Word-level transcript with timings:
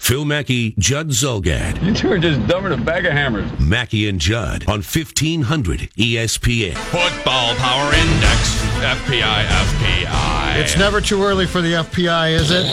Phil 0.00 0.24
Mackey, 0.24 0.74
Judd 0.78 1.10
Zulgad. 1.10 1.80
You 1.84 1.94
two 1.94 2.10
are 2.10 2.18
just 2.18 2.44
dumber 2.48 2.70
than 2.70 2.80
a 2.80 2.84
bag 2.84 3.04
of 3.04 3.12
hammers. 3.12 3.48
Mackey 3.60 4.08
and 4.08 4.18
Judd 4.18 4.62
on 4.66 4.78
1500 4.82 5.90
ESPN. 5.96 6.74
Football 6.74 7.54
Power 7.56 7.94
Index. 7.94 8.60
FPI, 8.80 9.44
FPI. 9.44 10.56
It's 10.56 10.76
never 10.76 11.00
too 11.02 11.22
early 11.22 11.46
for 11.46 11.60
the 11.60 11.74
FPI, 11.74 12.32
is 12.32 12.50
it? 12.50 12.66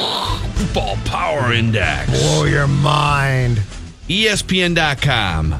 Football 0.55 0.95
Power 1.05 1.51
Index. 1.53 2.09
Blow 2.09 2.45
your 2.45 2.65
mind. 2.65 3.57
ESPN.com. 4.07 5.59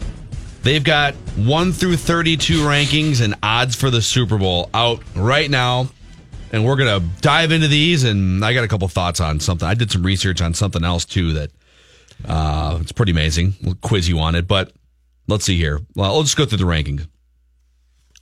They've 0.64 0.84
got 0.84 1.14
1 1.36 1.74
through 1.74 1.98
32 1.98 2.60
rankings 2.62 3.22
and 3.22 3.36
odds 3.44 3.76
for 3.76 3.92
the 3.92 4.02
Super 4.02 4.38
Bowl 4.38 4.70
out 4.74 5.04
right 5.16 5.52
now. 5.52 5.90
And 6.52 6.66
we're 6.66 6.76
going 6.76 7.02
to 7.02 7.08
dive 7.22 7.52
into 7.52 7.68
these. 7.68 8.04
And 8.04 8.44
I 8.44 8.54
got 8.54 8.64
a 8.64 8.68
couple 8.68 8.88
thoughts 8.88 9.20
on 9.20 9.40
something. 9.40 9.68
I 9.68 9.74
did 9.74 9.92
some 9.92 10.04
research 10.04 10.42
on 10.42 10.54
something 10.54 10.84
else 10.84 11.06
too 11.06 11.34
that 11.34 11.52
uh, 12.26 12.80
it's 12.82 12.92
pretty 12.92 13.12
amazing. 13.12 13.56
We'll 13.62 13.76
quiz 13.76 14.08
you 14.08 14.20
on 14.20 14.36
it. 14.36 14.48
But 14.48 14.74
let's 15.28 15.46
see 15.46 15.58
here. 15.58 15.80
Well, 15.96 16.18
let's 16.18 16.36
go 16.36 16.46
through 16.46 16.60
the 16.60 16.64
rankings. 16.64 17.08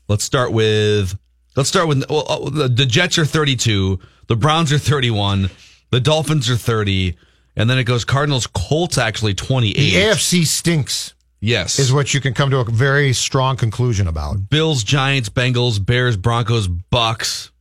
Let's 0.07 0.23
start 0.23 0.51
with 0.51 1.17
let's 1.55 1.69
start 1.69 1.87
with 1.87 2.03
well, 2.09 2.25
uh, 2.27 2.49
the, 2.49 2.67
the 2.67 2.85
Jets 2.85 3.17
are 3.17 3.25
32, 3.25 3.99
the 4.27 4.35
Browns 4.35 4.71
are 4.71 4.77
31, 4.77 5.49
the 5.89 5.99
Dolphins 5.99 6.47
are 6.49 6.55
30, 6.55 7.17
and 7.55 7.69
then 7.69 7.79
it 7.79 7.85
goes 7.85 8.05
Cardinals, 8.05 8.45
Colts 8.47 8.97
actually 8.97 9.33
28. 9.33 9.73
The 9.73 9.91
AFC 9.93 10.45
stinks. 10.45 11.13
Yes. 11.41 11.79
Is 11.79 11.93
what 11.93 12.13
you 12.13 12.21
can 12.21 12.33
come 12.33 12.49
to 12.51 12.57
a 12.57 12.63
very 12.63 13.13
strong 13.13 13.55
conclusion 13.55 14.07
about. 14.07 14.49
Bills, 14.49 14.83
Giants, 14.83 15.29
Bengals, 15.29 15.83
Bears, 15.83 16.17
Broncos, 16.17 16.67
Bucks. 16.67 17.51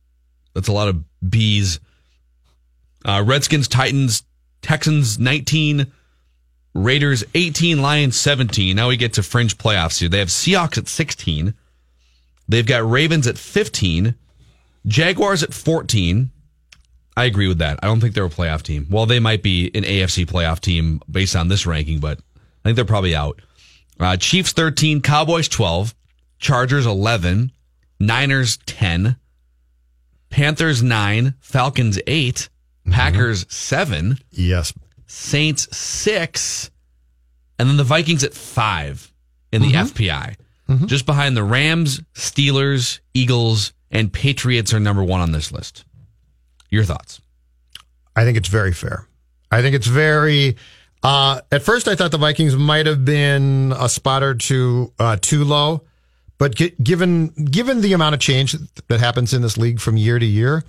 That's 0.55 0.67
a 0.67 0.73
lot 0.73 0.87
of 0.87 1.03
B's. 1.29 1.79
Uh, 3.03 3.23
Redskins, 3.23 3.67
Titans, 3.67 4.23
Texans 4.63 5.19
19, 5.19 5.91
Raiders 6.73 7.23
18, 7.35 7.81
Lions 7.81 8.19
17. 8.19 8.75
Now 8.75 8.87
we 8.87 8.97
get 8.97 9.13
to 9.13 9.23
fringe 9.23 9.59
playoffs 9.59 9.99
here. 9.99 10.09
They 10.09 10.17
have 10.17 10.29
Seahawks 10.29 10.79
at 10.79 10.87
16. 10.87 11.53
They've 12.47 12.65
got 12.65 12.89
Ravens 12.89 13.27
at 13.27 13.37
15, 13.37 14.15
Jaguars 14.87 15.43
at 15.43 15.53
14. 15.53 16.31
I 17.17 17.25
agree 17.25 17.47
with 17.47 17.59
that. 17.59 17.79
I 17.81 17.87
don't 17.87 18.01
think 18.01 18.13
they're 18.13 18.25
a 18.25 18.29
playoff 18.29 18.61
team. 18.61 18.87
Well, 18.89 19.05
they 19.05 19.19
might 19.19 19.41
be 19.41 19.71
an 19.73 19.83
AFC 19.83 20.25
playoff 20.25 20.59
team 20.59 21.01
based 21.09 21.35
on 21.35 21.47
this 21.47 21.65
ranking, 21.65 21.99
but 21.99 22.19
I 22.19 22.63
think 22.63 22.75
they're 22.75 22.85
probably 22.85 23.15
out. 23.15 23.41
Uh, 23.99 24.17
Chiefs 24.17 24.51
13, 24.51 25.01
Cowboys 25.01 25.47
12, 25.47 25.95
Chargers 26.39 26.85
11, 26.85 27.51
Niners 27.99 28.57
10, 28.65 29.15
Panthers 30.35 30.83
9, 30.83 31.33
Falcons 31.39 31.97
8, 32.05 32.49
Packers 32.91 33.45
7, 33.47 34.17
Yes. 34.31 34.73
Saints 35.07 35.77
6, 35.77 36.71
and 37.57 37.69
then 37.69 37.77
the 37.77 37.85
Vikings 37.85 38.21
at 38.25 38.33
5 38.33 39.13
in 39.53 39.61
the 39.61 39.71
FPI. 39.71 40.35
Just 40.87 41.05
behind 41.05 41.37
the 41.37 41.43
Rams, 41.43 42.01
Steelers, 42.15 42.99
Eagles, 43.13 43.71
and 43.89 44.11
Patriots 44.11 44.73
are 44.73 44.79
number 44.81 45.05
one 45.05 45.21
on 45.21 45.31
this 45.31 45.53
list. 45.53 45.85
Your 46.69 46.83
thoughts? 46.83 47.21
I 48.13 48.25
think 48.25 48.35
it's 48.37 48.49
very 48.49 48.73
fair. 48.73 49.07
I 49.51 49.61
think 49.61 49.73
it's 49.73 49.87
very. 49.87 50.57
Uh, 51.01 51.39
at 51.49 51.63
first, 51.63 51.87
I 51.87 51.95
thought 51.95 52.11
the 52.11 52.17
Vikings 52.17 52.57
might 52.57 52.87
have 52.87 53.05
been 53.05 53.73
a 53.77 53.87
spot 53.87 54.21
or 54.21 54.35
two 54.35 54.91
uh, 54.99 55.15
too 55.21 55.45
low, 55.45 55.83
but 56.37 56.55
gi- 56.55 56.73
given 56.83 57.27
given 57.29 57.81
the 57.81 57.93
amount 57.93 58.15
of 58.15 58.21
change 58.21 58.55
that 58.87 58.99
happens 58.99 59.33
in 59.33 59.41
this 59.41 59.57
league 59.57 59.79
from 59.79 59.97
year 59.97 60.19
to 60.19 60.25
year, 60.25 60.63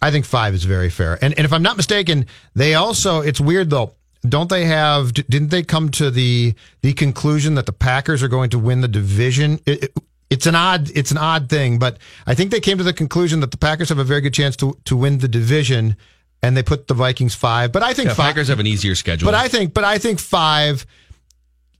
I 0.00 0.10
think 0.10 0.24
five 0.24 0.54
is 0.54 0.64
very 0.64 0.90
fair. 0.90 1.18
And 1.22 1.34
and 1.38 1.44
if 1.44 1.52
I'm 1.52 1.62
not 1.62 1.76
mistaken, 1.76 2.26
they 2.54 2.74
also 2.74 3.20
it's 3.20 3.40
weird 3.40 3.70
though. 3.70 3.94
Don't 4.28 4.48
they 4.50 4.64
have? 4.64 5.14
Didn't 5.14 5.48
they 5.50 5.62
come 5.62 5.90
to 5.92 6.10
the 6.10 6.54
the 6.82 6.92
conclusion 6.92 7.54
that 7.54 7.66
the 7.66 7.72
Packers 7.72 8.22
are 8.22 8.28
going 8.28 8.50
to 8.50 8.58
win 8.58 8.80
the 8.80 8.88
division? 8.88 9.60
It, 9.66 9.84
it- 9.84 9.92
it's 10.30 10.44
an 10.44 10.54
odd 10.54 10.90
it's 10.94 11.10
an 11.10 11.16
odd 11.16 11.48
thing, 11.48 11.78
but 11.78 11.96
I 12.26 12.34
think 12.34 12.50
they 12.50 12.60
came 12.60 12.76
to 12.76 12.84
the 12.84 12.92
conclusion 12.92 13.40
that 13.40 13.50
the 13.50 13.56
Packers 13.56 13.88
have 13.88 13.98
a 13.98 14.04
very 14.04 14.20
good 14.20 14.34
chance 14.34 14.56
to 14.56 14.76
to 14.84 14.94
win 14.94 15.18
the 15.20 15.28
division, 15.28 15.96
and 16.42 16.54
they 16.54 16.62
put 16.62 16.86
the 16.86 16.92
Vikings 16.92 17.34
five. 17.34 17.72
But 17.72 17.82
I 17.82 17.94
think 17.94 18.08
Yeah, 18.08 18.14
five, 18.14 18.26
Packers 18.26 18.48
have 18.48 18.60
an 18.60 18.66
easier 18.66 18.94
schedule. 18.94 19.24
but 19.26 19.34
I 19.34 19.48
think 19.48 19.72
but 19.72 19.84
I 19.84 19.96
think 19.96 20.20
five 20.20 20.84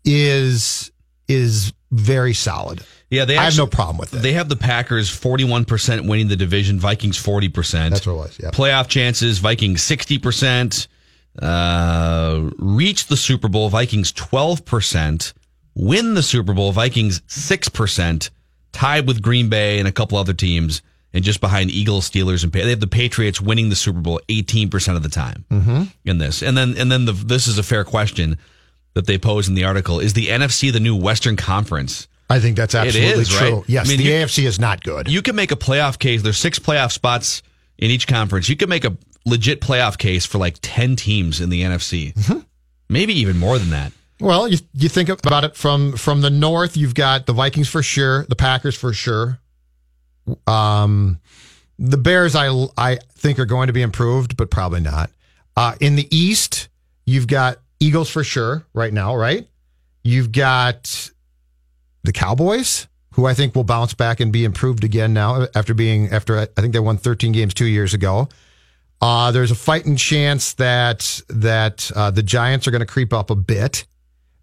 is 0.05 0.91
is 1.29 1.73
very 1.91 2.35
solid. 2.35 2.83
yeah, 3.11 3.25
they 3.25 3.37
I 3.39 3.45
have 3.45 3.57
no 3.57 3.67
problem 3.67 3.97
with 3.99 4.13
it. 4.15 4.19
They 4.19 4.33
have 4.33 4.49
the 4.49 4.57
Packers 4.57 5.09
41% 5.11 6.07
winning 6.09 6.29
the 6.29 6.37
division, 6.37 6.79
Vikings 6.79 7.17
40%. 7.17 7.91
That's 7.91 8.07
what 8.07 8.13
it 8.13 8.17
was. 8.17 8.39
Yeah. 8.43 8.51
Playoff 8.51 8.89
chances, 8.89 9.39
Vikings 9.39 9.81
60%. 9.83 10.87
Uh, 11.41 12.51
reach 12.59 13.07
the 13.07 13.17
Super 13.17 13.49
Bowl, 13.49 13.69
Vikings 13.69 14.13
12%. 14.13 15.33
Win 15.75 16.15
the 16.15 16.23
Super 16.23 16.53
Bowl, 16.53 16.73
Vikings 16.73 17.21
6%. 17.23 18.31
Tied 18.73 19.07
with 19.07 19.23
Green 19.23 19.49
Bay 19.49 19.79
and 19.79 19.89
a 19.89 19.93
couple 19.93 20.19
other 20.19 20.35
teams. 20.35 20.83
And 21.15 21.25
just 21.25 21.41
behind 21.41 21.71
Eagles, 21.71 22.09
Steelers, 22.11 22.45
and 22.45 22.53
they 22.53 22.69
have 22.69 22.81
the 22.81 22.87
Patriots 22.87 23.41
winning 23.41 23.71
the 23.71 23.77
Super 23.77 24.01
Bowl 24.01 24.21
18% 24.29 24.95
of 24.97 25.03
the 25.03 25.09
time 25.09 25.45
Mm-hmm. 25.51 25.83
in 26.05 26.19
this. 26.19 26.43
And 26.43 26.57
then, 26.57 26.77
and 26.77 26.93
then 26.93 27.07
the, 27.07 27.13
this 27.13 27.47
is 27.47 27.57
a 27.59 27.63
fair 27.63 27.83
question 27.85 28.37
that 28.99 29.07
they 29.07 29.17
pose 29.17 29.47
in 29.49 29.55
the 29.55 29.63
article. 29.63 30.01
Is 30.01 30.15
the 30.15 30.27
NFC 30.27 30.73
the 30.73 30.81
new 30.81 30.97
Western 30.97 31.37
Conference? 31.37 32.09
I 32.29 32.41
think 32.41 32.57
that's 32.57 32.75
absolutely 32.75 33.23
is, 33.23 33.29
true. 33.29 33.59
right? 33.59 33.65
Yes, 33.69 33.87
I 33.87 33.91
mean, 33.91 33.99
the 33.99 34.05
you- 34.05 34.13
AFC 34.13 34.45
is 34.45 34.59
not 34.59 34.83
good. 34.83 35.09
You 35.09 35.23
can 35.23 35.37
make 35.37 35.53
a 35.53 35.57
playoff 35.57 36.01
case. 36.01 36.21
There's 36.21 36.37
six 36.37 36.59
playoff 36.59 36.91
spots 36.91 37.45
in 37.79 37.93
each 37.93 38.09
conference. 38.09 38.49
You 38.49 38.57
can 38.57 38.69
make 38.69 38.85
a 38.85 38.97
legit 39.25 39.61
playoff 39.61 39.99
case 39.99 40.27
for 40.27 40.39
like 40.39 40.57
10 40.63 40.97
teams 40.97 41.41
in 41.41 41.49
the 41.49 41.63
NFC. 41.63 42.13
Mm-hmm. 42.13 42.41
Maybe 42.89 43.15
even 43.21 43.39
more 43.39 43.57
than 43.57 43.71
that. 43.71 43.93
Well, 44.19 44.49
you 44.49 44.59
you 44.75 44.89
think 44.89 45.11
about 45.11 45.45
it 45.45 45.55
from 45.55 45.93
from 45.97 46.23
the 46.23 46.31
north, 46.31 46.77
you've 46.77 46.97
got 46.97 47.27
the 47.27 47.33
Vikings 47.33 47.69
for 47.69 47.85
sure, 47.85 48.27
the 48.29 48.35
Packers 48.35 48.75
for 48.75 48.93
sure. 48.93 49.39
Um, 50.49 51.21
the 51.79 51.99
Bears, 51.99 52.35
I 52.35 52.49
I 52.77 52.99
think 53.13 53.39
are 53.39 53.47
going 53.47 53.69
to 53.69 53.73
be 53.73 53.83
improved, 53.83 54.37
but 54.37 54.51
probably 54.51 54.81
not. 54.81 55.13
Uh, 55.57 55.77
in 55.79 55.95
the 55.95 56.09
East, 56.11 56.69
you've 57.07 57.29
got 57.29 57.59
Eagles 57.81 58.11
for 58.11 58.25
sure 58.25 58.67
right 58.75 58.93
now, 58.93 59.15
right? 59.15 59.49
You've 60.03 60.33
got 60.33 61.11
the 62.05 62.13
Cowboys, 62.13 62.89
who 63.13 63.27
I 63.27 63.35
think 63.35 63.55
will 63.55 63.65
bounce 63.65 63.95
back 63.95 64.21
and 64.21 64.33
be 64.33 64.45
improved 64.45 64.85
again 64.85 65.13
now 65.13 65.47
after 65.55 65.75
being 65.75 66.09
after 66.11 66.39
I 66.39 66.47
think 66.61 66.73
they 66.73 66.81
won 66.81 66.97
13 66.97 67.33
games 67.33 67.55
two 67.55 67.67
years 67.67 67.95
ago. 67.95 68.29
Uh, 69.01 69.31
there's 69.31 69.51
a 69.51 69.57
fighting 69.57 69.97
chance 69.97 70.55
that 70.55 71.21
that 71.29 71.91
uh, 71.95 72.11
the 72.11 72.23
Giants 72.23 72.67
are 72.67 72.71
going 72.71 72.81
to 72.81 72.87
creep 72.87 73.13
up 73.13 73.31
a 73.31 73.37
bit, 73.37 73.87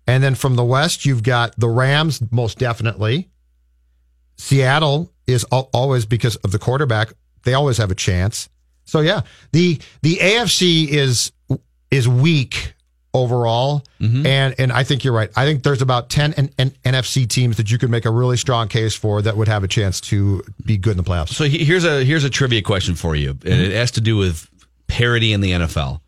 and 0.08 0.24
then 0.24 0.36
from 0.36 0.56
the 0.56 0.64
West 0.64 1.06
you've 1.06 1.24
got 1.24 1.58
the 1.60 1.70
Rams 1.70 2.22
most 2.32 2.58
definitely. 2.58 3.30
Seattle 4.38 5.12
is 5.28 5.44
always 5.46 6.06
because 6.06 6.36
of 6.38 6.52
the 6.52 6.60
quarterback; 6.60 7.14
they 7.44 7.54
always 7.54 7.78
have 7.78 7.92
a 7.92 7.96
chance. 7.96 8.50
So 8.86 9.00
yeah, 9.00 9.22
the 9.52 9.80
the 10.04 10.18
AFC 10.18 10.88
is 10.88 11.32
is 11.92 12.08
weak 12.08 12.75
overall, 13.16 13.84
and 14.00 14.54
and 14.60 14.72
I 14.72 14.84
think 14.84 15.04
you're 15.04 15.14
right. 15.14 15.32
I 15.36 15.46
think 15.46 15.64
there's 15.64 15.82
about 15.82 16.10
ten 16.10 16.34
N- 16.34 16.52
N- 16.60 16.76
NFC 16.84 17.28
teams 17.28 17.58
that 17.58 17.72
you 17.72 17.78
could 17.78 17.90
make 17.90 18.06
a 18.06 18.12
really 18.12 18.38
strong 18.38 18.68
case 18.68 18.94
for 18.94 19.22
that 19.24 19.36
would 19.38 19.48
have 19.48 19.64
a 19.64 19.68
chance 19.68 20.00
to 20.02 20.44
be 20.64 20.78
good 20.78 20.92
in 20.92 20.98
the 20.98 21.04
playoffs. 21.04 21.30
So 21.30 21.46
here's 21.46 21.86
a 21.86 22.04
here's 22.04 22.24
a 22.24 22.30
trivia 22.30 22.62
question 22.62 22.94
for 22.96 23.16
you, 23.16 23.32
and 23.32 23.46
it 23.62 23.72
has 23.72 23.92
to 23.92 24.02
do 24.02 24.18
with 24.18 24.48
parity 24.88 25.34
in 25.34 25.42
the 25.42 25.52
NFL. 25.52 26.02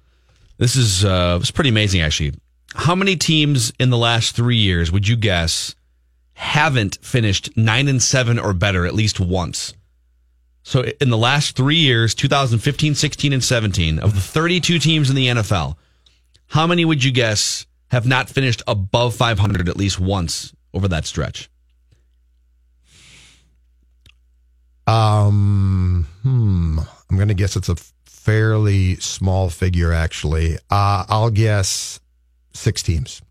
This 0.58 0.76
is 0.76 1.06
uh, 1.06 1.40
it's 1.42 1.52
pretty 1.52 1.70
amazing, 1.70 2.02
actually. 2.02 2.34
How 2.76 2.94
many 2.94 3.16
teams 3.16 3.72
in 3.80 3.90
the 3.90 3.98
last 3.98 4.36
three 4.36 4.58
years 4.58 4.92
would 4.92 5.08
you 5.08 5.16
guess 5.16 5.74
haven't 6.34 6.98
finished 7.02 7.56
nine 7.58 7.88
and 7.88 8.04
seven 8.04 8.38
or 8.38 8.54
better 8.54 8.86
at 8.86 8.94
least 8.94 9.20
once? 9.20 9.74
So 10.64 10.84
in 11.00 11.10
the 11.10 11.18
last 11.18 11.56
three 11.56 11.78
years, 11.78 12.14
2015, 12.14 12.94
16, 12.94 13.32
and 13.32 13.42
17, 13.44 14.00
of 14.00 14.14
the 14.16 14.20
32 14.20 14.80
teams 14.80 15.10
in 15.10 15.16
the 15.16 15.28
NFL, 15.28 15.78
how 16.48 16.68
many 16.68 16.86
would 16.86 17.04
you 17.04 17.12
guess 17.12 17.66
have 17.90 18.06
not 18.06 18.30
finished 18.30 18.62
above 18.68 19.16
500 19.16 19.70
at 19.70 19.78
least 19.78 20.00
once 20.00 20.54
over 20.74 20.88
that 20.88 21.06
stretch? 21.06 21.50
Um, 24.86 26.08
hmm. 26.24 26.80
I'm 27.10 27.16
going 27.18 27.28
to 27.28 27.34
guess 27.34 27.56
it's 27.56 27.70
a 27.70 27.76
fairly 28.06 28.96
small 28.96 29.50
figure, 29.50 29.92
actually. 29.92 30.56
Uh, 30.70 31.06
I'll 31.10 31.30
guess 31.30 32.00
six 32.54 32.82
teams. 32.82 33.22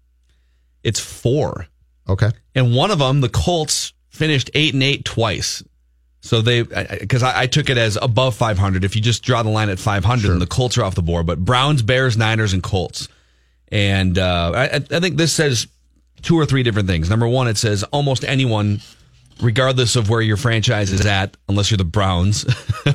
It's 0.83 1.01
4. 1.01 1.67
Okay. 2.09 2.31
And 2.55 2.75
one 2.75 2.91
of 2.91 2.99
them, 2.99 3.21
the 3.21 3.29
Colts, 3.29 3.43
Okay. 3.43 3.51
and 3.65 3.67
one 3.71 3.71
of 3.71 3.79
them, 3.79 3.91
the 3.91 3.93
Colts 3.93 3.93
finished 4.11 4.51
8 4.55 4.75
and 4.75 4.83
8 4.83 5.05
twice. 5.05 5.63
So 6.27 6.43
they, 6.43 6.63
because 6.63 7.23
I, 7.23 7.43
I, 7.43 7.47
took 7.47 7.71
it 7.71 7.79
as 7.79 7.97
above 8.01 8.35
500. 8.35 8.83
If 8.85 8.97
you 8.97 9.03
just 9.03 9.23
draw 9.23 9.43
the 9.45 9.49
line 9.51 9.69
at 9.69 9.79
500, 9.79 10.21
Sure. 10.23 10.31
then 10.31 10.39
the 10.41 10.47
Colts 10.47 10.77
are 10.77 10.83
off 10.85 10.95
the 10.97 11.03
board. 11.03 11.25
But 11.27 11.45
Browns, 11.45 11.83
Bears, 11.83 12.17
Niners, 12.17 12.53
and 12.53 12.63
Colts. 12.63 13.09
And 13.71 14.19
uh, 14.19 14.53
I, 14.55 14.65
I 14.77 14.79
think 15.01 15.17
this 15.17 15.33
says 15.33 15.69
two 16.23 16.37
or 16.37 16.45
three 16.45 16.63
different 16.65 16.89
things. 16.89 17.09
Number 17.09 17.29
one, 17.29 17.47
it 17.49 17.57
says 17.57 17.85
almost 17.85 18.25
anyone, 18.25 18.81
regardless 19.41 19.95
of 19.97 20.09
where 20.11 20.21
your 20.21 20.37
franchise 20.37 20.91
is 20.93 21.07
at, 21.07 21.37
unless 21.49 21.71
you're 21.71 21.79
the 21.79 21.85
Browns. 21.85 22.45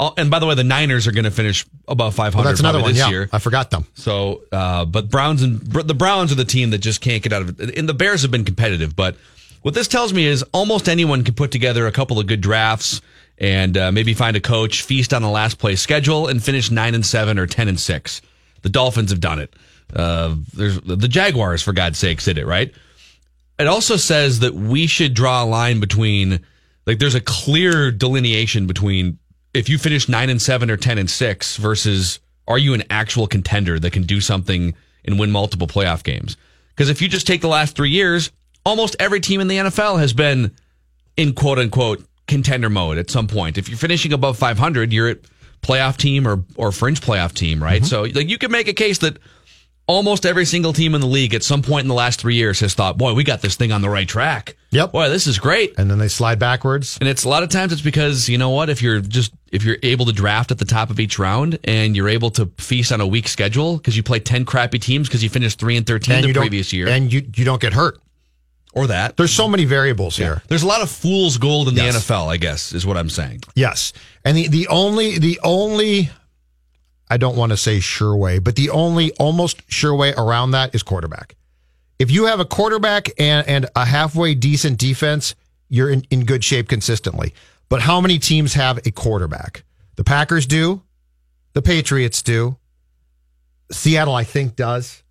Oh, 0.00 0.14
and 0.16 0.30
by 0.30 0.38
the 0.38 0.46
way, 0.46 0.54
the 0.54 0.62
Niners 0.62 1.08
are 1.08 1.10
going 1.10 1.24
to 1.24 1.30
finish 1.32 1.66
above 1.88 2.14
500 2.14 2.36
Well, 2.36 2.44
that's 2.48 2.60
another 2.60 2.80
one. 2.80 2.90
this 2.92 2.98
Yeah. 3.00 3.08
year. 3.10 3.28
I 3.32 3.40
forgot 3.40 3.72
them. 3.72 3.84
So, 3.94 4.42
uh, 4.52 4.84
but 4.84 5.10
Browns 5.10 5.42
and 5.42 5.60
the 5.60 5.92
Browns 5.92 6.30
are 6.30 6.36
the 6.36 6.44
team 6.44 6.70
that 6.70 6.78
just 6.78 7.00
can't 7.00 7.20
get 7.20 7.32
out 7.32 7.42
of 7.42 7.60
it. 7.60 7.76
And 7.76 7.88
the 7.88 7.94
Bears 7.94 8.22
have 8.22 8.30
been 8.30 8.44
competitive, 8.44 8.94
but 8.94 9.16
what 9.62 9.74
this 9.74 9.88
tells 9.88 10.12
me 10.12 10.26
is 10.26 10.42
almost 10.52 10.88
anyone 10.88 11.24
can 11.24 11.34
put 11.34 11.50
together 11.50 11.86
a 11.86 11.92
couple 11.92 12.18
of 12.18 12.26
good 12.26 12.40
drafts 12.40 13.00
and 13.38 13.76
uh, 13.76 13.92
maybe 13.92 14.14
find 14.14 14.36
a 14.36 14.40
coach, 14.40 14.82
feast 14.82 15.14
on 15.14 15.22
the 15.22 15.28
last 15.28 15.58
place 15.58 15.80
schedule, 15.80 16.26
and 16.26 16.42
finish 16.42 16.70
nine 16.70 16.94
and 16.94 17.06
seven 17.06 17.38
or 17.38 17.46
ten 17.46 17.68
and 17.68 17.78
six. 17.78 18.20
The 18.62 18.68
Dolphins 18.68 19.10
have 19.10 19.20
done 19.20 19.38
it. 19.38 19.54
Uh, 19.94 20.36
there's 20.54 20.80
the 20.80 21.08
Jaguars, 21.08 21.62
for 21.62 21.72
God's 21.72 21.98
sakes, 21.98 22.24
did 22.24 22.38
it 22.38 22.46
right. 22.46 22.72
It 23.58 23.66
also 23.66 23.96
says 23.96 24.40
that 24.40 24.54
we 24.54 24.86
should 24.86 25.14
draw 25.14 25.42
a 25.42 25.46
line 25.46 25.80
between, 25.80 26.40
like, 26.86 26.98
there's 26.98 27.14
a 27.14 27.20
clear 27.20 27.90
delineation 27.90 28.66
between 28.66 29.18
if 29.54 29.68
you 29.68 29.78
finish 29.78 30.08
nine 30.08 30.30
and 30.30 30.40
seven 30.40 30.70
or 30.70 30.76
ten 30.76 30.98
and 30.98 31.10
six 31.10 31.56
versus 31.56 32.20
are 32.46 32.58
you 32.58 32.74
an 32.74 32.84
actual 32.90 33.26
contender 33.26 33.78
that 33.78 33.92
can 33.92 34.04
do 34.04 34.20
something 34.20 34.74
and 35.04 35.18
win 35.18 35.30
multiple 35.30 35.66
playoff 35.66 36.02
games? 36.02 36.36
Because 36.70 36.90
if 36.90 37.02
you 37.02 37.08
just 37.08 37.26
take 37.26 37.40
the 37.40 37.48
last 37.48 37.74
three 37.74 37.90
years, 37.90 38.30
almost 38.68 38.96
every 39.00 39.20
team 39.20 39.40
in 39.40 39.48
the 39.48 39.56
NFL 39.56 39.98
has 39.98 40.12
been 40.12 40.54
in 41.16 41.32
quote 41.32 41.58
unquote 41.58 42.04
contender 42.26 42.70
mode 42.70 42.98
at 42.98 43.10
some 43.10 43.26
point. 43.26 43.58
If 43.58 43.68
you're 43.68 43.78
finishing 43.78 44.12
above 44.12 44.36
500, 44.38 44.92
you're 44.92 45.08
at 45.08 45.18
playoff 45.62 45.96
team 45.96 46.28
or 46.28 46.44
or 46.54 46.70
fringe 46.70 47.00
playoff 47.00 47.32
team, 47.32 47.62
right? 47.62 47.82
Mm-hmm. 47.82 47.86
So 47.86 48.02
like 48.02 48.28
you 48.28 48.38
can 48.38 48.52
make 48.52 48.68
a 48.68 48.74
case 48.74 48.98
that 48.98 49.18
almost 49.86 50.26
every 50.26 50.44
single 50.44 50.74
team 50.74 50.94
in 50.94 51.00
the 51.00 51.06
league 51.06 51.34
at 51.34 51.42
some 51.42 51.62
point 51.62 51.82
in 51.84 51.88
the 51.88 51.94
last 51.94 52.20
three 52.20 52.34
years 52.34 52.60
has 52.60 52.74
thought, 52.74 52.98
boy, 52.98 53.14
we 53.14 53.24
got 53.24 53.40
this 53.40 53.56
thing 53.56 53.72
on 53.72 53.80
the 53.80 53.88
right 53.88 54.06
track. 54.06 54.54
Yep. 54.70 54.92
Boy, 54.92 55.08
this 55.08 55.26
is 55.26 55.38
great. 55.38 55.78
And 55.78 55.90
then 55.90 55.96
they 55.98 56.08
slide 56.08 56.38
backwards. 56.38 56.98
And 57.00 57.08
it's 57.08 57.24
a 57.24 57.28
lot 57.28 57.42
of 57.42 57.48
times 57.48 57.72
it's 57.72 57.80
because 57.80 58.28
you 58.28 58.36
know 58.36 58.50
what 58.50 58.68
if 58.68 58.82
you're 58.82 59.00
just 59.00 59.32
if 59.50 59.64
you're 59.64 59.78
able 59.82 60.04
to 60.04 60.12
draft 60.12 60.50
at 60.50 60.58
the 60.58 60.66
top 60.66 60.90
of 60.90 61.00
each 61.00 61.18
round 61.18 61.58
and 61.64 61.96
you're 61.96 62.10
able 62.10 62.30
to 62.32 62.46
feast 62.58 62.92
on 62.92 63.00
a 63.00 63.06
weak 63.06 63.26
schedule 63.28 63.78
because 63.78 63.96
you 63.96 64.02
play 64.02 64.20
ten 64.20 64.44
crappy 64.44 64.78
teams 64.78 65.08
because 65.08 65.24
you 65.24 65.30
finished 65.30 65.58
three 65.58 65.76
and 65.78 65.86
thirteen 65.86 66.16
And 66.16 66.26
the 66.26 66.34
previous 66.34 66.72
year 66.72 66.86
And 66.86 67.10
you, 67.10 67.26
you 67.34 67.46
don't 67.46 67.60
get 67.60 67.72
hurt. 67.72 67.98
Or 68.74 68.86
that. 68.88 69.16
There's 69.16 69.32
so 69.32 69.48
many 69.48 69.64
variables 69.64 70.16
here. 70.16 70.42
There's 70.48 70.62
a 70.62 70.66
lot 70.66 70.82
of 70.82 70.90
fool's 70.90 71.38
gold 71.38 71.68
in 71.68 71.74
Yes. 71.76 71.94
the 72.06 72.14
NFL, 72.14 72.28
I 72.28 72.36
guess, 72.36 72.72
is 72.72 72.84
what 72.86 72.96
I'm 72.96 73.08
saying. 73.10 73.42
Yes. 73.54 73.92
And 74.24 74.36
the, 74.36 74.48
the 74.48 74.68
only, 74.68 75.18
the 75.18 75.40
only, 75.42 76.10
I 77.10 77.16
don't 77.16 77.36
want 77.36 77.50
to 77.50 77.56
say 77.56 77.80
sure 77.80 78.14
way, 78.16 78.38
but 78.38 78.56
the 78.56 78.70
only 78.70 79.12
almost 79.12 79.62
sure 79.70 79.94
way 79.94 80.12
around 80.16 80.50
that 80.52 80.74
is 80.74 80.82
quarterback. 80.82 81.34
If 81.98 82.10
you 82.10 82.26
have 82.26 82.38
a 82.40 82.44
quarterback 82.44 83.08
and, 83.18 83.46
and 83.48 83.66
a 83.74 83.84
halfway 83.84 84.34
decent 84.34 84.78
defense, 84.78 85.34
you're 85.68 85.90
in, 85.90 86.04
in 86.10 86.24
good 86.24 86.44
shape 86.44 86.68
consistently. 86.68 87.34
But 87.68 87.82
how 87.82 88.00
many 88.00 88.18
teams 88.18 88.54
have 88.54 88.78
a 88.86 88.90
quarterback? 88.90 89.64
The 89.96 90.04
Packers 90.04 90.46
do. 90.46 90.82
The 91.54 91.62
Patriots 91.62 92.22
do. 92.22 92.56
Seattle, 93.72 94.14
I 94.14 94.24
think, 94.24 94.56
does. 94.56 95.02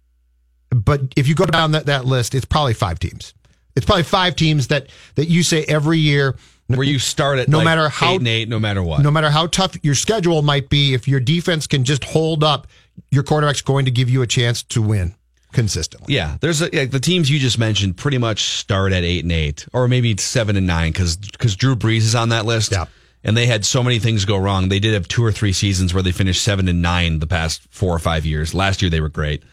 But 0.70 1.02
if 1.16 1.28
you 1.28 1.36
go 1.36 1.46
down 1.46 1.72
that, 1.72 1.86
that 1.88 2.06
list, 2.06 2.34
it's 2.36 2.46
probably 2.46 2.74
five 2.74 3.00
teams. 3.00 3.34
It's 3.78 3.86
probably 3.86 4.04
five 4.04 4.36
teams 4.36 4.68
that, 4.68 4.88
that 5.16 5.30
you 5.30 5.44
say 5.44 5.64
every 5.66 6.00
year, 6.00 6.36
Where 6.68 6.84
you 6.84 7.00
start 7.00 7.40
at 7.40 7.48
No 7.48 7.60
like 7.60 7.66
matter 7.66 7.88
how- 7.88 8.12
eight 8.14 8.20
and 8.20 8.28
eight, 8.28 8.50
no 8.50 8.60
matter 8.60 8.84
what. 8.84 9.02
no 9.02 9.12
matter 9.12 9.30
how 9.30 9.48
tough 9.48 9.78
your 9.84 9.96
schedule 9.96 10.42
might 10.42 10.68
be, 10.70 10.94
if 10.94 11.08
your 11.08 11.20
defense 11.22 11.68
can 11.68 11.84
just 11.86 12.04
hold 12.04 12.44
up, 12.44 12.68
your 13.12 13.24
quarterback's 13.24 13.62
going 13.62 13.86
to 13.86 13.92
give 13.92 14.10
you 14.10 14.22
a 14.22 14.28
chance 14.28 14.64
to 14.64 14.82
win 14.82 15.16
consistently. 15.54 16.14
Yeah, 16.14 16.38
there's 16.42 16.62
a, 16.62 16.70
like 16.76 16.92
the 16.92 17.00
teams 17.00 17.30
you 17.30 17.40
just 17.40 17.58
mentioned 17.58 17.96
pretty 17.98 18.18
much 18.18 18.42
start 18.44 18.92
at 18.92 19.04
eight 19.04 19.24
and 19.24 19.32
eight, 19.32 19.66
or 19.74 19.88
maybe 19.88 20.16
seven 20.18 20.58
and 20.58 20.68
nine 20.68 20.92
because 20.92 21.16
because 21.16 21.56
Drew 21.56 21.76
Brees 21.76 22.00
is 22.00 22.16
on 22.16 22.30
that 22.30 22.46
list. 22.46 22.72
Yeah. 22.72 22.86
and 23.24 23.36
they 23.38 23.46
had 23.46 23.66
so 23.66 23.82
many 23.84 24.00
things 24.00 24.26
go 24.26 24.38
wrong. 24.38 24.70
They 24.70 24.80
did 24.80 24.94
have 24.94 25.08
two 25.08 25.24
or 25.24 25.32
three 25.32 25.54
seasons 25.54 25.94
where 25.94 26.04
they 26.04 26.12
finished 26.12 26.44
seven 26.44 26.68
and 26.68 26.82
nine 26.82 27.20
the 27.20 27.28
past 27.28 27.62
four 27.70 27.94
or 27.96 28.00
five 28.00 28.26
years. 28.26 28.54
Last 28.54 28.82
year 28.82 28.90
they 28.92 29.02
were 29.02 29.10
great, 29.10 29.44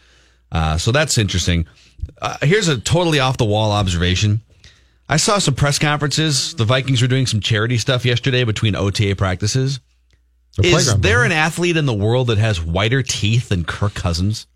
uh, 0.55 0.77
so 0.77 0.91
that's 0.93 1.17
interesting. 1.17 1.65
Uh, 2.21 2.37
here's 2.41 2.69
a 2.69 2.79
totally 2.79 3.19
off 3.19 3.35
the 3.35 3.43
wall 3.45 3.71
observation. 3.73 4.39
I 5.09 5.17
saw 5.17 5.37
some 5.37 5.53
press 5.53 5.77
conferences. 5.77 6.55
The 6.55 6.63
Vikings 6.63 7.01
were 7.01 7.09
doing 7.09 7.25
some 7.25 7.41
charity 7.41 7.77
stuff 7.77 8.05
yesterday 8.05 8.45
between 8.45 8.73
OTA 8.73 9.15
practices. 9.17 9.81
The 10.57 10.67
Is 10.67 10.85
there 10.99 11.15
program. 11.17 11.31
an 11.33 11.37
athlete 11.37 11.75
in 11.75 11.85
the 11.85 11.93
world 11.93 12.27
that 12.27 12.37
has 12.37 12.61
whiter 12.61 13.03
teeth 13.03 13.49
than 13.49 13.65
Kirk 13.65 13.93
Cousins? 13.95 14.47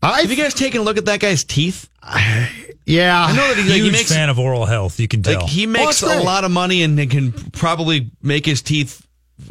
I, 0.00 0.20
Have 0.20 0.30
you 0.30 0.36
guys 0.36 0.54
taken 0.54 0.80
a 0.80 0.84
look 0.84 0.96
at 0.96 1.06
that 1.06 1.18
guy's 1.18 1.42
teeth? 1.42 1.88
yeah, 2.86 3.26
I 3.28 3.34
know 3.36 3.48
that 3.48 3.56
he, 3.56 3.62
like, 3.64 3.72
he 3.72 3.80
Huge 3.80 3.92
makes 3.92 4.12
fan 4.12 4.30
of 4.30 4.38
oral 4.38 4.64
health. 4.64 5.00
You 5.00 5.08
can 5.08 5.24
tell. 5.24 5.40
like 5.40 5.50
he 5.50 5.66
makes 5.66 6.00
that's 6.00 6.02
a 6.04 6.16
great. 6.16 6.24
lot 6.24 6.44
of 6.44 6.52
money 6.52 6.84
and 6.84 7.10
can 7.10 7.32
probably 7.50 8.12
make 8.22 8.46
his 8.46 8.62
teeth 8.62 9.04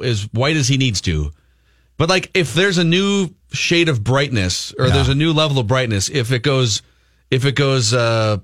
as 0.03 0.23
white 0.31 0.55
as 0.55 0.69
he 0.69 0.77
needs 0.77 1.01
to. 1.01 1.31
But 1.99 2.07
like 2.09 2.31
if 2.33 2.53
there's 2.53 2.77
a 2.77 2.83
new 2.83 3.29
shade 3.51 3.89
of 3.89 4.03
brightness 4.03 4.73
or 4.79 4.89
there's 4.89 5.09
a 5.09 5.15
new 5.15 5.33
level 5.33 5.59
of 5.59 5.67
brightness, 5.67 6.09
if 6.09 6.31
it 6.31 6.43
goes 6.43 6.81
if 7.29 7.45
it 7.45 7.55
goes 7.55 7.93
uh 7.93 8.37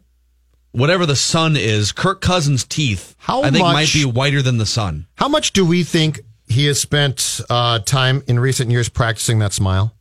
whatever 0.74 1.06
the 1.06 1.16
sun 1.16 1.56
is, 1.56 1.94
Kirk 1.94 2.20
Cousins' 2.20 2.66
teeth 2.66 3.16
How 3.18 3.44
I 3.44 3.52
think 3.52 3.64
much- 3.64 3.74
might 3.74 3.94
be 3.94 4.04
whiter 4.04 4.42
than 4.42 4.58
the 4.58 4.66
sun. 4.66 5.08
How 5.16 5.30
much 5.30 5.54
do 5.54 5.66
we 5.66 5.84
think 5.84 6.20
he 6.48 6.66
has 6.68 6.80
spent 6.80 7.40
uh, 7.50 7.80
time 7.80 8.24
in 8.28 8.40
recent 8.40 8.70
years 8.70 8.90
practicing 8.90 9.40
that 9.40 9.54
smile? 9.54 9.96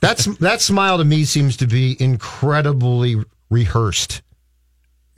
That's 0.00 0.24
that 0.38 0.62
smile 0.62 0.96
to 0.96 1.04
me 1.04 1.26
seems 1.26 1.58
to 1.58 1.66
be 1.66 1.98
incredibly 2.00 3.16
rehearsed. 3.50 4.22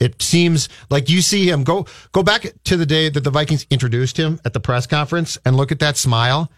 It 0.01 0.21
seems 0.21 0.67
like 0.89 1.07
you 1.07 1.21
see 1.21 1.49
him 1.49 1.63
go 1.63 1.85
go 2.11 2.23
back 2.23 2.45
to 2.65 2.75
the 2.75 2.85
day 2.85 3.07
that 3.07 3.23
the 3.23 3.31
Vikings 3.31 3.65
introduced 3.69 4.17
him 4.17 4.41
at 4.43 4.51
the 4.51 4.59
press 4.59 4.85
conference 4.85 5.37
and 5.45 5.55
look 5.55 5.71
at 5.71 5.79
that 5.79 5.95
smile. 5.95 6.51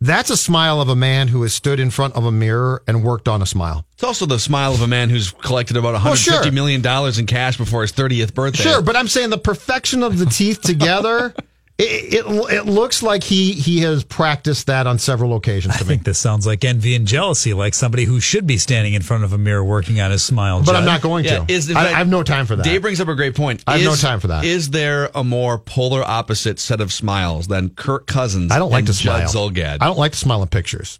That's 0.00 0.28
a 0.28 0.36
smile 0.36 0.80
of 0.80 0.88
a 0.88 0.96
man 0.96 1.28
who 1.28 1.42
has 1.42 1.54
stood 1.54 1.80
in 1.80 1.90
front 1.90 2.16
of 2.16 2.24
a 2.24 2.32
mirror 2.32 2.82
and 2.86 3.02
worked 3.02 3.28
on 3.28 3.40
a 3.40 3.46
smile. 3.46 3.86
It's 3.94 4.04
also 4.04 4.26
the 4.26 4.38
smile 4.38 4.74
of 4.74 4.82
a 4.82 4.86
man 4.86 5.08
who's 5.08 5.30
collected 5.30 5.76
about 5.76 5.94
150 5.94 6.44
sure. 6.44 6.52
million 6.52 6.82
dollars 6.82 7.18
in 7.18 7.26
cash 7.26 7.56
before 7.56 7.82
his 7.82 7.92
30th 7.92 8.34
birthday. 8.34 8.62
Sure, 8.62 8.82
but 8.82 8.94
I'm 8.94 9.08
saying 9.08 9.30
the 9.30 9.38
perfection 9.38 10.02
of 10.02 10.18
the 10.18 10.26
teeth 10.26 10.60
together. 10.60 11.34
It, 11.78 12.24
it 12.24 12.26
it 12.54 12.64
looks 12.64 13.02
like 13.02 13.22
he 13.22 13.52
he 13.52 13.80
has 13.80 14.02
practiced 14.02 14.68
that 14.68 14.86
on 14.86 14.98
several 14.98 15.36
occasions 15.36 15.74
I 15.76 15.80
me. 15.80 15.84
think 15.84 16.04
this 16.04 16.16
sounds 16.18 16.46
like 16.46 16.64
envy 16.64 16.94
and 16.94 17.06
jealousy, 17.06 17.52
like 17.52 17.74
somebody 17.74 18.04
who 18.04 18.18
should 18.18 18.46
be 18.46 18.56
standing 18.56 18.94
in 18.94 19.02
front 19.02 19.24
of 19.24 19.34
a 19.34 19.38
mirror 19.38 19.62
working 19.62 20.00
on 20.00 20.10
his 20.10 20.24
smile. 20.24 20.62
But 20.62 20.74
I'm 20.74 20.86
not 20.86 21.02
going 21.02 21.26
Yeah, 21.26 21.44
to. 21.44 21.52
is 21.52 21.68
in 21.68 21.76
I, 21.76 21.82
fact- 21.84 21.94
I 21.94 21.98
have 21.98 22.08
no 22.08 22.22
time 22.22 22.46
for 22.46 22.56
that. 22.56 22.64
Dave 22.64 22.80
brings 22.80 22.98
up 22.98 23.08
a 23.08 23.14
great 23.14 23.34
point. 23.34 23.62
I 23.66 23.76
have 23.76 23.84
no 23.84 23.94
time 23.94 24.20
for 24.20 24.28
that. 24.28 24.46
Is 24.46 24.70
there 24.70 25.10
a 25.14 25.22
more 25.22 25.58
polar 25.58 26.02
opposite 26.02 26.58
set 26.58 26.80
of 26.80 26.94
smiles 26.94 27.46
than 27.46 27.68
Kirk 27.68 28.06
Cousins 28.06 28.52
I 28.52 28.58
don't 28.58 28.70
like 28.70 28.80
and 28.80 28.86
to 28.86 28.94
smile. 28.94 29.28
Judd 29.28 29.36
Zulgad? 29.54 29.78
I 29.82 29.86
don't 29.86 29.98
like 29.98 30.12
to 30.12 30.18
smile 30.18 30.40
in 30.40 30.48
pictures. 30.48 30.98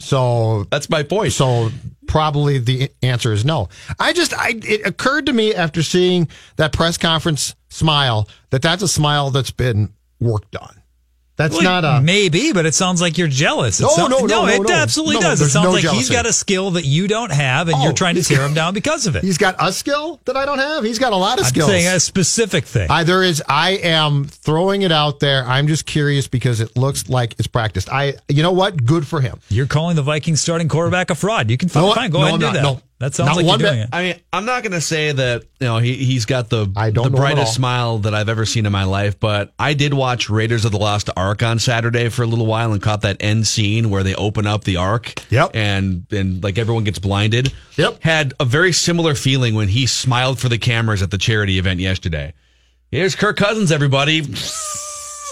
So 0.00 0.64
That's 0.70 0.88
my 0.90 1.02
point. 1.04 1.32
so 1.32 1.70
probably 2.08 2.58
the 2.58 2.90
answer 3.02 3.32
is 3.32 3.44
no. 3.44 3.68
I 4.00 4.12
just 4.12 4.32
I 4.34 4.54
it 4.64 4.86
occurred 4.86 5.26
to 5.26 5.32
me 5.32 5.54
after 5.54 5.82
seeing 5.82 6.28
that 6.56 6.72
press 6.72 6.96
conference 6.96 7.54
smile 7.68 8.28
that 8.50 8.62
that's 8.62 8.82
a 8.82 8.88
smile 8.88 9.30
that's 9.30 9.50
been 9.50 9.92
worked 10.20 10.56
on. 10.56 10.74
That's 11.36 11.54
Well, 11.54 11.62
not 11.62 11.84
a 11.84 12.00
maybe, 12.00 12.52
but 12.52 12.66
it 12.66 12.74
sounds 12.74 13.00
like 13.00 13.16
you're 13.16 13.28
jealous. 13.28 13.78
No, 13.78 13.86
sounds- 13.90 14.10
no, 14.10 14.18
no, 14.26 14.26
no, 14.26 14.46
it 14.48 14.60
no. 14.60 14.74
absolutely 14.74 15.14
No, 15.16 15.20
does. 15.20 15.40
It 15.40 15.50
sounds 15.50 15.66
no 15.66 15.70
like 15.70 15.84
he's 15.84 16.10
got 16.10 16.26
a 16.26 16.32
skill 16.32 16.72
that 16.72 16.84
you 16.84 17.06
don't 17.06 17.30
have, 17.30 17.68
and 17.68 17.76
Oh, 17.76 17.84
you're 17.84 17.92
trying 17.92 18.16
to 18.16 18.24
tear 18.24 18.38
got- 18.38 18.46
him 18.46 18.54
down 18.54 18.74
because 18.74 19.06
of 19.06 19.14
it. 19.14 19.22
He's 19.22 19.38
got 19.38 19.54
a 19.60 19.72
skill 19.72 20.18
that 20.24 20.36
I 20.36 20.44
don't 20.44 20.58
have. 20.58 20.82
He's 20.82 20.98
got 20.98 21.12
a 21.12 21.16
lot 21.16 21.38
of 21.38 21.44
I'm 21.44 21.50
skills. 21.50 21.70
saying 21.70 21.86
a 21.86 22.00
specific 22.00 22.64
thing. 22.64 22.90
I, 22.90 23.04
there 23.04 23.22
is. 23.22 23.40
I 23.48 23.70
am 23.76 24.24
throwing 24.24 24.82
it 24.82 24.90
out 24.90 25.20
there. 25.20 25.44
I'm 25.44 25.68
just 25.68 25.86
curious 25.86 26.26
because 26.26 26.60
it 26.60 26.76
looks 26.76 27.08
like 27.08 27.36
it's 27.38 27.46
practiced. 27.46 27.88
I, 27.88 28.14
you 28.28 28.42
know 28.42 28.50
what? 28.50 28.84
Good 28.84 29.06
for 29.06 29.20
him. 29.20 29.38
You're 29.48 29.66
calling 29.66 29.94
the 29.94 30.02
Vikings 30.02 30.40
starting 30.40 30.66
quarterback 30.68 31.10
a 31.10 31.14
fraud. 31.14 31.50
You 31.50 31.56
can 31.56 31.68
fine, 31.68 31.84
No, 31.84 31.94
fine 31.94 32.10
go 32.10 32.22
ahead 32.22 32.34
and 32.34 32.44
I'm 32.44 32.52
do 32.54 32.60
not. 32.62 32.74
that. 32.78 32.82
No. 33.00 33.06
that 33.06 33.14
sounds 33.14 33.28
Not 33.28 33.36
like 33.36 33.46
one 33.46 33.60
you're 33.60 33.68
doing 33.70 33.80
bit. 33.82 33.88
it. 33.88 33.94
I 33.96 34.02
mean, 34.02 34.20
I'm 34.32 34.44
not 34.44 34.62
going 34.62 34.72
to 34.72 34.80
say 34.80 35.12
that 35.12 35.42
you 35.60 35.66
know 35.66 35.78
he 35.78 35.94
he's 35.94 36.24
got 36.26 36.48
the 36.50 36.70
I 36.76 36.90
don't 36.90 37.04
the 37.04 37.10
know 37.10 37.16
at 37.16 37.20
brightest 37.20 37.46
all. 37.48 37.52
smile 37.54 37.98
that 38.00 38.14
I've 38.14 38.28
ever 38.28 38.44
seen 38.44 38.66
in 38.66 38.72
my 38.72 38.84
life, 38.84 39.18
but 39.20 39.52
I 39.58 39.74
did 39.74 39.94
watch 39.94 40.28
Raiders 40.28 40.64
of 40.64 40.72
the 40.72 40.78
Lost 40.78 41.08
Ark 41.16 41.42
on 41.42 41.58
Saturday 41.58 42.08
for 42.08 42.22
a 42.22 42.26
little 42.26 42.46
while 42.46 42.72
and 42.72 42.82
caught 42.82 43.02
that 43.02 43.16
end 43.20 43.46
scene 43.46 43.90
where 43.90 44.02
they 44.02 44.14
open 44.14 44.46
up 44.46 44.64
the 44.64 44.76
Ark. 44.78 45.14
Yep. 45.30 45.50
And 45.54 46.06
and 46.12 46.42
like 46.42 46.58
everyone 46.58 46.84
gets 46.84 46.98
blinded. 46.98 47.52
Yep. 47.76 48.02
Had 48.02 48.34
a 48.40 48.44
very 48.44 48.72
similar 48.72 49.14
feeling 49.14 49.54
when 49.54 49.68
he 49.68 49.86
smiled 49.86 50.38
for 50.40 50.48
the 50.48 50.58
cameras 50.58 51.00
at 51.02 51.10
the 51.10 51.18
charity 51.18 51.58
event 51.58 51.80
yesterday. 51.80 52.34
Here's 52.90 53.14
Kirk 53.14 53.36
Cousins, 53.36 53.70
everybody. 53.70 54.22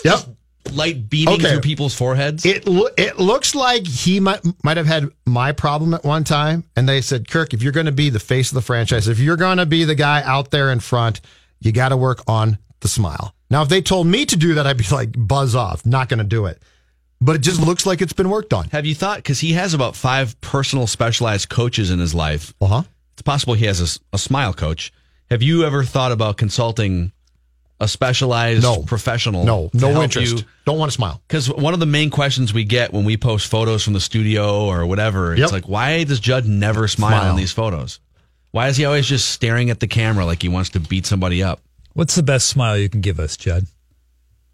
Yep. 0.04 0.20
Light 0.74 1.08
beaming 1.10 1.34
Okay. 1.34 1.50
through 1.50 1.60
people's 1.60 1.94
foreheads? 1.94 2.44
It 2.46 2.66
lo- 2.66 2.88
it 2.96 3.18
looks 3.18 3.54
like 3.54 3.86
he 3.86 4.20
might 4.20 4.40
might 4.64 4.76
have 4.76 4.86
had 4.86 5.08
my 5.26 5.52
problem 5.52 5.94
at 5.94 6.04
one 6.04 6.24
time, 6.24 6.64
and 6.76 6.88
they 6.88 7.00
said, 7.00 7.28
Kirk, 7.28 7.52
if 7.54 7.62
you're 7.62 7.72
going 7.72 7.86
to 7.86 7.92
be 7.92 8.10
the 8.10 8.20
face 8.20 8.50
of 8.50 8.54
the 8.54 8.62
franchise, 8.62 9.08
if 9.08 9.18
you're 9.18 9.36
going 9.36 9.58
to 9.58 9.66
be 9.66 9.84
the 9.84 9.94
guy 9.94 10.22
out 10.22 10.50
there 10.50 10.70
in 10.72 10.80
front, 10.80 11.20
you 11.60 11.72
got 11.72 11.90
to 11.90 11.96
work 11.96 12.22
on 12.26 12.58
the 12.80 12.88
smile. 12.88 13.34
Now, 13.50 13.62
if 13.62 13.68
they 13.68 13.80
told 13.80 14.06
me 14.06 14.26
to 14.26 14.36
do 14.36 14.54
that, 14.54 14.66
I'd 14.66 14.76
be 14.76 14.84
like, 14.90 15.10
buzz 15.16 15.54
off, 15.54 15.86
not 15.86 16.08
going 16.08 16.18
to 16.18 16.24
do 16.24 16.46
it. 16.46 16.60
But 17.20 17.36
it 17.36 17.42
just 17.42 17.60
looks 17.60 17.86
like 17.86 18.02
it's 18.02 18.12
been 18.12 18.28
worked 18.28 18.52
on. 18.52 18.68
Have 18.70 18.84
you 18.84 18.94
thought? 18.94 19.18
Because 19.18 19.40
he 19.40 19.52
has 19.54 19.72
about 19.72 19.96
five 19.96 20.38
personal 20.40 20.86
specialized 20.86 21.48
coaches 21.48 21.90
in 21.90 21.98
his 21.98 22.14
life. 22.14 22.52
Uh 22.60 22.66
huh. 22.66 22.82
It's 23.14 23.22
possible 23.22 23.54
he 23.54 23.64
has 23.66 23.98
a 24.12 24.18
smile 24.18 24.52
coach. 24.52 24.92
Have 25.30 25.42
you 25.42 25.64
ever 25.64 25.82
thought 25.82 26.12
about 26.12 26.36
consulting 26.36 27.12
a 27.80 27.86
specialized 27.88 28.62
No. 28.62 28.82
professional? 28.82 29.44
No, 29.44 29.70
no 29.74 30.02
interest. 30.02 30.38
you? 30.38 30.42
Don't 30.64 30.78
want 30.78 30.90
to 30.90 30.94
smile. 30.94 31.20
Because 31.28 31.48
one 31.50 31.74
of 31.74 31.80
the 31.80 31.86
main 31.86 32.10
questions 32.10 32.52
we 32.54 32.64
get 32.64 32.92
when 32.92 33.04
we 33.04 33.16
post 33.16 33.46
photos 33.48 33.82
from 33.84 33.92
the 33.92 34.00
studio 34.00 34.64
or 34.64 34.86
whatever, 34.86 35.34
Yep. 35.34 35.42
it's 35.44 35.52
like, 35.52 35.68
why 35.68 36.04
does 36.04 36.18
Judd 36.20 36.46
never 36.46 36.88
smile, 36.88 37.20
Smile. 37.20 37.30
in 37.30 37.36
these 37.36 37.52
photos? 37.52 38.00
Why 38.52 38.68
is 38.68 38.76
he 38.78 38.84
always 38.86 39.06
just 39.06 39.28
staring 39.28 39.68
at 39.70 39.80
the 39.80 39.86
camera 39.86 40.24
like 40.24 40.40
he 40.40 40.48
wants 40.48 40.70
to 40.70 40.80
beat 40.80 41.04
somebody 41.06 41.42
up? 41.42 41.60
What's 41.92 42.14
the 42.14 42.22
best 42.22 42.46
smile 42.46 42.78
you 42.78 42.88
can 42.88 43.00
give 43.02 43.20
us, 43.20 43.36
Judd? 43.36 43.66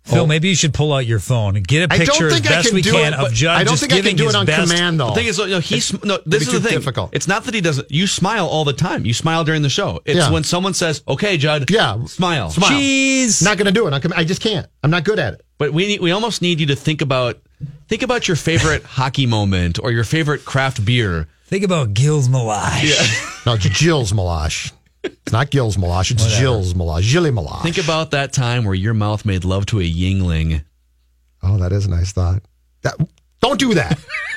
Phil, 0.04 0.22
Oh. 0.22 0.26
maybe 0.26 0.48
you 0.48 0.56
should 0.56 0.74
pull 0.74 0.92
out 0.92 1.06
your 1.06 1.20
phone 1.20 1.54
and 1.54 1.66
get 1.66 1.88
a 1.88 1.94
I 1.94 1.98
don't 1.98 2.06
picture 2.08 2.26
as 2.26 2.32
think 2.34 2.46
I 2.46 2.48
best 2.50 2.66
can 2.68 2.74
we 2.74 2.82
do 2.82 2.90
can 2.90 3.12
it, 3.12 3.16
of 3.16 3.20
but 3.26 3.32
Judd 3.34 3.56
I 3.56 3.62
don't 3.62 3.74
just 3.74 3.82
think 3.88 3.92
I 3.92 4.00
can 4.08 4.16
do 4.16 4.28
it 4.28 4.34
on 4.34 4.46
best. 4.46 4.68
command, 4.72 4.98
though. 4.98 5.10
The 5.10 5.14
thing 5.14 5.26
is, 5.28 5.38
no, 5.38 5.46
know, 5.46 5.60
he's 5.60 6.02
no. 6.04 6.18
This 6.26 6.42
is 6.42 6.48
be 6.48 6.58
the 6.58 6.68
thing. 6.68 6.78
difficult. 6.78 7.10
It's 7.12 7.28
not 7.28 7.44
that 7.44 7.54
he 7.54 7.60
doesn't. 7.60 7.88
You 7.90 8.08
smile 8.08 8.46
all 8.48 8.64
the 8.64 8.72
time. 8.72 9.06
You 9.06 9.14
smile 9.14 9.44
during 9.44 9.62
the 9.62 9.68
show. 9.68 10.00
It's 10.04 10.16
Yeah. 10.18 10.30
when 10.32 10.42
someone 10.42 10.74
says, 10.74 11.02
"Okay, 11.06 11.36
Judd, 11.36 11.70
Yeah. 11.70 12.04
smile." 12.06 12.50
Smile. 12.50 12.70
Cheese. 12.70 13.42
Not 13.42 13.58
going 13.58 13.66
to 13.66 13.72
do 13.72 13.86
it. 13.86 13.92
on 13.94 14.00
comm- 14.00 14.12
I 14.16 14.24
just 14.24 14.40
can't. 14.40 14.66
I'm 14.82 14.90
not 14.90 15.04
good 15.04 15.20
at 15.20 15.34
it. 15.34 15.44
But 15.58 15.72
we 15.72 15.86
need, 15.86 16.00
we 16.00 16.10
almost 16.10 16.42
need 16.42 16.58
you 16.58 16.66
to 16.66 16.74
think 16.74 17.00
about 17.00 17.38
think 17.88 18.02
about 18.02 18.26
your 18.26 18.36
favorite 18.36 18.82
hockey 18.98 19.26
moment 19.26 19.78
or 19.80 19.92
your 19.92 20.02
favorite 20.04 20.44
craft 20.44 20.84
beer. 20.84 21.28
Think 21.46 21.62
about 21.64 21.94
Gilles 21.96 22.28
Meloche. 22.28 23.46
No, 23.46 23.52
it's 23.52 23.68
Jill's 23.68 24.12
Malash. 24.12 24.72
It's 25.04 25.32
not 25.32 25.50
Gil's 25.50 25.76
Malash. 25.76 26.10
It's 26.12 26.26
Jill's 26.38 26.74
Malash. 26.74 27.02
Jilly 27.02 27.30
Malash. 27.30 27.62
Think 27.62 27.78
about 27.78 28.12
that 28.12 28.32
time 28.32 28.64
where 28.64 28.74
your 28.74 28.94
mouth 28.94 29.24
made 29.24 29.44
love 29.44 29.66
to 29.66 29.80
a 29.80 29.82
yingling. 29.82 30.64
Oh, 31.42 31.56
that 31.58 31.72
is 31.72 31.86
a 31.86 31.90
nice 31.90 32.12
thought. 32.12 32.42
That, 32.82 32.94
don't 33.40 33.58
do 33.58 33.74
that. 33.74 33.98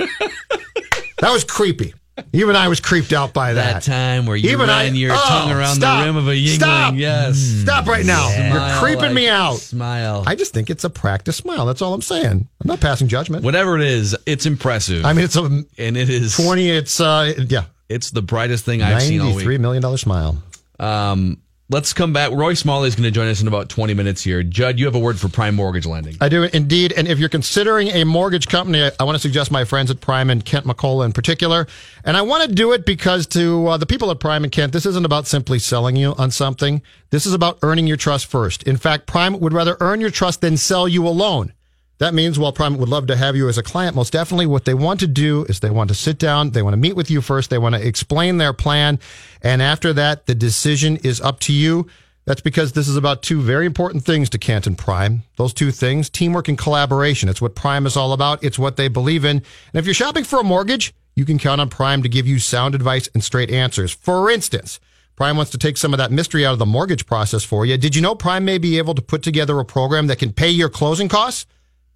that 1.20 1.32
was 1.32 1.44
creepy. 1.44 1.94
Even 2.32 2.56
I 2.56 2.70
was 2.70 2.80
creeped 2.80 3.12
out 3.12 3.34
by 3.34 3.54
That 3.54 3.74
that. 3.74 3.84
time 3.84 4.26
where 4.26 4.38
you 4.38 4.52
Even 4.52 4.70
I- 4.70 4.86
ran 4.86 4.96
your 4.96 5.12
oh, 5.14 5.26
tongue 5.28 5.52
around 5.52 5.76
stop. 5.76 6.00
the 6.00 6.06
rim 6.06 6.16
of 6.16 6.28
a 6.30 6.32
yingling. 6.32 6.56
Stop. 6.56 6.94
Yes. 6.96 7.38
Stop 7.38 7.88
right 7.88 8.06
now. 8.06 8.30
Smile 8.30 8.70
You're 8.70 8.80
creeping 8.80 9.02
like- 9.08 9.14
me 9.14 9.28
out. 9.28 9.58
Smile. 9.58 10.24
I 10.26 10.36
just 10.36 10.54
think 10.54 10.70
it's 10.70 10.86
a 10.86 10.90
practice 10.90 11.36
smile. 11.36 11.66
That's 11.66 11.82
all 11.82 11.94
I'm 11.94 12.02
saying. 12.02 12.32
I'm 12.62 12.68
not 12.68 12.80
passing 12.80 13.10
judgment. 13.10 13.44
Whatever 13.44 13.76
it 13.78 13.84
is, 13.84 14.16
it's 14.26 14.46
impressive. 14.46 15.04
I 15.06 15.12
mean, 15.12 15.26
it's 15.26 15.36
a 15.36 15.44
and 15.44 15.98
it 15.98 16.10
is 16.10 16.38
20, 16.38 16.70
it's, 16.70 17.00
uh, 17.02 17.34
yeah, 17.50 17.66
it's 17.90 18.12
the 18.12 18.22
brightest 18.22 18.64
thing 18.64 18.82
I've 18.82 19.02
seen 19.04 19.20
all 19.20 19.36
week. 19.36 19.46
$93 19.46 19.60
million 19.60 19.98
smile. 19.98 20.42
Um, 20.80 21.42
let's 21.70 21.94
come 21.94 22.14
back. 22.14 22.32
Roy 22.32 22.54
Smalley 22.54 22.88
is 22.88 22.96
going 22.96 23.06
to 23.06 23.12
join 23.12 23.28
us 23.28 23.42
in 23.42 23.48
about 23.48 23.70
20 23.70 23.94
minutes 23.94 24.24
here. 24.24 24.44
Judd, 24.44 24.80
you 24.80 24.86
have 24.86 24.96
a 24.96 25.00
word 25.00 25.20
for 25.20 25.30
prime 25.30 25.56
mortgage 25.56 25.86
lending. 25.86 26.16
I 26.22 26.30
do 26.30 26.44
indeed. 26.44 26.94
And 26.94 27.08
if 27.08 27.20
you're 27.20 27.30
considering 27.30 27.90
a 27.90 28.04
mortgage 28.04 28.48
company, 28.48 28.90
I, 29.00 29.04
want 29.04 29.16
to 29.16 29.22
suggest 29.22 29.52
my 29.52 29.66
friends 29.66 29.90
at 29.90 30.02
Prime 30.02 30.30
and 30.30 30.44
Kent 30.44 30.66
McCullough 30.66 31.06
in 31.06 31.12
particular. 31.12 31.68
And 32.04 32.16
I 32.16 32.22
want 32.22 32.48
to 32.48 32.54
do 32.54 32.74
it 32.74 32.86
because 32.86 33.26
to 33.28 33.68
uh, 33.68 33.78
the 33.78 33.86
people 33.86 34.12
at 34.12 34.20
Prime 34.20 34.44
and 34.44 34.52
Kent, 34.52 34.74
this 34.74 34.86
isn't 34.86 35.06
about 35.06 35.28
simply 35.28 35.60
selling 35.60 35.96
you 35.96 36.14
on 36.18 36.32
something. 36.32 36.82
This 37.10 37.26
is 37.26 37.34
about 37.34 37.60
earning 37.64 37.88
your 37.88 37.98
trust 37.98 38.28
first. 38.28 38.64
In 38.64 38.78
fact, 38.78 39.08
Prime 39.08 39.40
would 39.40 39.54
rather 39.54 39.78
earn 39.80 40.02
your 40.02 40.12
trust 40.12 40.42
than 40.42 40.58
sell 40.58 40.88
you 40.88 41.08
a 41.08 41.10
loan. 41.10 41.54
That 41.98 42.14
means 42.14 42.38
while 42.38 42.52
Prime 42.52 42.78
would 42.78 42.90
love 42.90 43.08
to 43.08 43.16
have 43.16 43.38
you 43.38 43.48
as 43.48 43.58
a 43.58 43.64
client, 43.64 43.96
most 43.96 44.12
definitely 44.12 44.48
what 44.48 44.66
they 44.66 44.74
want 44.74 45.00
to 45.00 45.08
do 45.08 45.46
is 45.48 45.62
they 45.62 45.70
want 45.70 45.88
to 45.88 45.96
sit 45.96 46.18
down, 46.18 46.52
they 46.52 46.62
want 46.62 46.74
to 46.74 46.78
meet 46.78 46.96
with 46.96 47.10
you 47.10 47.22
first, 47.22 47.50
they 47.50 47.58
want 47.58 47.76
to 47.76 47.88
explain 47.88 48.38
their 48.38 48.52
plan, 48.52 49.00
and 49.42 49.62
after 49.62 49.94
that, 49.94 50.26
the 50.26 50.36
decision 50.36 50.98
is 50.98 51.22
up 51.22 51.40
to 51.42 51.54
you. 51.54 51.88
That's 52.26 52.42
because 52.42 52.74
this 52.74 52.88
is 52.88 52.98
about 52.98 53.22
two 53.22 53.40
very 53.40 53.66
important 53.66 54.04
things 54.04 54.30
to 54.32 54.40
Kent 54.40 54.68
at 54.68 54.78
Prime. 54.78 55.24
Those 55.38 55.54
two 55.54 55.72
things, 55.72 56.10
teamwork 56.10 56.48
and 56.48 56.58
collaboration. 56.58 57.30
It's 57.30 57.42
what 57.42 57.56
Prime 57.56 57.86
is 57.86 57.96
all 57.96 58.14
about. 58.14 58.44
It's 58.44 58.58
what 58.58 58.78
they 58.78 58.88
believe 58.88 59.24
in. 59.24 59.38
And 59.38 59.44
if 59.76 59.86
you're 59.86 59.94
shopping 59.94 60.24
for 60.24 60.40
a 60.40 60.44
mortgage, 60.44 60.92
you 61.16 61.24
can 61.24 61.38
count 61.38 61.62
on 61.62 61.70
Prime 61.70 62.02
to 62.02 62.10
give 62.10 62.26
you 62.26 62.40
sound 62.40 62.74
advice 62.74 63.08
and 63.14 63.24
straight 63.24 63.52
answers. 63.52 63.94
For 63.94 64.32
instance, 64.32 64.80
Prime 65.16 65.38
wants 65.38 65.52
to 65.52 65.58
take 65.60 65.78
some 65.78 65.94
of 65.94 66.00
that 66.00 66.12
mystery 66.12 66.46
out 66.46 66.54
of 66.54 66.60
the 66.60 66.66
mortgage 66.66 67.06
process 67.06 67.44
for 67.44 67.66
you. 67.66 67.78
Did 67.78 67.96
you 67.96 68.02
know 68.02 68.16
Prime 68.16 68.44
may 68.44 68.58
be 68.58 68.80
able 68.80 68.96
to 68.96 69.02
put 69.04 69.22
together 69.22 69.60
a 69.60 69.66
program 69.66 70.08
that 70.08 70.20
can 70.20 70.34
pay 70.34 70.50
your 70.50 70.68
closing 70.68 71.08
costs? 71.08 71.46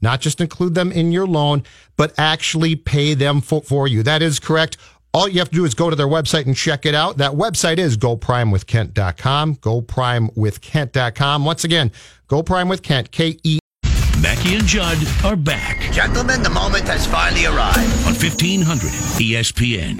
Not 0.02 0.22
just 0.22 0.40
include 0.42 0.76
them 0.76 0.92
in 0.92 1.12
your 1.12 1.28
loan, 1.28 1.64
but 1.98 2.14
actually 2.18 2.76
pay 2.76 3.14
them 3.14 3.42
for, 3.42 3.62
for 3.62 3.88
you. 3.88 4.04
That 4.04 4.22
is 4.22 4.40
correct. 4.40 4.78
All 5.14 5.28
you 5.28 5.40
have 5.40 5.50
to 5.50 5.56
do 5.56 5.66
is 5.66 5.74
go 5.74 5.90
to 5.90 5.96
their 5.96 6.08
website 6.08 6.46
and 6.46 6.56
check 6.56 6.86
it 6.86 6.94
out. 6.94 7.18
That 7.18 7.32
website 7.32 7.80
is 7.80 7.98
goprimewithkent.com. 7.98 9.56
Goprimewithkent.com. 9.56 11.46
Once 11.46 11.64
again, 11.64 11.92
Go 12.28 12.44
Prime 12.44 12.70
with 12.70 12.84
Kent, 12.84 13.12
K 13.12 13.38
E. 13.44 13.58
Mackey 14.22 14.56
and 14.56 14.66
Judd 14.66 14.98
are 15.24 15.36
back 15.38 15.80
Gentlemen, 15.94 16.44
the 16.44 16.50
moment 16.50 16.84
has 16.88 17.08
finally 17.08 17.46
arrived. 17.46 17.80
on 18.06 18.14
E 18.14 18.18
1500 18.18 18.92
ESPN. 19.18 19.98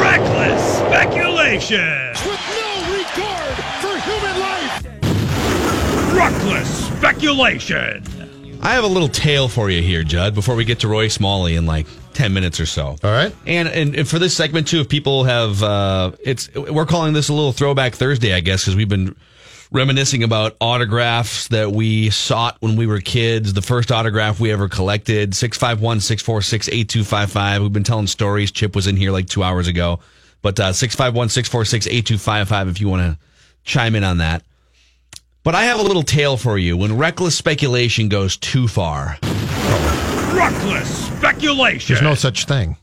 Reckless 0.00 0.78
speculation. 0.78 2.12
with 2.24 2.40
no 2.60 2.70
regard 2.92 3.56
for 3.80 3.98
human 3.98 4.38
life. 4.38 4.84
Reckless 6.14 6.86
speculation. 6.98 8.04
I 8.62 8.74
have 8.74 8.84
a 8.84 8.88
little 8.88 9.08
tale 9.08 9.48
for 9.48 9.70
you 9.70 9.82
here, 9.82 10.04
Judd, 10.04 10.36
before 10.36 10.54
we 10.54 10.64
get 10.64 10.80
to 10.80 10.88
Roy 10.88 11.08
Smalley 11.08 11.56
in 11.56 11.66
like 11.66 11.88
10 12.14 12.32
minutes 12.32 12.60
or 12.60 12.66
so. 12.66 12.96
All 13.02 13.10
right. 13.10 13.34
And, 13.44 13.68
and 13.68 13.96
and 13.96 14.08
for 14.08 14.20
this 14.20 14.36
segment 14.36 14.68
too, 14.68 14.80
if 14.80 14.88
people 14.88 15.24
have, 15.24 15.62
uh, 15.62 16.12
it's 16.20 16.48
we're 16.54 16.86
calling 16.86 17.12
this 17.12 17.28
a 17.28 17.32
little 17.32 17.52
throwback 17.52 17.94
Thursday, 17.94 18.32
I 18.32 18.40
guess, 18.40 18.62
because 18.62 18.76
we've 18.76 18.88
been 18.88 19.16
reminiscing 19.72 20.22
about 20.22 20.56
autographs 20.60 21.48
that 21.48 21.72
we 21.72 22.10
sought 22.10 22.56
when 22.60 22.76
we 22.76 22.86
were 22.86 23.00
kids. 23.00 23.52
The 23.52 23.62
first 23.62 23.90
autograph 23.90 24.38
we 24.38 24.52
ever 24.52 24.68
collected, 24.68 25.34
651 25.34 26.00
646 26.00 26.68
8255. 26.68 27.62
We've 27.62 27.72
been 27.72 27.82
telling 27.82 28.06
stories. 28.06 28.52
Chip 28.52 28.76
was 28.76 28.86
in 28.86 28.96
here 28.96 29.10
like 29.10 29.26
two 29.26 29.42
hours 29.42 29.66
ago. 29.66 29.98
But 30.40 30.60
uh, 30.60 30.72
651 30.72 31.30
646 31.30 31.86
8255 31.88 32.68
if 32.68 32.80
you 32.80 32.88
want 32.88 33.02
to 33.02 33.18
chime 33.64 33.96
in 33.96 34.04
on 34.04 34.18
that. 34.18 34.44
But 35.44 35.54
I 35.56 35.64
have 35.64 35.80
a 35.80 35.82
little 35.82 36.02
tale 36.04 36.36
for 36.36 36.56
you 36.56 36.76
when 36.76 36.96
reckless 36.96 37.36
speculation 37.36 38.08
goes 38.08 38.36
too 38.36 38.68
far. 38.68 39.18
Reckless 40.32 41.06
speculation. 41.08 41.94
There's 41.94 42.02
no 42.02 42.14
such 42.14 42.44
thing. 42.46 42.76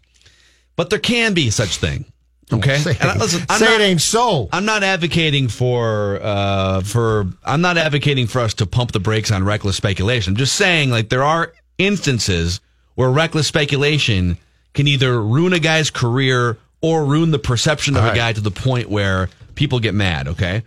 But 0.76 0.90
there 0.90 1.00
can 1.00 1.34
be 1.34 1.50
such 1.50 1.78
thing. 1.78 2.06
Okay. 2.52 2.78
Say, 2.80 2.98
And 3.00 3.12
I- 3.12 3.16
listen, 3.18 3.44
I'm 3.50 3.60
say 3.60 3.66
not- 3.66 3.82
it 3.82 3.84
ain't 3.84 4.02
so. 4.02 4.50
I'm 4.52 4.66
not 4.66 4.84
advocating 4.84 5.48
for 5.50 6.20
uh 6.22 6.82
for 6.82 7.28
I'm 7.46 7.62
not 7.62 7.78
advocating 7.78 8.28
for 8.28 8.40
us 8.42 8.54
to 8.56 8.66
pump 8.66 8.92
the 8.92 9.00
brakes 9.00 9.32
on 9.32 9.44
reckless 9.44 9.76
speculation. 9.78 10.34
I'm 10.34 10.38
just 10.38 10.56
saying 10.56 10.90
like 10.90 11.10
there 11.10 11.24
are 11.24 11.54
instances 11.78 12.60
where 12.96 13.10
reckless 13.10 13.48
speculation 13.48 14.38
can 14.74 14.88
either 14.88 15.22
ruin 15.22 15.54
a 15.54 15.60
guy's 15.60 15.90
career 15.92 16.58
or 16.82 17.06
ruin 17.06 17.32
the 17.32 17.40
perception 17.40 17.96
of 17.96 18.02
All 18.04 18.08
a 18.08 18.12
right. 18.12 18.18
guy 18.18 18.34
to 18.34 18.42
the 18.42 18.52
point 18.52 18.90
where 18.90 19.30
people 19.56 19.80
get 19.80 19.94
mad, 19.94 20.28
okay? 20.30 20.64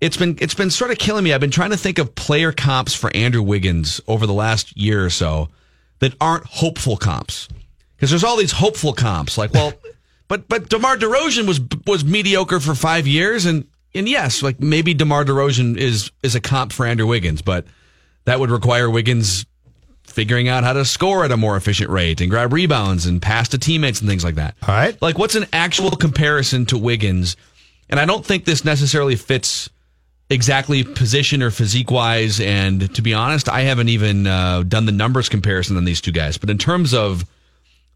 It's 0.00 0.16
been 0.16 0.38
it's 0.40 0.54
been 0.54 0.70
sort 0.70 0.90
of 0.90 0.98
killing 0.98 1.24
me. 1.24 1.32
I've 1.32 1.40
been 1.40 1.50
trying 1.50 1.70
to 1.70 1.76
think 1.76 1.98
of 1.98 2.14
player 2.14 2.52
comps 2.52 2.94
for 2.94 3.14
Andrew 3.14 3.42
Wiggins 3.42 4.00
over 4.08 4.26
the 4.26 4.32
last 4.32 4.76
year 4.76 5.04
or 5.04 5.10
so 5.10 5.48
that 5.98 6.14
aren't 6.20 6.46
hopeful 6.46 6.96
comps. 6.96 7.48
Because 7.96 8.10
there's 8.10 8.24
all 8.24 8.38
these 8.38 8.52
hopeful 8.52 8.94
comps 8.94 9.36
like, 9.36 9.52
well, 9.52 9.74
but 10.28 10.48
but 10.48 10.68
DeMar 10.70 10.96
DeRozan 10.96 11.46
was 11.46 11.60
was 11.86 12.04
mediocre 12.04 12.60
for 12.60 12.74
5 12.74 13.06
years 13.06 13.44
and 13.44 13.66
and 13.94 14.08
yes, 14.08 14.42
like 14.42 14.60
maybe 14.60 14.94
DeMar 14.94 15.24
DeRozan 15.24 15.76
is 15.76 16.10
is 16.22 16.34
a 16.34 16.40
comp 16.40 16.72
for 16.72 16.86
Andrew 16.86 17.06
Wiggins, 17.06 17.42
but 17.42 17.66
that 18.24 18.40
would 18.40 18.50
require 18.50 18.88
Wiggins 18.88 19.44
figuring 20.04 20.48
out 20.48 20.64
how 20.64 20.72
to 20.72 20.84
score 20.84 21.24
at 21.24 21.32
a 21.32 21.36
more 21.36 21.56
efficient 21.56 21.90
rate 21.90 22.20
and 22.20 22.30
grab 22.30 22.52
rebounds 22.52 23.06
and 23.06 23.22
pass 23.22 23.48
to 23.48 23.58
teammates 23.58 24.00
and 24.00 24.08
things 24.08 24.24
like 24.24 24.34
that. 24.36 24.56
All 24.66 24.74
right. 24.74 25.00
Like, 25.00 25.18
what's 25.18 25.34
an 25.36 25.46
actual 25.52 25.90
comparison 25.92 26.66
to 26.66 26.78
Wiggins? 26.78 27.36
And 27.88 27.98
I 27.98 28.06
don't 28.06 28.24
think 28.24 28.44
this 28.44 28.64
necessarily 28.64 29.16
fits 29.16 29.70
exactly 30.30 30.84
position 30.84 31.42
or 31.42 31.50
physique 31.50 31.90
wise. 31.90 32.40
And 32.40 32.94
to 32.94 33.02
be 33.02 33.12
honest, 33.12 33.48
I 33.48 33.62
haven't 33.62 33.88
even 33.88 34.26
uh, 34.26 34.62
done 34.62 34.86
the 34.86 34.92
numbers 34.92 35.28
comparison 35.28 35.76
on 35.76 35.84
these 35.84 36.00
two 36.00 36.12
guys. 36.12 36.38
But 36.38 36.48
in 36.48 36.56
terms 36.56 36.94
of 36.94 37.24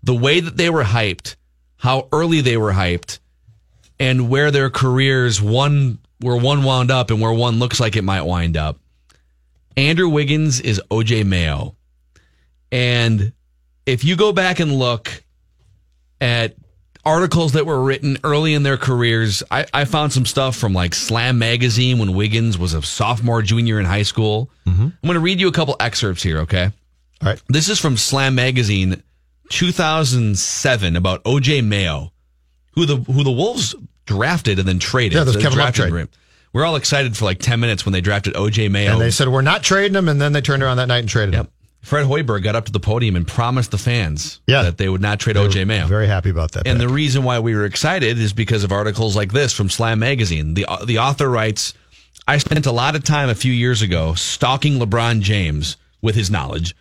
the 0.02 0.14
way 0.14 0.40
that 0.40 0.56
they 0.56 0.68
were 0.68 0.84
hyped, 0.84 1.36
how 1.76 2.08
early 2.12 2.40
they 2.40 2.56
were 2.56 2.72
hyped, 2.72 3.20
and 3.98 4.28
where 4.28 4.50
their 4.50 4.70
careers 4.70 5.40
one 5.40 5.98
where 6.20 6.36
one 6.36 6.64
wound 6.64 6.90
up 6.90 7.10
and 7.10 7.20
where 7.20 7.32
one 7.32 7.58
looks 7.58 7.78
like 7.78 7.96
it 7.96 8.02
might 8.02 8.22
wind 8.22 8.56
up. 8.56 8.78
Andrew 9.76 10.08
Wiggins 10.08 10.60
is 10.60 10.80
OJ 10.90 11.26
Mayo. 11.26 11.76
And 12.72 13.32
if 13.86 14.04
you 14.04 14.16
go 14.16 14.32
back 14.32 14.60
and 14.60 14.72
look 14.72 15.22
at 16.20 16.54
articles 17.06 17.52
that 17.52 17.66
were 17.66 17.82
written 17.82 18.18
early 18.24 18.54
in 18.54 18.62
their 18.62 18.76
careers. 18.76 19.42
I, 19.50 19.66
I 19.72 19.84
found 19.84 20.12
some 20.12 20.26
stuff 20.26 20.56
from 20.56 20.72
like 20.72 20.94
Slam 20.94 21.38
Magazine 21.38 21.98
when 21.98 22.14
Wiggins 22.14 22.58
was 22.58 22.74
a 22.74 22.82
sophomore, 22.82 23.42
junior 23.42 23.78
in 23.78 23.86
high 23.86 24.02
school. 24.02 24.50
Mm-hmm. 24.66 24.82
I'm 24.82 24.98
going 25.02 25.14
to 25.14 25.20
read 25.20 25.40
you 25.40 25.48
a 25.48 25.52
couple 25.52 25.76
excerpts 25.80 26.22
here, 26.22 26.38
okay? 26.40 26.70
All 27.22 27.28
right. 27.28 27.42
This 27.48 27.68
is 27.68 27.78
from 27.78 27.96
Slam 27.96 28.34
Magazine 28.34 29.02
2007 29.50 30.96
about 30.96 31.24
OJ 31.24 31.64
Mayo, 31.66 32.12
who 32.74 32.86
the 32.86 32.96
who 32.96 33.24
the 33.24 33.30
Wolves 33.30 33.74
drafted 34.06 34.58
and 34.58 34.68
then 34.68 34.78
traded. 34.78 35.14
Yeah, 35.14 35.24
this 35.24 35.34
So 35.34 35.40
Kevin 35.40 35.58
Love 35.58 35.74
trade. 35.74 35.92
him. 35.92 36.08
We're 36.52 36.64
all 36.64 36.76
excited 36.76 37.16
for 37.16 37.24
like 37.24 37.40
10 37.40 37.58
minutes 37.58 37.84
when 37.84 37.92
they 37.92 38.00
drafted 38.00 38.34
OJ 38.34 38.70
Mayo. 38.70 38.92
And 38.92 39.00
they 39.00 39.10
said, 39.10 39.28
we're 39.28 39.42
not 39.42 39.64
trading 39.64 39.96
him. 39.96 40.08
And 40.08 40.20
then 40.20 40.32
they 40.32 40.40
turned 40.40 40.62
around 40.62 40.76
that 40.76 40.86
night 40.86 40.98
and 41.00 41.08
traded 41.08 41.34
him. 41.34 41.48
Fred 41.84 42.06
Hoiberg 42.06 42.42
got 42.42 42.56
up 42.56 42.64
to 42.64 42.72
the 42.72 42.80
podium 42.80 43.14
and 43.14 43.26
promised 43.26 43.70
the 43.70 43.78
fans 43.78 44.40
Yeah. 44.46 44.62
that 44.62 44.78
they 44.78 44.88
would 44.88 45.02
not 45.02 45.20
trade 45.20 45.36
OJ 45.36 45.66
Mayo. 45.66 45.86
Very 45.86 46.06
happy 46.06 46.30
about 46.30 46.52
that. 46.52 46.66
And 46.66 46.78
pick. 46.78 46.88
the 46.88 46.92
reason 46.92 47.22
why 47.24 47.38
we 47.40 47.54
were 47.54 47.66
excited 47.66 48.18
is 48.18 48.32
because 48.32 48.64
of 48.64 48.72
articles 48.72 49.14
like 49.14 49.32
this 49.32 49.52
from 49.52 49.68
Slam 49.68 49.98
Magazine. 49.98 50.54
The 50.54 50.64
uh, 50.66 50.84
the 50.84 50.98
author 50.98 51.28
writes, 51.30 51.74
"I 52.26 52.38
spent 52.38 52.66
a 52.66 52.72
lot 52.72 52.96
of 52.96 53.04
time 53.04 53.28
a 53.28 53.34
few 53.34 53.52
years 53.52 53.82
ago 53.82 54.14
stalking 54.14 54.78
LeBron 54.78 55.20
James 55.20 55.76
with 56.00 56.14
his 56.14 56.30
knowledge, 56.30 56.74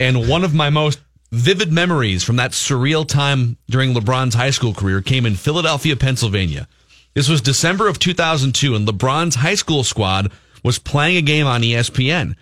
and 0.00 0.28
one 0.28 0.44
of 0.44 0.54
my 0.54 0.70
most 0.70 0.98
vivid 1.30 1.70
memories 1.70 2.24
from 2.24 2.36
that 2.36 2.52
surreal 2.52 3.06
time 3.06 3.58
during 3.68 3.92
LeBron's 3.92 4.34
high 4.34 4.50
school 4.50 4.72
career 4.72 5.02
came 5.02 5.26
in 5.26 5.34
Philadelphia, 5.34 5.94
Pennsylvania. 5.94 6.66
This 7.14 7.28
was 7.28 7.42
December 7.42 7.86
of 7.86 7.98
2002, 7.98 8.74
and 8.74 8.88
LeBron's 8.88 9.34
high 9.34 9.56
school 9.56 9.84
squad 9.84 10.32
was 10.64 10.78
playing 10.78 11.16
a 11.18 11.22
game 11.22 11.46
on 11.46 11.60
ESPN. 11.62 12.34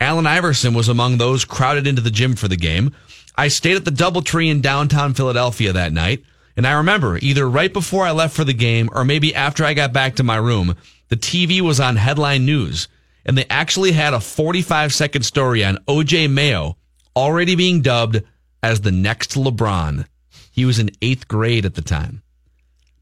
Allen 0.00 0.26
Iverson 0.26 0.74
was 0.74 0.88
among 0.88 1.18
those 1.18 1.44
crowded 1.44 1.86
into 1.86 2.02
the 2.02 2.10
gym 2.10 2.34
for 2.34 2.48
the 2.48 2.56
game. 2.56 2.94
I 3.36 3.48
stayed 3.48 3.76
at 3.76 3.84
the 3.84 3.90
Doubletree 3.90 4.50
in 4.50 4.60
downtown 4.60 5.14
Philadelphia 5.14 5.72
that 5.72 5.92
night, 5.92 6.24
and 6.56 6.66
I 6.66 6.72
remember 6.72 7.18
either 7.18 7.48
right 7.48 7.72
before 7.72 8.04
I 8.04 8.12
left 8.12 8.36
for 8.36 8.44
the 8.44 8.54
game 8.54 8.88
or 8.92 9.04
maybe 9.04 9.34
after 9.34 9.64
I 9.64 9.74
got 9.74 9.92
back 9.92 10.16
to 10.16 10.22
my 10.22 10.36
room, 10.36 10.76
the 11.08 11.16
TV 11.16 11.60
was 11.60 11.80
on 11.80 11.96
headline 11.96 12.44
news, 12.44 12.88
and 13.24 13.36
they 13.36 13.46
actually 13.50 13.92
had 13.92 14.14
a 14.14 14.20
45 14.20 14.92
second 14.92 15.22
story 15.22 15.64
on 15.64 15.78
OJ 15.88 16.30
Mayo 16.30 16.76
already 17.16 17.54
being 17.54 17.82
dubbed 17.82 18.22
as 18.62 18.80
the 18.80 18.92
next 18.92 19.34
LeBron. 19.34 20.06
He 20.50 20.64
was 20.64 20.78
in 20.78 20.90
eighth 21.02 21.28
grade 21.28 21.66
at 21.66 21.74
the 21.74 21.82
time. 21.82 22.22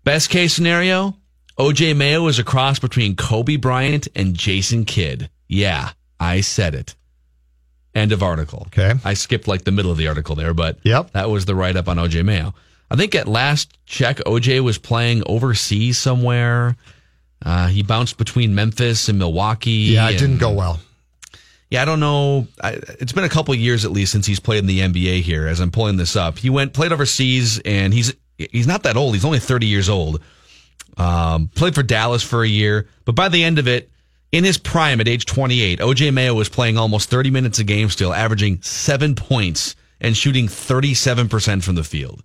Best 0.05 0.31
case 0.31 0.55
scenario, 0.55 1.17
OJ 1.59 1.97
Mayo 1.97 2.27
is 2.27 2.39
a 2.39 2.45
cross 2.45 2.79
between 2.79 3.17
Kobe 3.17 3.57
Bryant 3.57 4.09
and 4.17 4.35
Jason 4.35 4.85
Kidd. 4.85 5.31
Yeah, 5.49 5.91
I 6.23 6.41
said 6.41 6.75
it. 6.75 6.95
End 7.95 8.13
of 8.13 8.23
article. 8.23 8.65
Okay. 8.69 8.95
I 9.05 9.15
skipped 9.15 9.47
like 9.49 9.65
the 9.65 9.71
middle 9.73 9.91
of 9.91 9.99
the 9.99 10.09
article 10.09 10.35
there, 10.35 10.55
but 10.55 10.79
Yep. 10.83 11.13
that 11.13 11.29
was 11.29 11.45
the 11.45 11.55
write 11.55 11.77
up 11.77 11.89
on 11.89 11.99
OJ 11.99 12.23
Mayo. 12.25 12.55
I 12.91 12.97
think 12.97 13.15
at 13.15 13.27
last 13.29 13.77
check, 13.87 14.19
OJ 14.27 14.61
was 14.61 14.79
playing 14.79 15.23
overseas 15.27 15.99
somewhere. 15.99 16.77
Uh, 17.45 17.67
he 17.69 17.83
bounced 17.83 18.17
between 18.19 18.55
Memphis 18.55 19.09
and 19.09 19.19
Milwaukee. 19.19 19.71
yeah, 19.95 20.09
it 20.11 20.19
didn't 20.19 20.39
go 20.39 20.53
well. 20.53 20.79
yeah, 21.71 21.83
I 21.83 21.85
don't 21.85 22.01
know. 22.01 22.47
I, 22.63 22.73
it's 23.01 23.13
been 23.13 23.25
a 23.25 23.29
couple 23.29 23.53
of 23.53 23.59
years 23.61 23.85
at 23.85 23.91
least 23.91 24.13
since 24.13 24.27
he's 24.27 24.41
played 24.41 24.59
in 24.59 24.67
the 24.67 24.81
NBA 24.81 25.23
here. 25.23 25.47
As 25.47 25.59
I'm 25.61 25.71
pulling 25.71 25.97
this 25.97 26.17
up, 26.17 26.39
he 26.39 26.51
went 26.51 26.73
played 26.75 26.93
overseas, 26.93 27.59
and 27.65 27.93
he's 27.93 28.15
he's 28.39 28.67
not 28.67 28.85
that 28.85 28.97
old. 28.97 29.15
He's 29.15 29.25
only 29.25 29.39
30 29.41 29.67
years 29.67 29.89
old. 29.89 30.21
Um, 30.97 31.49
played 31.55 31.75
for 31.75 31.83
Dallas 31.83 32.23
for 32.23 32.43
a 32.43 32.49
year, 32.49 32.89
but 33.05 33.15
by 33.15 33.29
the 33.29 33.43
end 33.43 33.59
of 33.59 33.67
it, 33.67 33.91
in 34.33 34.45
his 34.45 34.59
prime 34.59 35.01
at 35.01 35.09
age 35.09 35.27
28, 35.27 35.79
OJ 35.79 36.13
Mayo 36.13 36.35
was 36.35 36.49
playing 36.49 36.79
almost 36.79 37.11
30 37.11 37.31
minutes 37.31 37.59
a 37.59 37.65
game, 37.65 37.91
still 37.91 38.13
averaging 38.13 38.61
seven 38.63 39.15
points 39.15 39.77
and 40.01 40.17
shooting 40.17 40.49
37 40.49 41.29
percent 41.29 41.63
from 41.63 41.75
the 41.77 41.85
field, 41.85 42.23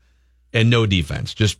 and 0.54 0.70
no 0.70 0.86
defense. 0.86 1.34
Just 1.34 1.58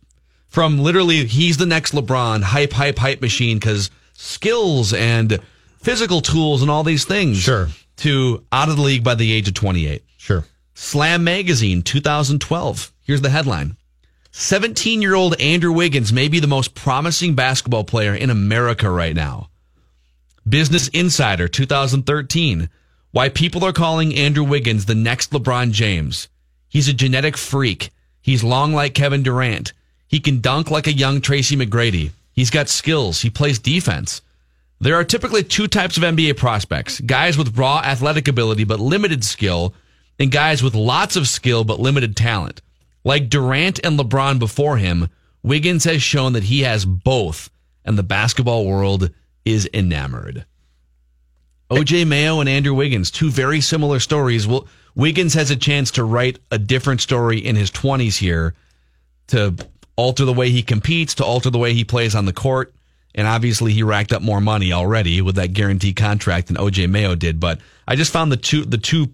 from 0.48 0.78
literally, 0.78 1.26
he's 1.26 1.58
the 1.58 1.66
next 1.66 1.92
LeBron, 1.92 2.42
hype, 2.42 2.72
hype, 2.72 2.98
hype 2.98 3.20
machine 3.20 3.58
because 3.58 3.90
skills 4.14 4.92
and 4.94 5.38
physical 5.78 6.20
tools 6.20 6.62
and 6.62 6.70
all 6.70 6.82
these 6.82 7.04
things. 7.04 7.38
Sure. 7.38 7.68
To 7.98 8.44
out 8.52 8.68
of 8.68 8.76
the 8.76 8.82
league 8.82 9.04
by 9.04 9.14
the 9.14 9.32
age 9.32 9.48
of 9.48 9.54
28. 9.54 10.04
Sure. 10.16 10.44
Slam 10.74 11.24
Magazine 11.24 11.82
2012. 11.82 12.92
Here's 13.02 13.20
the 13.20 13.30
headline 13.30 13.76
17 14.32 15.02
year 15.02 15.14
old 15.14 15.38
Andrew 15.40 15.72
Wiggins 15.72 16.12
may 16.12 16.28
be 16.28 16.40
the 16.40 16.46
most 16.46 16.74
promising 16.74 17.34
basketball 17.34 17.84
player 17.84 18.14
in 18.14 18.30
America 18.30 18.88
right 18.88 19.14
now. 19.14 19.50
Business 20.48 20.88
Insider 20.88 21.48
2013. 21.48 22.70
Why 23.10 23.28
people 23.28 23.64
are 23.64 23.72
calling 23.72 24.14
Andrew 24.14 24.44
Wiggins 24.44 24.86
the 24.86 24.94
next 24.94 25.32
LeBron 25.32 25.72
James. 25.72 26.28
He's 26.68 26.88
a 26.88 26.92
genetic 26.92 27.36
freak. 27.36 27.90
He's 28.22 28.44
long 28.44 28.72
like 28.72 28.94
Kevin 28.94 29.22
Durant. 29.24 29.72
He 30.06 30.20
can 30.20 30.40
dunk 30.40 30.70
like 30.70 30.86
a 30.86 30.92
young 30.92 31.20
Tracy 31.20 31.56
McGrady. 31.56 32.12
He's 32.32 32.50
got 32.50 32.68
skills. 32.68 33.20
He 33.20 33.30
plays 33.30 33.58
defense. 33.58 34.22
There 34.80 34.94
are 34.94 35.04
typically 35.04 35.42
two 35.42 35.66
types 35.66 35.96
of 35.96 36.04
NBA 36.04 36.36
prospects 36.36 37.00
guys 37.00 37.36
with 37.36 37.58
raw 37.58 37.80
athletic 37.84 38.28
ability 38.28 38.64
but 38.64 38.80
limited 38.80 39.24
skill, 39.24 39.74
and 40.20 40.30
guys 40.30 40.62
with 40.62 40.74
lots 40.74 41.16
of 41.16 41.28
skill 41.28 41.64
but 41.64 41.80
limited 41.80 42.16
talent. 42.16 42.62
Like 43.02 43.28
Durant 43.28 43.80
and 43.84 43.98
LeBron 43.98 44.38
before 44.38 44.76
him, 44.76 45.08
Wiggins 45.42 45.84
has 45.84 46.00
shown 46.00 46.34
that 46.34 46.44
he 46.44 46.60
has 46.60 46.84
both, 46.84 47.50
and 47.84 47.98
the 47.98 48.02
basketball 48.04 48.64
world 48.66 49.10
is 49.48 49.68
enamored. 49.72 50.44
OJ 51.70 52.06
Mayo 52.06 52.40
and 52.40 52.48
Andrew 52.48 52.74
Wiggins, 52.74 53.10
two 53.10 53.30
very 53.30 53.60
similar 53.60 54.00
stories. 54.00 54.46
Well, 54.46 54.66
Wiggins 54.94 55.34
has 55.34 55.50
a 55.50 55.56
chance 55.56 55.90
to 55.92 56.04
write 56.04 56.38
a 56.50 56.58
different 56.58 57.00
story 57.00 57.38
in 57.38 57.56
his 57.56 57.70
20s 57.70 58.16
here 58.16 58.54
to 59.28 59.54
alter 59.96 60.24
the 60.24 60.32
way 60.32 60.50
he 60.50 60.62
competes, 60.62 61.14
to 61.16 61.24
alter 61.24 61.50
the 61.50 61.58
way 61.58 61.74
he 61.74 61.84
plays 61.84 62.14
on 62.14 62.24
the 62.24 62.32
court. 62.32 62.74
And 63.14 63.26
obviously, 63.26 63.72
he 63.72 63.82
racked 63.82 64.12
up 64.12 64.22
more 64.22 64.40
money 64.40 64.72
already 64.72 65.20
with 65.20 65.34
that 65.36 65.52
guarantee 65.52 65.92
contract 65.92 66.48
than 66.48 66.56
OJ 66.56 66.88
Mayo 66.88 67.14
did. 67.14 67.40
But 67.40 67.60
I 67.86 67.96
just 67.96 68.12
found 68.12 68.30
the 68.30 68.36
two 68.36 68.64
the 68.64 68.78
two 68.78 69.08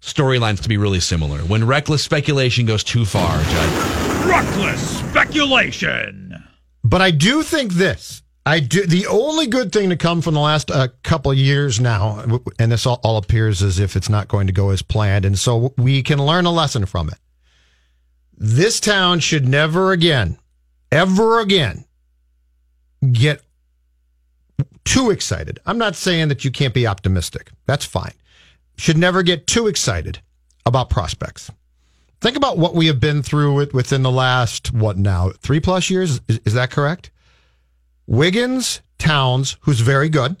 storylines 0.00 0.60
to 0.62 0.68
be 0.68 0.76
really 0.76 1.00
similar. 1.00 1.38
When 1.40 1.66
reckless 1.66 2.02
speculation 2.02 2.66
goes 2.66 2.84
too 2.84 3.04
far, 3.04 3.42
Judd. 3.42 4.28
Reckless 4.28 4.98
speculation. 4.98 6.44
But 6.84 7.00
I 7.00 7.10
do 7.10 7.42
think 7.42 7.72
this. 7.72 8.22
I 8.48 8.60
do. 8.60 8.86
The 8.86 9.06
only 9.06 9.46
good 9.46 9.72
thing 9.72 9.90
to 9.90 9.96
come 9.96 10.22
from 10.22 10.32
the 10.32 10.40
last 10.40 10.70
uh, 10.70 10.88
couple 11.02 11.30
of 11.30 11.36
years 11.36 11.80
now, 11.80 12.40
and 12.58 12.72
this 12.72 12.86
all, 12.86 12.98
all 13.02 13.18
appears 13.18 13.62
as 13.62 13.78
if 13.78 13.94
it's 13.94 14.08
not 14.08 14.26
going 14.26 14.46
to 14.46 14.54
go 14.54 14.70
as 14.70 14.80
planned, 14.80 15.26
and 15.26 15.38
so 15.38 15.74
we 15.76 16.02
can 16.02 16.18
learn 16.18 16.46
a 16.46 16.50
lesson 16.50 16.86
from 16.86 17.10
it. 17.10 17.18
This 18.38 18.80
town 18.80 19.20
should 19.20 19.46
never 19.46 19.92
again, 19.92 20.38
ever 20.90 21.40
again, 21.40 21.84
get 23.12 23.42
too 24.82 25.10
excited. 25.10 25.58
I'm 25.66 25.76
not 25.76 25.94
saying 25.94 26.28
that 26.28 26.42
you 26.42 26.50
can't 26.50 26.72
be 26.72 26.86
optimistic. 26.86 27.50
That's 27.66 27.84
fine. 27.84 28.14
Should 28.78 28.96
never 28.96 29.22
get 29.22 29.46
too 29.46 29.66
excited 29.66 30.20
about 30.64 30.88
prospects. 30.88 31.50
Think 32.22 32.38
about 32.38 32.56
what 32.56 32.74
we 32.74 32.86
have 32.86 32.98
been 32.98 33.22
through 33.22 33.52
with, 33.56 33.74
within 33.74 34.02
the 34.02 34.10
last, 34.10 34.72
what 34.72 34.96
now, 34.96 35.32
three 35.42 35.60
plus 35.60 35.90
years? 35.90 36.22
Is, 36.28 36.40
is 36.46 36.54
that 36.54 36.70
correct? 36.70 37.10
Wiggins, 38.08 38.80
Towns, 38.98 39.58
who's 39.60 39.80
very 39.80 40.08
good. 40.08 40.36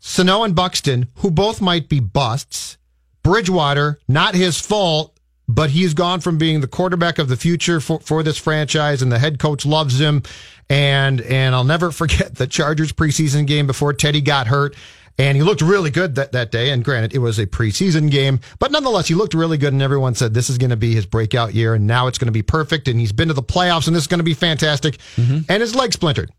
Sano 0.00 0.42
and 0.42 0.56
Buxton, 0.56 1.08
who 1.18 1.30
both 1.30 1.60
might 1.60 1.88
be 1.88 2.00
busts. 2.00 2.76
Bridgewater, 3.22 4.00
not 4.08 4.34
his 4.34 4.60
fault, 4.60 5.16
but 5.46 5.70
he's 5.70 5.94
gone 5.94 6.20
from 6.20 6.36
being 6.36 6.60
the 6.60 6.66
quarterback 6.66 7.18
of 7.18 7.28
the 7.28 7.36
future 7.36 7.80
for, 7.80 8.00
for 8.00 8.24
this 8.24 8.36
franchise, 8.36 9.02
and 9.02 9.12
the 9.12 9.20
head 9.20 9.38
coach 9.38 9.64
loves 9.64 10.00
him. 10.00 10.24
And 10.68 11.20
and 11.22 11.54
I'll 11.54 11.64
never 11.64 11.92
forget 11.92 12.34
the 12.34 12.48
Chargers 12.48 12.92
preseason 12.92 13.46
game 13.46 13.68
before 13.68 13.92
Teddy 13.92 14.20
got 14.20 14.48
hurt. 14.48 14.74
And 15.16 15.36
he 15.36 15.44
looked 15.44 15.62
really 15.62 15.90
good 15.90 16.16
that, 16.16 16.32
that 16.32 16.50
day. 16.50 16.70
And 16.70 16.84
granted, 16.84 17.14
it 17.14 17.20
was 17.20 17.38
a 17.38 17.46
preseason 17.46 18.10
game, 18.10 18.40
but 18.58 18.72
nonetheless, 18.72 19.06
he 19.06 19.14
looked 19.14 19.32
really 19.32 19.58
good. 19.58 19.72
And 19.72 19.80
everyone 19.80 20.16
said 20.16 20.34
this 20.34 20.50
is 20.50 20.58
going 20.58 20.70
to 20.70 20.76
be 20.76 20.92
his 20.92 21.06
breakout 21.06 21.54
year. 21.54 21.74
And 21.74 21.86
now 21.86 22.08
it's 22.08 22.18
going 22.18 22.26
to 22.26 22.32
be 22.32 22.42
perfect. 22.42 22.88
And 22.88 22.98
he's 22.98 23.12
been 23.12 23.28
to 23.28 23.34
the 23.34 23.42
playoffs, 23.42 23.86
and 23.86 23.94
this 23.94 24.02
is 24.02 24.08
going 24.08 24.18
to 24.18 24.24
be 24.24 24.34
fantastic. 24.34 24.96
Mm-hmm. 25.14 25.42
And 25.48 25.60
his 25.60 25.76
leg 25.76 25.92
splintered. 25.92 26.32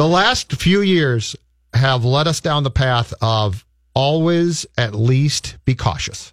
The 0.00 0.08
last 0.08 0.54
few 0.54 0.80
years 0.80 1.36
have 1.74 2.06
led 2.06 2.26
us 2.26 2.40
down 2.40 2.62
the 2.62 2.70
path 2.70 3.12
of 3.20 3.66
always 3.92 4.64
at 4.78 4.94
least 4.94 5.58
be 5.66 5.74
cautious. 5.74 6.32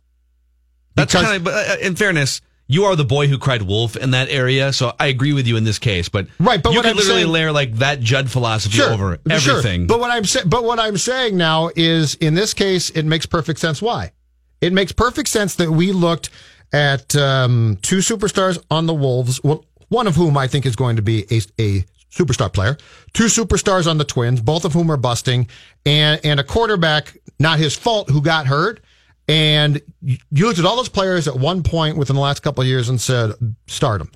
That's 0.95 1.13
kind 1.13 1.45
of, 1.45 1.53
uh, 1.53 1.75
in 1.82 1.97
fairness, 1.97 2.39
you 2.67 2.86
are 2.86 2.95
the 2.95 3.03
boy 3.03 3.27
who 3.27 3.38
cried 3.38 3.63
wolf 3.63 3.97
in 3.97 4.12
that 4.12 4.30
area, 4.30 4.71
so 4.71 4.93
I 4.97 5.08
agree 5.08 5.34
with 5.34 5.47
you 5.47 5.58
in 5.58 5.65
this 5.65 5.80
case. 5.80 6.08
But 6.08 6.27
Right, 6.39 6.63
but 6.63 6.71
you 6.71 6.80
could 6.80 6.91
I'm 6.91 6.95
literally 6.95 7.23
saying- 7.23 7.34
layer 7.34 7.51
like 7.51 7.75
that 7.80 7.99
Judd 7.99 8.32
philosophy 8.32 8.82
over 8.82 9.19
sure. 9.38 9.58
everything. 9.58 9.86
But 9.86 9.99
what 9.99 10.12
I'm 10.12 10.23
sa- 10.23 10.45
but 10.45 10.63
what 10.63 10.80
I'm 10.80 10.97
saying 10.97 11.36
now 11.36 11.69
is, 11.75 12.15
in 12.15 12.36
this 12.36 12.53
case, 12.53 12.89
it 12.91 13.03
makes 13.03 13.25
perfect 13.25 13.60
sense. 13.60 13.82
Why? 13.82 14.13
It 14.62 14.71
makes 14.71 14.93
perfect 14.93 15.27
sense 15.27 15.56
that 15.56 15.71
we 15.71 15.91
looked 15.91 16.30
at 16.71 17.13
um, 17.17 17.77
two 17.82 17.97
superstars 17.97 18.63
on 18.71 18.86
the 18.86 18.93
Wolves. 18.93 19.41
One 19.89 20.08
of 20.08 20.15
whom 20.15 20.38
I 20.38 20.47
think 20.47 20.65
is 20.65 20.77
going 20.77 20.95
to 20.95 21.01
be 21.01 21.25
a, 21.30 21.41
a 21.60 21.86
superstar 22.17 22.51
player. 22.51 22.77
Two 23.13 23.25
superstars 23.25 23.89
on 23.89 23.97
the 23.97 24.06
Twins, 24.06 24.41
both 24.41 24.65
of 24.65 24.73
whom 24.73 24.91
are 24.91 24.97
busting, 24.97 25.47
and 25.86 26.19
and 26.23 26.39
a 26.39 26.43
quarterback, 26.43 27.17
not 27.39 27.60
his 27.60 27.75
fault, 27.75 28.10
who 28.10 28.21
got 28.21 28.47
hurt. 28.47 28.82
And 29.27 29.82
you 30.01 30.45
looked 30.45 30.60
at 30.60 30.65
all 30.65 30.77
those 30.77 30.89
players 30.89 31.27
at 31.27 31.36
one 31.36 31.62
point 31.62 31.97
within 31.97 32.15
the 32.15 32.21
last 32.21 32.41
couple 32.41 32.62
of 32.62 32.67
years 32.67 32.88
and 32.88 32.99
said, 32.99 33.34
start 33.67 33.99
them. 33.99 34.12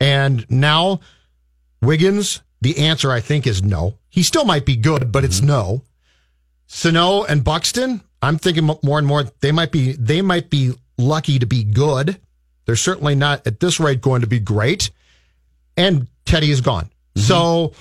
And 0.00 0.44
now 0.50 1.00
Wiggins, 1.80 2.42
the 2.60 2.78
answer 2.78 3.12
I 3.12 3.20
think 3.20 3.46
is 3.46 3.62
no. 3.62 3.98
He 4.08 4.22
still 4.22 4.44
might 4.44 4.66
be 4.66 4.76
good, 4.76 5.12
but 5.12 5.24
it's 5.24 5.38
mm-hmm. 5.38 5.46
no. 5.48 5.84
Sano 6.66 7.22
and 7.22 7.44
Buxton, 7.44 8.02
I'm 8.20 8.38
thinking 8.38 8.64
more 8.82 8.98
and 8.98 9.06
more 9.06 9.24
they 9.40 9.52
might 9.52 9.70
be 9.70 9.92
they 9.92 10.20
might 10.20 10.50
be 10.50 10.72
lucky 10.98 11.38
to 11.38 11.46
be 11.46 11.62
good. 11.62 12.20
They're 12.64 12.74
certainly 12.74 13.14
not 13.14 13.46
at 13.46 13.60
this 13.60 13.78
rate 13.78 14.00
going 14.00 14.22
to 14.22 14.26
be 14.26 14.40
great. 14.40 14.90
And 15.76 16.08
Teddy 16.24 16.50
is 16.50 16.60
gone. 16.60 16.90
So 17.16 17.72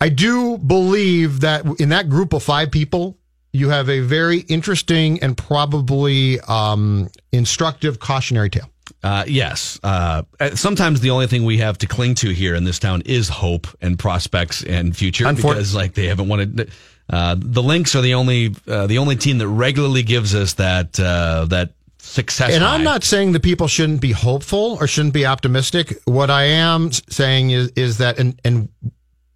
I 0.00 0.08
do 0.08 0.58
believe 0.58 1.40
that 1.40 1.64
in 1.80 1.90
that 1.90 2.08
group 2.08 2.32
of 2.32 2.42
five 2.42 2.70
people, 2.70 3.18
you 3.52 3.68
have 3.68 3.88
a 3.88 4.00
very 4.00 4.38
interesting 4.40 5.22
and 5.22 5.36
probably 5.36 6.40
um, 6.40 7.08
instructive 7.32 7.98
cautionary 7.98 8.50
tale. 8.50 8.68
Uh, 9.02 9.24
yes. 9.26 9.78
Uh, 9.82 10.22
sometimes 10.54 11.00
the 11.00 11.10
only 11.10 11.26
thing 11.26 11.44
we 11.44 11.58
have 11.58 11.78
to 11.78 11.86
cling 11.86 12.14
to 12.16 12.30
here 12.30 12.54
in 12.54 12.64
this 12.64 12.78
town 12.78 13.02
is 13.04 13.28
hope 13.28 13.66
and 13.80 13.98
prospects 13.98 14.62
and 14.62 14.96
future 14.96 15.24
Unfor- 15.24 15.54
because 15.54 15.74
like 15.74 15.94
they 15.94 16.06
haven't 16.06 16.28
wanted. 16.28 16.70
Uh, 17.10 17.36
the 17.38 17.62
Lynx 17.62 17.94
are 17.94 18.00
the 18.00 18.14
only 18.14 18.54
uh, 18.66 18.86
the 18.86 18.98
only 18.98 19.16
team 19.16 19.38
that 19.38 19.48
regularly 19.48 20.02
gives 20.02 20.34
us 20.34 20.54
that 20.54 20.98
uh, 20.98 21.46
that 21.46 21.72
success. 22.12 22.52
And 22.52 22.62
I'm 22.62 22.84
not 22.84 23.02
saying 23.02 23.32
that 23.32 23.42
people 23.42 23.66
shouldn't 23.66 24.00
be 24.00 24.12
hopeful 24.12 24.76
or 24.80 24.86
shouldn't 24.86 25.14
be 25.14 25.26
optimistic. 25.26 25.98
What 26.04 26.30
I 26.30 26.44
am 26.44 26.92
saying 26.92 27.50
is 27.50 27.72
is 27.74 27.98
that 27.98 28.18
and 28.18 28.38
and 28.44 28.68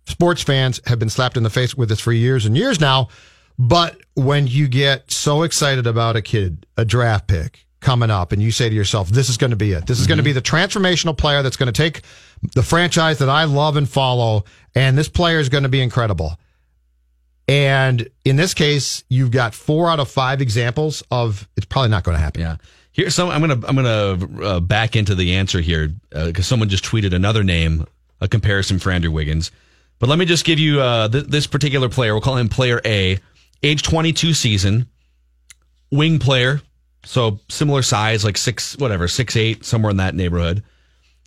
sports 0.07 0.43
fans 0.43 0.81
have 0.87 0.99
been 0.99 1.09
slapped 1.09 1.37
in 1.37 1.43
the 1.43 1.51
face 1.51 1.75
with 1.75 1.89
this 1.89 2.01
for 2.01 2.12
years 2.12 2.47
and 2.47 2.57
years 2.57 2.81
now. 2.81 3.09
But 3.59 3.99
when 4.15 4.47
you 4.47 4.69
get 4.69 5.11
so 5.11 5.43
excited 5.43 5.87
about 5.87 6.15
a 6.15 6.23
kid, 6.23 6.67
a 6.77 6.85
draft 6.85 7.27
pick 7.27 7.65
coming 7.81 8.11
up, 8.11 8.33
and 8.33 8.43
you 8.43 8.51
say 8.51 8.69
to 8.69 8.75
yourself, 8.75 9.09
"This 9.09 9.31
is 9.31 9.39
going 9.39 9.51
to 9.51 9.57
be 9.57 9.73
it. 9.73 9.87
This 9.87 9.99
is 9.99 10.07
going 10.07 10.19
to 10.19 10.23
be 10.23 10.31
mm-hmm. 10.31 10.37
the 10.37 10.43
transformational 10.43 11.17
player 11.17 11.43
that's 11.43 11.57
going 11.57 11.73
to 11.73 11.83
take 11.83 12.03
the 12.55 12.62
franchise 12.62 13.19
that 13.19 13.31
I 13.31 13.45
love 13.45 13.77
and 13.77 13.89
follow, 13.89 14.45
and 14.75 14.99
this 14.99 15.09
player 15.09 15.39
is 15.39 15.49
going 15.49 15.65
to 15.65 15.71
be 15.71 15.81
incredible." 15.81 16.39
And 17.48 18.09
in 18.24 18.37
this 18.37 18.54
case, 18.54 19.04
you've 19.09 19.30
got 19.30 19.54
four 19.54 19.88
out 19.88 20.00
of 20.00 20.11
five 20.11 20.40
examples 20.40 21.02
of 21.11 21.48
it's 21.56 21.66
probably 21.66 21.90
not 21.90 22.02
going 22.02 22.16
to 22.16 22.22
happen. 22.22 22.40
Yeah. 22.40 22.56
Here, 22.90 23.11
so 23.11 23.30
I'm 23.30 23.42
gonna 23.42 23.61
I'm 23.66 23.76
gonna 23.76 24.42
uh, 24.42 24.61
back 24.61 24.96
into 24.96 25.14
the 25.14 25.35
answer 25.35 25.61
here 25.61 25.92
because 26.11 26.46
someone 26.46 26.70
just 26.70 26.82
tweeted 26.82 27.12
another 27.12 27.44
name, 27.44 27.87
a 28.22 28.28
comparison 28.28 28.78
for 28.78 28.90
Andrew 28.90 29.11
Wiggins. 29.11 29.50
But 29.98 30.09
let 30.09 30.18
me 30.18 30.24
just 30.24 30.46
give 30.46 30.59
you 30.59 30.80
uh, 30.80 31.09
th- 31.09 31.26
this 31.26 31.46
particular 31.46 31.90
player. 31.90 32.14
We'll 32.14 32.22
call 32.22 32.38
him 32.38 32.48
Player 32.48 32.80
A, 32.87 33.18
age 33.62 33.82
22 33.82 34.32
season, 34.32 34.88
wing 35.90 36.18
player, 36.18 36.62
so 37.04 37.38
similar 37.50 37.82
size, 37.82 38.24
like 38.24 38.38
six 38.38 38.78
whatever, 38.78 39.09
six 39.09 39.37
eight, 39.37 39.64
somewhere 39.64 39.90
in 39.90 39.98
that 39.98 40.14
neighborhood. 40.14 40.62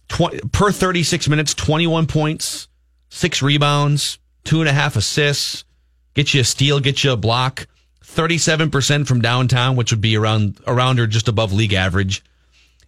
20, 0.08 0.40
per 0.52 0.72
36 0.72 1.30
minutes, 1.30 1.54
21 1.54 2.08
points, 2.08 2.68
six 3.10 3.44
rebounds, 3.44 4.18
two 4.44 4.60
and 4.60 4.68
a 4.68 4.74
half 4.74 4.96
assists, 4.96 5.66
get 6.20 6.34
you 6.34 6.42
a 6.42 6.44
steal, 6.44 6.82
get 6.82 7.02
you 7.04 7.14
a 7.14 7.18
block. 7.18 7.66
37% 8.04 9.08
from 9.08 9.22
downtown, 9.22 9.76
which 9.78 9.92
would 9.92 10.02
be 10.02 10.18
around 10.18 10.60
around 10.68 11.00
or 11.00 11.08
just 11.08 11.28
above 11.30 11.54
league 11.54 11.72
average, 11.74 12.24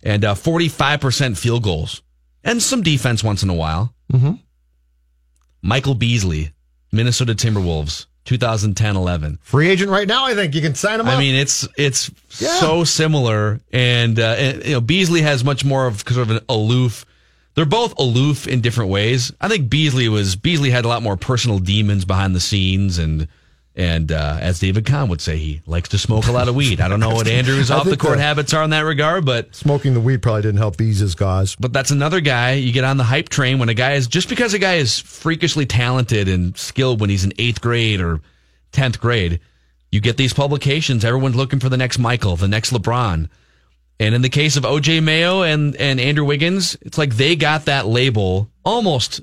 and 0.03 0.25
uh, 0.25 0.33
45% 0.35 1.37
field 1.37 1.63
goals, 1.63 2.01
and 2.43 2.61
some 2.61 2.81
defense 2.81 3.23
once 3.23 3.41
in 3.43 3.49
a 3.49 3.53
while. 3.53 3.93
Mm-hmm. 4.11 4.33
Michael 5.61 5.93
Beasley, 5.93 6.51
Minnesota 6.91 7.33
Timberwolves, 7.35 8.07
2010-11. 8.25 9.37
Free 9.43 9.69
agent 9.69 9.91
right 9.91 10.07
now, 10.07 10.25
I 10.25 10.33
think 10.33 10.55
you 10.55 10.61
can 10.61 10.75
sign 10.75 10.99
him 10.99 11.07
up. 11.07 11.13
I 11.15 11.19
mean, 11.19 11.35
it's 11.35 11.67
it's 11.77 12.09
Yeah. 12.39 12.59
so 12.59 12.83
similar, 12.83 13.61
and, 13.71 14.19
uh, 14.19 14.35
and 14.37 14.65
you 14.65 14.71
know 14.73 14.81
Beasley 14.81 15.21
has 15.21 15.43
much 15.43 15.63
more 15.63 15.87
of 15.87 15.99
sort 16.01 16.17
of 16.17 16.31
an 16.31 16.39
aloof. 16.49 17.05
They're 17.55 17.65
both 17.65 17.97
aloof 17.99 18.47
in 18.47 18.61
different 18.61 18.91
ways. 18.91 19.31
I 19.41 19.47
think 19.49 19.69
Beasley 19.69 20.07
was 20.09 20.35
Beasley 20.35 20.69
had 20.69 20.85
a 20.85 20.87
lot 20.87 21.03
more 21.03 21.17
personal 21.17 21.59
demons 21.59 22.05
behind 22.05 22.33
the 22.35 22.39
scenes, 22.39 22.97
and 22.97 23.27
and 23.75 24.11
uh, 24.11 24.37
as 24.39 24.59
David 24.59 24.85
Kahn 24.85 25.07
would 25.09 25.21
say, 25.21 25.37
he 25.37 25.61
likes 25.65 25.89
to 25.89 25.97
smoke 25.97 26.27
a 26.27 26.31
lot 26.31 26.47
of 26.49 26.55
weed. 26.55 26.81
I 26.81 26.87
don't 26.87 26.99
know 26.99 27.13
what 27.13 27.27
Andrew's 27.39 27.71
off 27.71 27.85
the 27.85 27.97
court 27.97 28.17
the- 28.17 28.23
habits 28.23 28.53
are 28.53 28.63
in 28.63 28.69
that 28.71 28.81
regard, 28.81 29.25
but 29.25 29.53
smoking 29.55 29.93
the 29.93 30.01
weed 30.01 30.21
probably 30.21 30.41
didn't 30.43 30.57
help 30.57 30.77
his 30.79 31.15
cause. 31.15 31.55
but 31.55 31.71
that's 31.73 31.91
another 31.91 32.19
guy 32.21 32.53
you 32.53 32.71
get 32.73 32.83
on 32.83 32.97
the 32.97 33.03
hype 33.03 33.29
train 33.29 33.59
when 33.59 33.69
a 33.69 33.73
guy 33.73 33.93
is 33.93 34.07
just 34.07 34.29
because 34.29 34.53
a 34.53 34.59
guy 34.59 34.75
is 34.75 34.99
freakishly 34.99 35.65
talented 35.65 36.27
and 36.27 36.57
skilled 36.57 36.99
when 36.99 37.09
he's 37.09 37.23
in 37.23 37.33
eighth 37.37 37.61
grade 37.61 38.01
or 38.01 38.19
tenth 38.71 38.99
grade. 38.99 39.39
You 39.91 39.99
get 39.99 40.15
these 40.15 40.33
publications. 40.33 41.03
Everyone's 41.03 41.35
looking 41.35 41.59
for 41.59 41.67
the 41.67 41.75
next 41.77 41.97
Michael, 41.99 42.37
the 42.37 42.47
next 42.47 42.71
LeBron. 42.71 43.29
And 44.01 44.15
in 44.15 44.23
the 44.23 44.29
case 44.29 44.57
of 44.57 44.63
OJ 44.63 45.03
Mayo 45.03 45.43
and, 45.43 45.75
and 45.75 45.99
Andrew 45.99 46.25
Wiggins, 46.25 46.75
it's 46.81 46.97
like 46.97 47.17
they 47.17 47.35
got 47.35 47.65
that 47.65 47.85
label 47.85 48.49
almost 48.65 49.21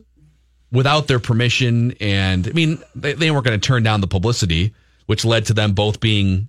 without 0.71 1.09
their 1.09 1.19
permission. 1.19 1.95
And 2.01 2.47
I 2.47 2.53
mean, 2.53 2.81
they, 2.95 3.15
they 3.15 3.33
weren't 3.33 3.45
going 3.45 3.59
to 3.59 3.67
turn 3.67 3.83
down 3.83 4.01
the 4.01 4.07
publicity, 4.07 4.73
which 5.07 5.25
led 5.25 5.47
to 5.47 5.53
them 5.53 5.73
both 5.73 5.99
being 5.99 6.49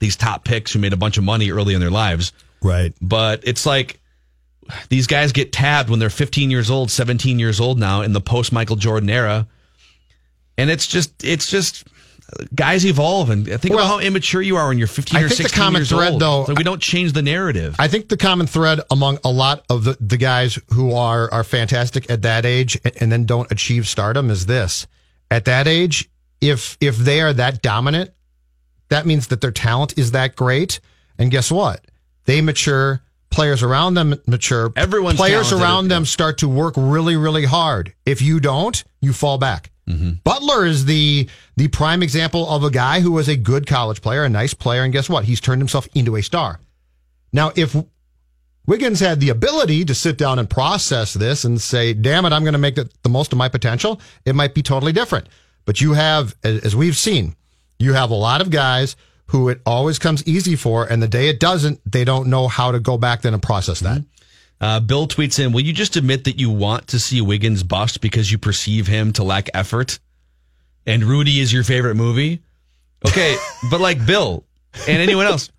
these 0.00 0.16
top 0.16 0.44
picks 0.44 0.74
who 0.74 0.80
made 0.80 0.92
a 0.92 0.98
bunch 0.98 1.16
of 1.16 1.24
money 1.24 1.50
early 1.50 1.72
in 1.72 1.80
their 1.80 1.90
lives. 1.90 2.34
Right. 2.62 2.92
But 3.00 3.40
it's 3.44 3.64
like 3.64 4.00
these 4.90 5.06
guys 5.06 5.32
get 5.32 5.50
tabbed 5.50 5.88
when 5.88 5.98
they're 5.98 6.10
15 6.10 6.50
years 6.50 6.70
old, 6.70 6.90
17 6.90 7.38
years 7.38 7.58
old 7.58 7.78
now 7.78 8.02
in 8.02 8.12
the 8.12 8.20
post 8.20 8.52
Michael 8.52 8.76
Jordan 8.76 9.08
era. 9.08 9.48
And 10.58 10.68
it's 10.68 10.86
just, 10.86 11.24
it's 11.24 11.50
just 11.50 11.88
guys 12.54 12.84
evolve 12.84 13.30
and 13.30 13.46
think 13.46 13.66
Well, 13.74 13.78
about 13.84 13.86
how 13.86 13.98
immature 14.00 14.42
you 14.42 14.56
are 14.56 14.68
when 14.68 14.78
you're 14.78 14.86
15 14.88 15.16
I 15.18 15.22
or 15.24 15.28
think 15.28 15.36
the 15.38 15.42
16 15.44 15.62
common 15.62 15.80
years 15.80 15.88
thread, 15.90 16.12
old. 16.12 16.20
though- 16.20 16.44
So 16.46 16.54
we 16.54 16.64
don't 16.64 16.82
change 16.82 17.12
the 17.12 17.22
narrative. 17.22 17.76
I 17.78 17.88
think 17.88 18.08
the 18.08 18.16
common 18.16 18.46
thread 18.46 18.80
among 18.90 19.18
a 19.24 19.30
lot 19.30 19.64
of 19.70 19.84
the, 19.84 19.96
the 20.00 20.16
guys 20.16 20.58
who 20.72 20.94
are 20.94 21.32
are 21.32 21.44
fantastic 21.44 22.10
at 22.10 22.22
that 22.22 22.44
age 22.44 22.78
and, 22.84 22.92
and 23.00 23.12
then 23.12 23.24
don't 23.26 23.50
achieve 23.52 23.86
stardom 23.86 24.30
is 24.30 24.46
this. 24.46 24.86
At 25.30 25.44
that 25.46 25.66
age, 25.68 26.08
if 26.40 26.76
if 26.80 26.96
they 26.96 27.20
are 27.20 27.32
that 27.32 27.62
dominant, 27.62 28.10
that 28.88 29.06
means 29.06 29.28
that 29.28 29.40
their 29.40 29.50
talent 29.52 29.96
is 29.98 30.10
that 30.12 30.36
great. 30.36 30.80
And 31.18 31.30
guess 31.30 31.50
what? 31.50 31.84
They 32.26 32.40
mature, 32.40 33.02
players 33.30 33.62
around 33.62 33.94
them 33.94 34.14
mature. 34.26 34.72
Everyone's 34.76 35.16
players 35.16 35.52
around 35.52 35.88
them 35.88 36.04
start 36.04 36.38
to 36.38 36.48
work 36.48 36.74
really, 36.76 37.16
really 37.16 37.44
hard. 37.44 37.94
If 38.04 38.20
you 38.20 38.40
don't, 38.40 38.82
you 39.00 39.12
fall 39.12 39.38
back. 39.38 39.70
Butler 40.24 40.66
is 40.66 40.84
the 40.84 41.28
the 41.56 41.68
prime 41.68 42.02
example 42.02 42.48
of 42.48 42.64
a 42.64 42.70
guy 42.70 43.00
who 43.00 43.12
was 43.12 43.28
a 43.28 43.36
good 43.36 43.66
college 43.66 44.02
player, 44.02 44.24
a 44.24 44.28
nice 44.28 44.52
player, 44.52 44.82
and 44.82 44.92
guess 44.92 45.08
what? 45.08 45.24
He's 45.24 45.40
turned 45.40 45.60
himself 45.60 45.88
into 45.94 46.16
a 46.16 46.22
star. 46.22 46.60
Now, 47.32 47.52
if 47.54 47.76
Wiggins 48.66 49.00
had 49.00 49.20
the 49.20 49.28
ability 49.28 49.84
to 49.84 49.94
sit 49.94 50.18
down 50.18 50.38
and 50.38 50.50
process 50.50 51.14
this 51.14 51.44
and 51.44 51.60
say, 51.60 51.92
damn 51.94 52.24
it, 52.24 52.32
I'm 52.32 52.42
going 52.42 52.52
to 52.54 52.58
make 52.58 52.74
the, 52.74 52.90
the 53.02 53.08
most 53.08 53.32
of 53.32 53.38
my 53.38 53.48
potential, 53.48 54.00
it 54.24 54.34
might 54.34 54.54
be 54.54 54.62
totally 54.62 54.92
different. 54.92 55.28
But 55.64 55.80
you 55.80 55.92
have, 55.92 56.34
as 56.42 56.74
we've 56.74 56.96
seen, 56.96 57.36
you 57.78 57.92
have 57.92 58.10
a 58.10 58.14
lot 58.14 58.40
of 58.40 58.50
guys 58.50 58.96
who 59.28 59.48
it 59.48 59.60
always 59.66 59.98
comes 59.98 60.26
easy 60.26 60.56
for, 60.56 60.84
and 60.84 61.02
the 61.02 61.08
day 61.08 61.28
it 61.28 61.40
doesn't, 61.40 61.80
they 61.90 62.04
don't 62.04 62.28
know 62.28 62.48
how 62.48 62.72
to 62.72 62.80
go 62.80 62.96
back 62.96 63.22
then 63.22 63.34
and 63.34 63.42
process 63.42 63.80
that. 63.80 64.02
Uh, 64.60 64.80
Bill 64.80 65.06
tweets 65.06 65.44
in, 65.44 65.52
will 65.52 65.60
you 65.60 65.72
just 65.72 65.96
admit 65.96 66.24
that 66.24 66.40
you 66.40 66.50
want 66.50 66.88
to 66.88 66.98
see 66.98 67.20
Wiggins 67.20 67.62
bust 67.62 68.00
because 68.00 68.30
you 68.30 68.38
perceive 68.38 68.86
him 68.86 69.12
to 69.14 69.22
lack 69.22 69.50
effort? 69.52 69.98
And 70.86 71.04
Rudy 71.04 71.40
is 71.40 71.52
your 71.52 71.64
favorite 71.64 71.96
movie? 71.96 72.42
Okay, 73.06 73.36
but 73.70 73.80
like 73.80 74.04
Bill 74.06 74.44
and 74.88 74.98
anyone 75.02 75.26
else, 75.26 75.50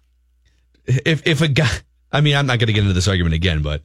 if, 0.85 1.25
if 1.27 1.41
a 1.41 1.47
guy, 1.47 1.69
I 2.11 2.21
mean, 2.21 2.35
I'm 2.35 2.47
not 2.47 2.59
going 2.59 2.67
to 2.67 2.73
get 2.73 2.81
into 2.81 2.93
this 2.93 3.07
argument 3.07 3.35
again, 3.35 3.61
but 3.61 3.81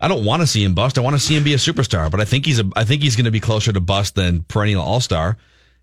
I 0.00 0.08
don't 0.08 0.24
want 0.24 0.42
to 0.42 0.46
see 0.46 0.64
him 0.64 0.74
bust. 0.74 0.96
I 0.96 1.02
want 1.02 1.16
to 1.16 1.20
see 1.20 1.36
him 1.36 1.44
be 1.44 1.54
a 1.54 1.58
superstar, 1.58 2.10
but 2.10 2.20
I 2.20 2.24
think 2.24 2.46
he's 2.46 2.60
a, 2.60 2.70
I 2.76 2.84
think 2.84 3.02
he's 3.02 3.16
going 3.16 3.24
to 3.24 3.30
be 3.30 3.40
closer 3.40 3.72
to 3.72 3.80
bust 3.80 4.14
than 4.14 4.44
perennial 4.44 4.82
all 4.82 5.00
star. 5.00 5.36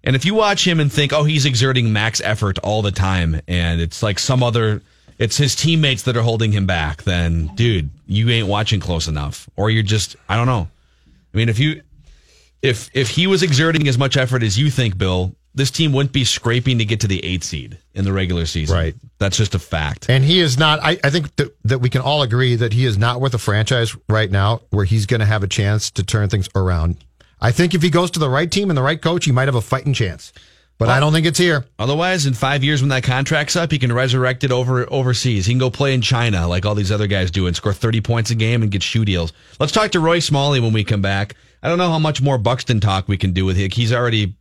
And 0.04 0.15
if 0.15 0.23
you 0.23 0.36
watch 0.36 0.65
him 0.65 0.80
and 0.80 0.91
think, 0.91 1.13
oh, 1.13 1.23
he's 1.23 1.45
exerting 1.45 1.91
max 1.91 2.21
effort 2.21 2.60
all 2.60 2.82
the 2.82 2.91
time, 2.91 3.41
and 3.47 3.82
it's 3.82 4.04
like 4.04 4.19
some 4.19 4.43
other, 4.43 4.82
it's 5.17 5.38
his 5.38 5.56
teammates 5.56 6.04
that 6.04 6.17
are 6.17 6.21
holding 6.21 6.51
him 6.51 6.65
back, 6.65 7.04
then 7.04 7.47
dude, 7.56 7.89
you 8.06 8.30
ain't 8.30 8.47
watching 8.47 8.80
close 8.80 9.08
enough, 9.08 9.49
or 9.56 9.69
you're 9.69 9.84
just, 9.84 10.15
I 10.28 10.36
don't 10.36 10.47
know. 10.47 10.67
I 11.34 11.38
mean, 11.38 11.49
if 11.49 11.60
you, 11.60 11.82
if 12.62 12.89
if 12.93 13.10
he 13.10 13.28
was 13.28 13.43
exerting 13.43 13.88
as 13.88 13.97
much 13.97 14.17
effort 14.17 14.43
as 14.43 14.58
you 14.58 14.69
think, 14.71 14.97
Bill, 14.97 15.36
this 15.54 15.71
team 15.71 15.93
wouldn't 15.93 16.12
be 16.12 16.25
scraping 16.25 16.80
to 16.80 16.86
get 16.86 16.99
to 17.01 17.08
the 17.08 17.23
eight 17.23 17.43
seed 17.43 17.78
in 17.93 18.04
the 18.04 18.12
regular 18.12 18.45
season. 18.45 18.75
Right. 18.75 18.95
That's 19.19 19.38
just 19.38 19.56
a 19.56 19.60
fact. 19.60 20.10
And 20.10 20.23
he 20.23 20.41
is 20.41 20.58
not, 20.58 20.80
I, 20.82 20.97
I 21.04 21.10
think 21.10 21.34
that, 21.38 21.56
that 21.63 21.80
we 21.80 21.89
can 21.89 22.01
all 22.01 22.23
agree 22.23 22.56
that 22.56 22.73
he 22.73 22.86
is 22.86 22.97
not 22.97 23.21
with 23.21 23.34
a 23.34 23.38
franchise 23.38 23.95
right 24.10 24.30
now 24.30 24.62
where 24.71 24.84
he's 24.84 25.06
going 25.06 25.21
to 25.21 25.25
have 25.25 25.43
a 25.43 25.47
chance 25.47 25.91
to 25.91 26.04
turn 26.04 26.28
things 26.28 26.49
around. 26.56 26.97
I 27.39 27.51
think 27.51 27.73
if 27.73 27.82
he 27.82 27.89
goes 27.89 28.12
to 28.12 28.19
the 28.19 28.30
right 28.30 28.51
team 28.51 28.69
and 28.69 28.78
the 28.78 28.82
right 28.82 29.01
coach, 29.01 29.25
he 29.25 29.32
might 29.32 29.47
have 29.47 29.56
a 29.56 29.62
fighting 29.62 29.93
chance. 29.93 30.34
But 30.78 30.90
I 30.90 31.00
don't 31.00 31.14
think 31.14 31.26
it's 31.26 31.40
here. 31.40 31.66
Otherwise, 31.80 32.26
in 32.26 32.34
five 32.34 32.62
years 32.64 32.82
when 32.82 32.90
that 32.90 33.04
contract's 33.04 33.56
up, 33.56 33.72
he 33.72 33.80
can 33.80 33.94
resurrect 33.94 34.44
it 34.44 34.52
over 34.52 34.92
overseas. 34.92 35.46
He 35.46 35.54
can 35.54 35.60
go 35.60 35.70
play 35.70 35.94
in 35.94 36.02
China 36.02 36.48
like 36.48 36.66
all 36.66 36.76
these 36.76 36.92
other 36.92 37.08
guys 37.08 37.32
do 37.32 37.48
and 37.48 37.56
score 37.56 37.72
30 37.72 38.02
points 38.02 38.30
a 38.32 38.36
game 38.36 38.62
and 38.62 38.70
get 38.70 38.84
shoe 38.84 39.06
deals. 39.06 39.32
Let's 39.58 39.72
talk 39.72 39.92
to 39.92 40.02
Roy 40.02 40.20
Smalley 40.20 40.60
when 40.60 40.74
we 40.74 40.84
come 40.84 41.02
back. 41.02 41.36
I 41.64 41.70
don't 41.70 41.78
know 41.78 41.90
how 41.90 42.00
much 42.00 42.22
more 42.22 42.38
Buxton 42.38 42.82
talk 42.82 43.08
we 43.08 43.18
can 43.18 43.32
do 43.32 43.46
with 43.46 43.56
him. 43.56 43.72
He's 43.72 43.94
already 43.94 44.36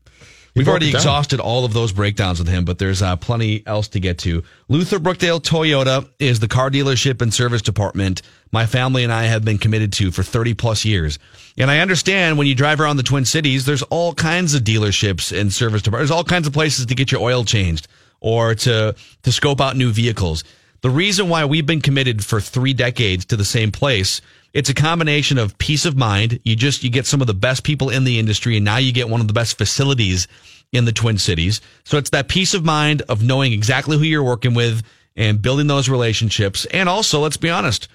We've 0.57 0.69
already 0.69 0.91
exhausted 0.91 1.41
all 1.41 1.65
of 1.65 1.73
those 1.73 1.93
breakdowns 1.93 2.39
with 2.39 2.47
him, 2.47 2.65
but 2.65 2.79
there's 2.79 3.03
uh, 3.03 3.17
plenty 3.17 3.67
else 3.67 3.89
to 3.89 4.01
get 4.01 4.19
to. 4.19 4.45
Luther 4.69 5.01
Brookdale 5.01 5.43
Toyota 5.43 6.09
is 6.21 6.39
the 6.39 6.47
car 6.47 6.71
dealership 6.71 7.21
and 7.21 7.35
service 7.35 7.61
department 7.61 8.23
my 8.55 8.65
family 8.65 9.05
and 9.05 9.13
I 9.13 9.25
have 9.25 9.45
been 9.45 9.59
committed 9.59 9.93
to 9.95 10.11
for 10.11 10.23
30 10.23 10.55
plus 10.55 10.85
years. 10.87 11.19
And 11.59 11.71
I 11.71 11.81
understand 11.81 12.39
when 12.39 12.47
you 12.47 12.55
drive 12.55 12.81
around 12.81 12.97
the 12.97 13.03
Twin 13.03 13.27
Cities, 13.27 13.67
there's 13.67 13.83
all 13.83 14.15
kinds 14.15 14.55
of 14.55 14.63
dealerships 14.63 15.39
and 15.39 15.53
service 15.53 15.83
departments. 15.83 16.11
There's 16.11 16.17
all 16.17 16.25
kinds 16.25 16.47
of 16.47 16.55
places 16.55 16.87
to 16.87 16.95
get 16.95 17.13
your 17.13 17.21
oil 17.21 17.45
changed 17.45 17.89
or 18.21 18.55
to, 18.55 18.95
to 19.25 19.33
scope 19.33 19.61
out 19.61 19.77
new 19.77 19.91
vehicles. 19.91 20.45
The 20.81 20.91
reason 20.91 21.29
why 21.29 21.45
we've 21.45 21.67
been 21.67 21.81
committed 21.81 22.25
for 22.25 22.41
three 22.41 22.73
decades 22.73 23.27
to 23.27 23.37
the 23.37 23.45
same 23.45 23.73
place, 23.73 24.21
it's 24.53 24.69
a 24.69 24.75
combination 24.75 25.37
of 25.37 25.59
peace 25.59 25.85
of 25.85 25.97
mind. 25.97 26.41
You 26.45 26.57
just, 26.57 26.85
you 26.85 26.91
get 26.91 27.07
some 27.07 27.21
of 27.21 27.27
the 27.27 27.35
best 27.35 27.65
people 27.65 27.91
in 27.91 28.05
the 28.05 28.19
industry 28.19 28.57
and 28.57 28.65
now 28.65 28.77
you 28.77 28.93
get 28.93 29.09
one 29.09 29.21
of 29.21 29.27
the 29.27 29.35
best 29.35 29.59
facilities 29.59 30.29
in 30.73 30.85
the 30.85 30.93
Twin 30.93 31.19
Cities. 31.19 31.61
So 31.85 31.99
it's 31.99 32.11
that 32.11 32.29
peace 32.29 32.55
of 32.55 32.65
mind 32.65 33.03
of 33.09 33.23
knowing 33.23 33.53
exactly 33.53 33.97
who 33.97 34.05
you're 34.05 34.23
working 34.23 34.55
with 34.55 34.83
and 35.17 35.41
building 35.41 35.67
those 35.67 35.89
relationships. 35.89 36.67
And 36.67 36.89
also, 36.89 37.21
let's 37.21 37.37
be 37.37 37.51
honest, 37.51 37.89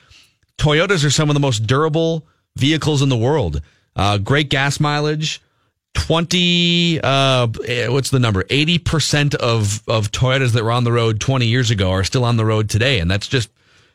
Toyotas 0.60 1.06
are 1.06 1.10
some 1.10 1.30
of 1.30 1.34
the 1.34 1.40
most 1.40 1.66
durable 1.66 2.28
vehicles 2.56 3.02
in 3.02 3.10
the 3.10 3.18
world. 3.18 3.62
Uh, 3.96 4.18
great 4.18 4.50
gas 4.50 4.80
mileage. 4.80 5.42
20, 5.96 7.00
uh, 7.02 7.48
eh, 7.66 7.88
what's 7.88 8.12
the 8.12 8.20
number? 8.20 8.44
80% 8.44 9.36
of, 9.36 9.82
of 9.88 10.12
Toyotas 10.12 10.52
that 10.52 10.64
were 10.64 10.72
on 10.72 10.84
the 10.84 10.92
road 10.92 11.20
20 11.20 11.48
years 11.48 11.72
ago 11.72 11.92
are 11.92 12.04
still 12.04 12.24
on 12.24 12.38
the 12.38 12.46
road 12.46 12.70
today. 12.70 13.00
And 13.00 13.10
that's 13.10 13.28
just, 13.28 13.50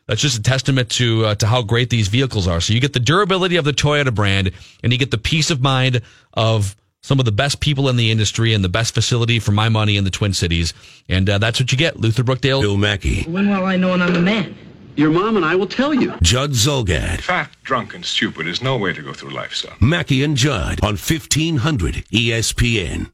that's 0.07 0.21
just 0.21 0.37
a 0.37 0.41
testament 0.41 0.89
to, 0.91 1.25
uh, 1.25 1.35
to 1.35 1.47
how 1.47 1.61
great 1.61 1.89
these 1.89 2.09
vehicles 2.09 2.47
are. 2.47 2.59
So 2.59 2.73
you 2.73 2.81
get 2.81 2.93
the 2.93 2.99
durability 2.99 3.55
of 3.55 3.63
the 3.63 3.71
Toyota 3.71 4.13
brand 4.13 4.51
and 4.83 4.91
you 4.91 4.99
get 4.99 5.11
the 5.11 5.17
peace 5.17 5.49
of 5.49 5.61
mind 5.61 6.01
of 6.33 6.75
some 7.01 7.19
of 7.19 7.25
the 7.25 7.31
best 7.31 7.59
people 7.59 7.87
in 7.87 7.95
the 7.95 8.11
industry 8.11 8.53
and 8.53 8.63
the 8.63 8.69
best 8.69 8.93
facility 8.93 9.39
for 9.39 9.51
my 9.51 9.69
money 9.69 9.95
in 9.95 10.03
the 10.03 10.09
Twin 10.09 10.33
Cities. 10.33 10.73
And 11.07 11.29
uh, 11.29 11.37
that's 11.37 11.59
what 11.59 11.71
you 11.71 11.77
get. 11.77 11.97
Luther 11.97 12.23
Brookdale. 12.23 12.61
Phil 12.61 12.77
Mackey. 12.77 13.23
When 13.23 13.49
will 13.49 13.65
I 13.65 13.77
know 13.77 13.91
when 13.91 14.01
I'm 14.01 14.13
the 14.13 14.21
man? 14.21 14.55
Your 14.97 15.11
mom 15.11 15.35
and 15.35 15.45
I 15.45 15.55
will 15.55 15.67
tell 15.67 15.93
you. 15.93 16.13
Judd 16.21 16.51
Zulgad. 16.51 17.19
Fat, 17.19 17.51
drunk, 17.63 17.93
and 17.93 18.05
stupid 18.05 18.47
is 18.47 18.61
no 18.61 18.77
way 18.77 18.93
to 18.93 19.01
go 19.01 19.11
through 19.11 19.31
life, 19.31 19.53
son. 19.53 19.73
Mackey 19.81 20.23
and 20.23 20.37
Judd 20.37 20.81
on 20.83 20.91
1500 20.91 22.05
ESPN. 22.13 23.11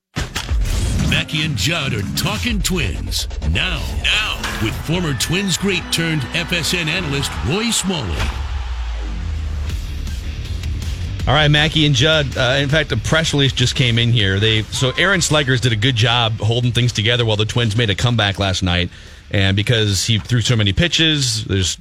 Mackey 1.10 1.44
and 1.44 1.58
Judd 1.58 1.96
are 1.96 2.04
talking 2.16 2.62
twins. 2.62 3.28
Now, 3.50 3.84
now, 4.04 4.40
with 4.62 4.76
former 4.86 5.16
Twins 5.16 5.58
great 5.58 5.82
turned 5.92 6.22
FSN 6.34 6.86
analyst 6.86 7.32
Roy 7.48 7.72
Smalley. 7.72 8.18
All 11.28 11.34
right, 11.34 11.50
Mackey 11.50 11.88
and 11.88 11.96
Judd. 11.96 12.38
Uh, 12.38 12.58
in 12.60 12.70
fact, 12.70 12.92
a 12.92 12.98
press 12.98 13.34
release 13.34 13.54
just 13.54 13.76
came 13.76 13.98
in 13.98 14.12
here. 14.12 14.40
They 14.40 14.62
so 14.64 14.92
Aaron 15.00 15.20
Slegers 15.20 15.62
did 15.62 15.72
a 15.72 15.76
good 15.76 15.96
job 15.96 16.34
holding 16.34 16.72
things 16.72 16.92
together 16.92 17.26
while 17.26 17.38
the 17.38 17.46
Twins 17.46 17.76
made 17.76 17.90
a 17.90 17.96
comeback 17.96 18.38
last 18.38 18.62
night. 18.62 18.92
And 19.32 19.56
because 19.56 20.06
he 20.06 20.20
threw 20.20 20.42
so 20.42 20.56
many 20.56 20.74
pitches, 20.74 21.46
there's 21.46 21.78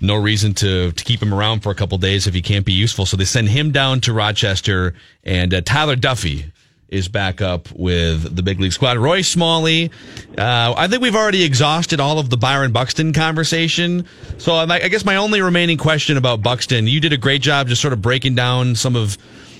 no 0.00 0.16
reason 0.16 0.54
to 0.54 0.92
to 0.92 1.04
keep 1.04 1.22
him 1.22 1.34
around 1.34 1.60
for 1.60 1.70
a 1.70 1.74
couple 1.74 1.98
days 1.98 2.26
if 2.26 2.34
he 2.34 2.42
can't 2.42 2.64
be 2.64 2.72
useful. 2.72 3.06
So 3.06 3.16
they 3.16 3.24
send 3.24 3.48
him 3.48 3.72
down 3.72 4.00
to 4.02 4.12
Rochester, 4.12 4.94
and 5.24 5.52
uh, 5.52 5.60
Tyler 5.62 5.96
Duffey 5.96 6.52
is 6.88 7.08
back 7.08 7.40
up 7.40 7.70
with 7.72 8.34
the 8.34 8.42
big 8.42 8.58
league 8.60 8.72
squad. 8.72 8.98
Roy 8.98 9.22
Smalley, 9.22 9.90
uh, 10.36 10.74
I 10.76 10.88
think 10.88 11.00
we've 11.00 11.14
already 11.14 11.44
exhausted 11.44 12.00
all 12.00 12.18
of 12.18 12.30
the 12.30 12.36
Byron 12.36 12.72
Buxton 12.72 13.12
conversation. 13.12 14.06
So 14.38 14.54
I 14.54 14.88
guess 14.88 15.04
my 15.04 15.16
only 15.16 15.40
remaining 15.40 15.78
question 15.78 16.16
about 16.16 16.42
Buxton, 16.42 16.88
you 16.88 17.00
did 17.00 17.12
a 17.12 17.16
great 17.16 17.42
job 17.42 17.68
just 17.68 17.80
sort 17.80 17.92
of 17.92 18.02
breaking 18.02 18.34
down 18.34 18.74
some 18.74 18.96
of 18.96 19.16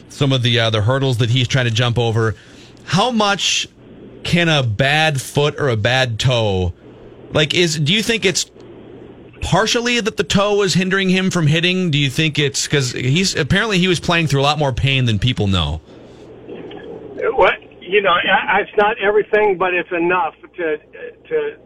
some 0.09 0.33
of 0.33 0.43
the 0.43 0.59
uh, 0.59 0.71
the 0.71 0.83
hurdles 0.83 1.19
that 1.19 1.31
he's 1.31 1.49
trying 1.49 1.67
to 1.67 1.71
jump 1.71 1.99
over. 1.99 2.35
How 2.85 3.11
much 3.11 3.69
can 4.25 4.49
a 4.49 4.63
bad 4.63 5.21
foot 5.21 5.59
or 5.59 5.69
a 5.69 5.77
bad 5.77 6.19
toe, 6.19 6.75
like, 7.33 7.55
is 7.55 7.79
do 7.79 7.93
you 7.93 8.03
think 8.03 8.25
it's 8.25 8.51
partially 9.41 10.01
that 10.01 10.17
the 10.17 10.25
toe 10.25 10.57
was 10.57 10.75
hindering 10.75 11.09
him 11.09 11.31
from 11.31 11.47
hitting? 11.47 11.91
Do 11.91 11.99
you 11.99 12.11
think 12.11 12.39
it's 12.39 12.67
because 12.67 12.93
he's 12.93 13.35
apparently 13.35 13.79
he 13.79 13.89
was 13.89 14.01
playing 14.01 14.27
through 14.27 14.41
a 14.41 14.43
lot 14.43 14.59
more 14.59 14.73
pain 14.73 15.05
than 15.05 15.19
people 15.19 15.47
know? 15.47 15.81
What 17.33 17.55
you 17.81 18.03
know, 18.03 18.15
it's 18.61 18.77
not 18.77 18.97
everything, 18.99 19.59
but 19.59 19.75
it's 19.75 19.91
enough 19.93 20.35
to 20.57 20.77
to 21.29 21.57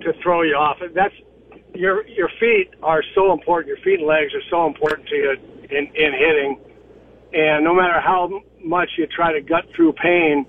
to 0.00 0.12
throw 0.22 0.42
you 0.42 0.54
off. 0.54 0.78
That's 0.94 1.14
your 1.74 2.06
your 2.08 2.28
feet 2.40 2.70
are 2.82 3.02
so 3.14 3.32
important. 3.32 3.68
Your 3.68 3.84
feet 3.84 4.00
and 4.00 4.08
legs 4.08 4.32
are 4.34 4.42
so 4.50 4.66
important 4.66 5.08
to 5.08 5.14
you 5.14 5.36
in 5.70 5.86
in 5.94 6.12
hitting, 6.12 6.60
and 7.32 7.64
no 7.64 7.74
matter 7.74 8.00
how 8.00 8.42
much 8.62 8.90
you 8.96 9.06
try 9.06 9.32
to 9.32 9.40
gut 9.40 9.64
through 9.74 9.92
pain, 9.92 10.46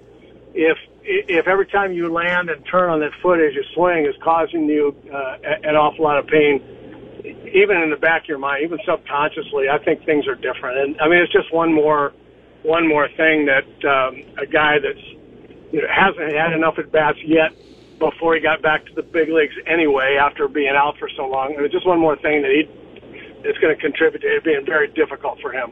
if 0.53 0.77
if 1.03 1.47
every 1.47 1.65
time 1.67 1.93
you 1.93 2.11
land 2.11 2.49
and 2.49 2.65
turn 2.65 2.89
on 2.89 2.99
that 2.99 3.11
foot 3.21 3.39
as 3.39 3.53
you 3.53 3.63
swing 3.73 4.05
is 4.05 4.15
causing 4.23 4.65
you 4.65 4.95
uh, 5.13 5.37
an 5.63 5.75
awful 5.75 6.03
lot 6.03 6.17
of 6.17 6.27
pain, 6.27 6.61
even 7.53 7.77
in 7.77 7.89
the 7.89 7.97
back 7.99 8.23
of 8.23 8.29
your 8.29 8.37
mind, 8.37 8.63
even 8.63 8.79
subconsciously, 8.85 9.69
I 9.69 9.77
think 9.83 10.05
things 10.05 10.27
are 10.27 10.35
different. 10.35 10.77
And 10.77 11.01
I 11.01 11.07
mean, 11.07 11.19
it's 11.19 11.33
just 11.33 11.53
one 11.53 11.73
more 11.73 12.13
one 12.63 12.87
more 12.87 13.07
thing 13.15 13.47
that 13.47 13.67
um, 13.87 14.23
a 14.37 14.45
guy 14.45 14.79
that's 14.79 15.05
you 15.71 15.81
know 15.81 15.87
hasn't 15.87 16.33
had 16.33 16.53
enough 16.53 16.77
at 16.77 16.91
bats 16.91 17.19
yet 17.23 17.51
before 17.99 18.35
he 18.35 18.41
got 18.41 18.61
back 18.61 18.85
to 18.85 18.93
the 18.93 19.03
big 19.03 19.29
leagues 19.29 19.55
anyway 19.67 20.17
after 20.19 20.47
being 20.47 20.75
out 20.75 20.97
for 20.97 21.09
so 21.15 21.27
long. 21.27 21.55
And 21.55 21.65
it's 21.65 21.73
just 21.73 21.87
one 21.87 21.99
more 21.99 22.15
thing 22.15 22.41
that 22.41 22.51
he 22.51 22.67
it's 23.43 23.57
going 23.59 23.75
to 23.75 23.81
contribute 23.81 24.21
to 24.21 24.27
it 24.27 24.43
being 24.43 24.65
very 24.65 24.87
difficult 24.87 25.39
for 25.41 25.51
him. 25.51 25.71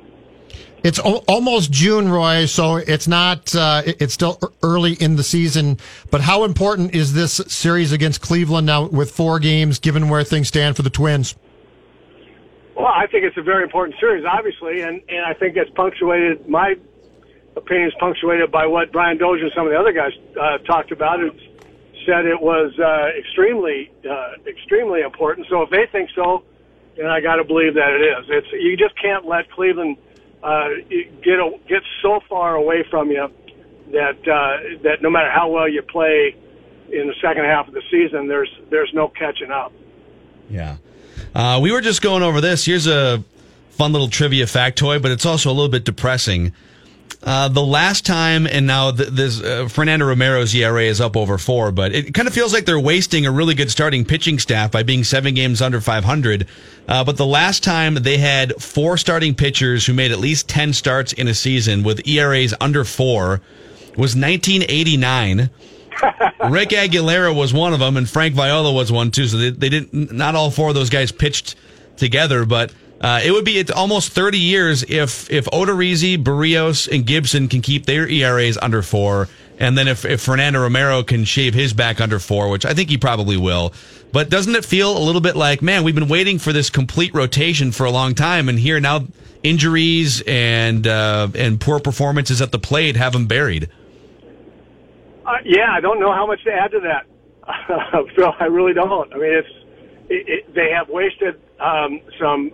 It's 0.83 0.99
al- 0.99 1.23
almost 1.27 1.71
June, 1.71 2.07
Roy, 2.09 2.45
so 2.45 2.77
it's 2.77 3.07
not. 3.07 3.53
Uh, 3.55 3.81
it's 3.85 4.13
still 4.13 4.39
early 4.63 4.93
in 4.93 5.15
the 5.15 5.23
season. 5.23 5.79
But 6.11 6.21
how 6.21 6.43
important 6.43 6.93
is 6.93 7.13
this 7.13 7.33
series 7.47 7.91
against 7.91 8.21
Cleveland 8.21 8.67
now 8.67 8.87
with 8.87 9.11
four 9.11 9.39
games, 9.39 9.79
given 9.79 10.09
where 10.09 10.23
things 10.23 10.47
stand 10.47 10.75
for 10.75 10.83
the 10.83 10.89
Twins? 10.89 11.35
Well, 12.75 12.85
I 12.85 13.07
think 13.07 13.23
it's 13.23 13.37
a 13.37 13.41
very 13.41 13.63
important 13.63 13.99
series, 13.99 14.23
obviously, 14.23 14.81
and 14.81 15.01
and 15.09 15.25
I 15.25 15.33
think 15.33 15.57
it's 15.57 15.71
punctuated. 15.71 16.47
My 16.47 16.75
opinion 17.55 17.87
is 17.87 17.95
punctuated 17.99 18.51
by 18.51 18.67
what 18.67 18.91
Brian 18.91 19.17
Dozier 19.17 19.45
and 19.45 19.53
some 19.55 19.65
of 19.65 19.73
the 19.73 19.79
other 19.79 19.91
guys 19.91 20.11
uh, 20.39 20.59
talked 20.59 20.91
about. 20.91 21.19
It 21.19 21.33
said 22.05 22.25
it 22.25 22.39
was 22.39 22.71
uh, 22.79 23.17
extremely 23.17 23.91
uh, 24.09 24.33
extremely 24.45 25.01
important. 25.01 25.47
So 25.49 25.63
if 25.63 25.71
they 25.71 25.87
think 25.91 26.11
so, 26.15 26.43
then 26.95 27.07
I 27.07 27.19
got 27.19 27.37
to 27.37 27.43
believe 27.43 27.73
that 27.73 27.89
it 27.89 28.01
is. 28.01 28.25
It's 28.29 28.47
you 28.53 28.77
just 28.77 28.99
can't 29.01 29.25
let 29.25 29.49
Cleveland 29.51 29.97
uh, 30.47 30.69
get 31.23 31.39
a, 31.39 31.59
get 31.67 31.83
so 32.01 32.21
far 32.29 32.55
away 32.55 32.85
from 32.89 33.11
you 33.11 33.27
that 33.91 34.27
uh, 34.27 34.79
that 34.83 35.01
no 35.01 35.09
matter 35.09 35.29
how 35.29 35.49
well 35.49 35.67
you 35.67 35.81
play 35.81 36.35
in 36.89 37.07
the 37.07 37.15
second 37.21 37.43
half 37.43 37.67
of 37.67 37.73
the 37.73 37.83
season, 37.91 38.27
there's 38.27 38.49
there's 38.69 38.91
no 38.93 39.09
catching 39.09 39.51
up. 39.51 39.73
Yeah. 40.49 40.77
Uh, 41.35 41.59
we 41.61 41.71
were 41.71 41.81
just 41.81 42.01
going 42.01 42.23
over 42.23 42.39
this. 42.39 42.65
Here's 42.65 42.87
a 42.87 43.23
fun 43.71 43.91
little 43.91 44.07
trivia 44.07 44.45
factoid, 44.45 45.01
but 45.01 45.11
it's 45.11 45.25
also 45.25 45.49
a 45.49 45.53
little 45.53 45.69
bit 45.69 45.83
depressing. 45.83 46.53
Uh, 47.27 47.49
the 47.49 47.61
last 47.61 48.05
time, 48.05 48.47
and 48.47 48.65
now 48.65 48.89
th- 48.89 49.09
this 49.09 49.43
uh, 49.43 49.67
Fernando 49.67 50.05
Romero's 50.05 50.55
ERA 50.55 50.83
is 50.83 51.01
up 51.01 51.17
over 51.17 51.37
four, 51.37 51.73
but 51.73 51.93
it 51.93 52.13
kind 52.13 52.25
of 52.25 52.33
feels 52.33 52.53
like 52.53 52.63
they're 52.63 52.79
wasting 52.79 53.25
a 53.25 53.31
really 53.31 53.53
good 53.53 53.69
starting 53.69 54.05
pitching 54.05 54.39
staff 54.39 54.71
by 54.71 54.81
being 54.81 55.03
seven 55.03 55.33
games 55.33 55.61
under 55.61 55.81
500. 55.81 56.47
Uh, 56.87 57.03
but 57.03 57.17
the 57.17 57.25
last 57.25 57.65
time 57.65 57.95
they 57.95 58.17
had 58.17 58.55
four 58.61 58.95
starting 58.95 59.35
pitchers 59.35 59.85
who 59.85 59.93
made 59.93 60.13
at 60.13 60.19
least 60.19 60.47
10 60.47 60.71
starts 60.71 61.11
in 61.11 61.27
a 61.27 61.33
season 61.33 61.83
with 61.83 62.07
ERAs 62.07 62.53
under 62.61 62.85
four 62.85 63.41
was 63.97 64.15
1989. 64.15 65.49
Rick 66.49 66.69
Aguilera 66.69 67.35
was 67.35 67.53
one 67.53 67.73
of 67.73 67.81
them, 67.81 67.97
and 67.97 68.09
Frank 68.09 68.35
Viola 68.35 68.71
was 68.71 68.89
one 68.89 69.11
too. 69.11 69.27
So 69.27 69.35
they, 69.35 69.49
they 69.49 69.67
didn't. 69.67 70.13
Not 70.13 70.35
all 70.35 70.49
four 70.49 70.69
of 70.69 70.75
those 70.75 70.89
guys 70.89 71.11
pitched 71.11 71.55
together, 71.97 72.45
but 72.45 72.71
uh, 72.99 73.21
it 73.23 73.31
would 73.31 73.45
be 73.45 73.59
it's 73.59 73.71
almost 73.71 74.11
30 74.11 74.39
years 74.39 74.83
if 74.83 75.29
if 75.29 75.45
Odorizzi, 75.45 76.21
Berrios, 76.21 76.87
and 76.91 77.05
Gibson 77.05 77.47
can 77.47 77.61
keep 77.61 77.85
their 77.85 78.07
ERAs 78.07 78.57
under 78.57 78.81
four, 78.81 79.27
and 79.59 79.77
then 79.77 79.87
if, 79.87 80.03
if 80.05 80.21
Fernando 80.21 80.61
Romero 80.61 81.03
can 81.03 81.23
shave 81.23 81.53
his 81.53 81.73
back 81.73 82.01
under 82.01 82.19
four, 82.19 82.49
which 82.49 82.65
I 82.65 82.73
think 82.73 82.89
he 82.89 82.97
probably 82.97 83.37
will. 83.37 83.73
But 84.11 84.29
doesn't 84.29 84.55
it 84.55 84.65
feel 84.65 84.97
a 84.97 84.99
little 84.99 85.21
bit 85.21 85.35
like, 85.35 85.61
man, 85.61 85.83
we've 85.83 85.93
been 85.93 86.07
waiting 86.07 86.39
for 86.39 86.53
this 86.53 86.69
complete 86.69 87.13
rotation 87.13 87.71
for 87.71 87.85
a 87.85 87.91
long 87.91 88.15
time, 88.15 88.49
and 88.49 88.57
here 88.57 88.79
now 88.79 89.05
injuries 89.43 90.23
and 90.25 90.87
uh, 90.87 91.27
and 91.35 91.61
poor 91.61 91.79
performances 91.79 92.41
at 92.41 92.51
the 92.51 92.59
plate 92.59 92.95
have 92.95 93.13
them 93.13 93.27
buried. 93.27 93.69
Uh, 95.25 95.33
yeah, 95.45 95.71
I 95.71 95.81
don't 95.81 95.99
know 95.99 96.13
how 96.13 96.25
much 96.25 96.43
to 96.45 96.51
add 96.51 96.71
to 96.71 96.79
that, 96.79 98.07
Phil. 98.15 98.33
I 98.39 98.45
really 98.45 98.73
don't. 98.73 99.13
I 99.13 99.17
mean, 99.17 99.33
it's 99.33 99.47
it, 100.09 100.29
it, 100.29 100.55
they 100.55 100.71
have 100.71 100.89
wasted 100.89 101.39
um, 101.59 101.99
some 102.19 102.51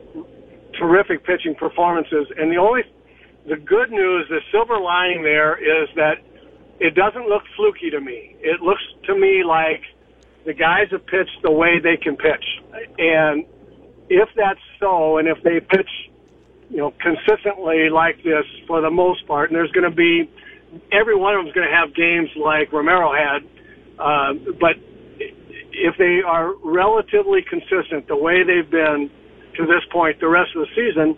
terrific 0.79 1.25
pitching 1.25 1.55
performances, 1.55 2.27
and 2.37 2.51
the 2.51 2.57
only 2.57 2.83
the 3.47 3.57
good 3.57 3.91
news, 3.91 4.27
the 4.29 4.39
silver 4.51 4.79
lining 4.79 5.23
there 5.23 5.57
is 5.57 5.89
that 5.95 6.23
it 6.79 6.95
doesn't 6.95 7.27
look 7.27 7.43
fluky 7.55 7.89
to 7.89 7.99
me. 7.99 8.35
It 8.39 8.61
looks 8.61 8.81
to 9.05 9.15
me 9.15 9.43
like 9.43 9.83
the 10.45 10.53
guys 10.53 10.87
have 10.91 11.05
pitched 11.05 11.41
the 11.43 11.51
way 11.51 11.79
they 11.79 11.97
can 11.97 12.15
pitch, 12.15 12.45
and 12.97 13.45
if 14.09 14.29
that's 14.35 14.59
so, 14.79 15.17
and 15.17 15.27
if 15.27 15.41
they 15.43 15.59
pitch, 15.59 15.89
you 16.69 16.77
know, 16.77 16.93
consistently 17.01 17.89
like 17.89 18.17
this 18.23 18.45
for 18.67 18.81
the 18.81 18.91
most 18.91 19.25
part, 19.27 19.49
and 19.49 19.55
there's 19.55 19.71
going 19.71 19.89
to 19.89 19.95
be 19.95 20.29
every 20.91 21.15
one 21.15 21.35
of 21.35 21.43
them's 21.43 21.53
going 21.53 21.67
to 21.67 21.75
have 21.75 21.93
games 21.95 22.29
like 22.35 22.71
Romero 22.71 23.13
had, 23.13 23.43
uh, 23.99 24.33
but 24.59 24.75
if 25.73 25.97
they 25.97 26.21
are 26.25 26.53
relatively 26.63 27.41
consistent 27.41 28.07
the 28.07 28.15
way 28.15 28.43
they've 28.43 28.69
been, 28.69 29.09
to 29.55 29.65
this 29.65 29.83
point 29.91 30.19
the 30.19 30.27
rest 30.27 30.55
of 30.55 30.65
the 30.65 30.71
season, 30.75 31.17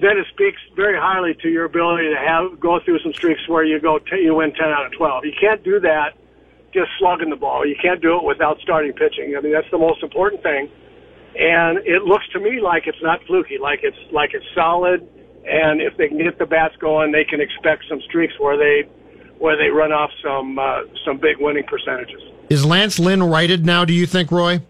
then 0.00 0.18
it 0.18 0.26
speaks 0.32 0.60
very 0.76 0.98
highly 0.98 1.34
to 1.42 1.48
your 1.48 1.64
ability 1.64 2.08
to 2.08 2.16
have 2.16 2.60
go 2.60 2.78
through 2.84 3.00
some 3.00 3.12
streaks 3.12 3.46
where 3.48 3.64
you 3.64 3.80
go 3.80 3.98
t- 3.98 4.22
you 4.22 4.34
win 4.34 4.52
10 4.52 4.62
out 4.66 4.86
of 4.86 4.92
12. 4.92 5.24
You 5.24 5.32
can't 5.38 5.62
do 5.62 5.80
that 5.80 6.16
just 6.72 6.90
slugging 6.98 7.30
the 7.30 7.36
ball. 7.36 7.66
You 7.66 7.76
can't 7.80 8.00
do 8.00 8.16
it 8.16 8.24
without 8.24 8.60
starting 8.60 8.92
pitching. 8.92 9.34
I 9.36 9.40
mean 9.40 9.52
that's 9.52 9.70
the 9.70 9.78
most 9.78 10.02
important 10.02 10.42
thing. 10.42 10.68
And 11.38 11.78
it 11.86 12.02
looks 12.02 12.24
to 12.32 12.40
me 12.40 12.60
like 12.60 12.86
it's 12.86 13.02
not 13.02 13.20
fluky, 13.26 13.58
like 13.58 13.80
it's 13.82 13.98
like 14.12 14.30
it's 14.34 14.46
solid. 14.54 15.06
And 15.46 15.80
if 15.80 15.96
they 15.96 16.08
can 16.08 16.18
get 16.18 16.38
the 16.38 16.46
bats 16.46 16.76
going, 16.76 17.12
they 17.12 17.24
can 17.24 17.40
expect 17.40 17.84
some 17.88 18.00
streaks 18.02 18.34
where 18.38 18.56
they 18.56 18.88
where 19.38 19.56
they 19.56 19.68
run 19.68 19.92
off 19.92 20.10
some 20.22 20.58
uh, 20.58 20.82
some 21.04 21.18
big 21.18 21.36
winning 21.38 21.64
percentages. 21.64 22.20
Is 22.50 22.64
Lance 22.64 22.98
Lynn 22.98 23.22
righted 23.22 23.64
now? 23.64 23.84
Do 23.84 23.92
you 23.92 24.06
think, 24.06 24.30
Roy? 24.30 24.60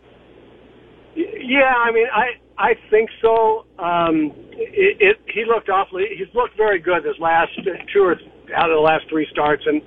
Yeah, 1.14 1.74
I 1.76 1.90
mean, 1.92 2.06
I 2.12 2.26
I 2.58 2.74
think 2.90 3.08
so. 3.22 3.64
Um, 3.78 4.32
it, 4.50 4.98
it 5.00 5.16
he 5.32 5.44
looked 5.46 5.68
awfully. 5.68 6.06
He's 6.18 6.32
looked 6.34 6.56
very 6.56 6.80
good 6.80 7.04
this 7.04 7.18
last 7.20 7.52
two 7.94 8.02
or 8.02 8.16
out 8.56 8.70
of 8.70 8.74
the 8.74 8.82
last 8.82 9.08
three 9.08 9.28
starts, 9.30 9.62
and 9.64 9.80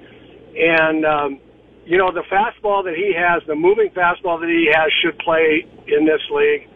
and 0.55 1.05
um, 1.05 1.39
you 1.85 1.97
know 1.97 2.11
the 2.13 2.23
fastball 2.31 2.83
that 2.85 2.95
he 2.95 3.11
has, 3.13 3.43
the 3.45 3.55
moving 3.55 3.89
fastball 3.89 4.39
that 4.39 4.47
he 4.47 4.71
has, 4.73 4.89
should 5.03 5.19
play 5.19 5.67
in 5.87 6.05
this 6.05 6.21
league. 6.31 6.69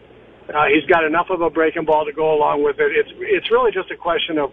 Uh, 0.52 0.66
he's 0.68 0.84
got 0.86 1.04
enough 1.04 1.26
of 1.30 1.40
a 1.40 1.48
breaking 1.48 1.86
ball 1.86 2.04
to 2.04 2.12
go 2.12 2.34
along 2.34 2.62
with 2.62 2.76
it. 2.78 2.92
It's 2.92 3.10
it's 3.18 3.50
really 3.50 3.72
just 3.72 3.90
a 3.90 3.96
question 3.96 4.36
of 4.36 4.52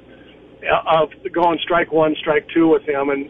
of 0.63 1.09
going 1.33 1.59
strike 1.61 1.91
one, 1.91 2.15
strike 2.21 2.47
two 2.53 2.69
with 2.69 2.83
him, 2.83 3.09
and 3.09 3.29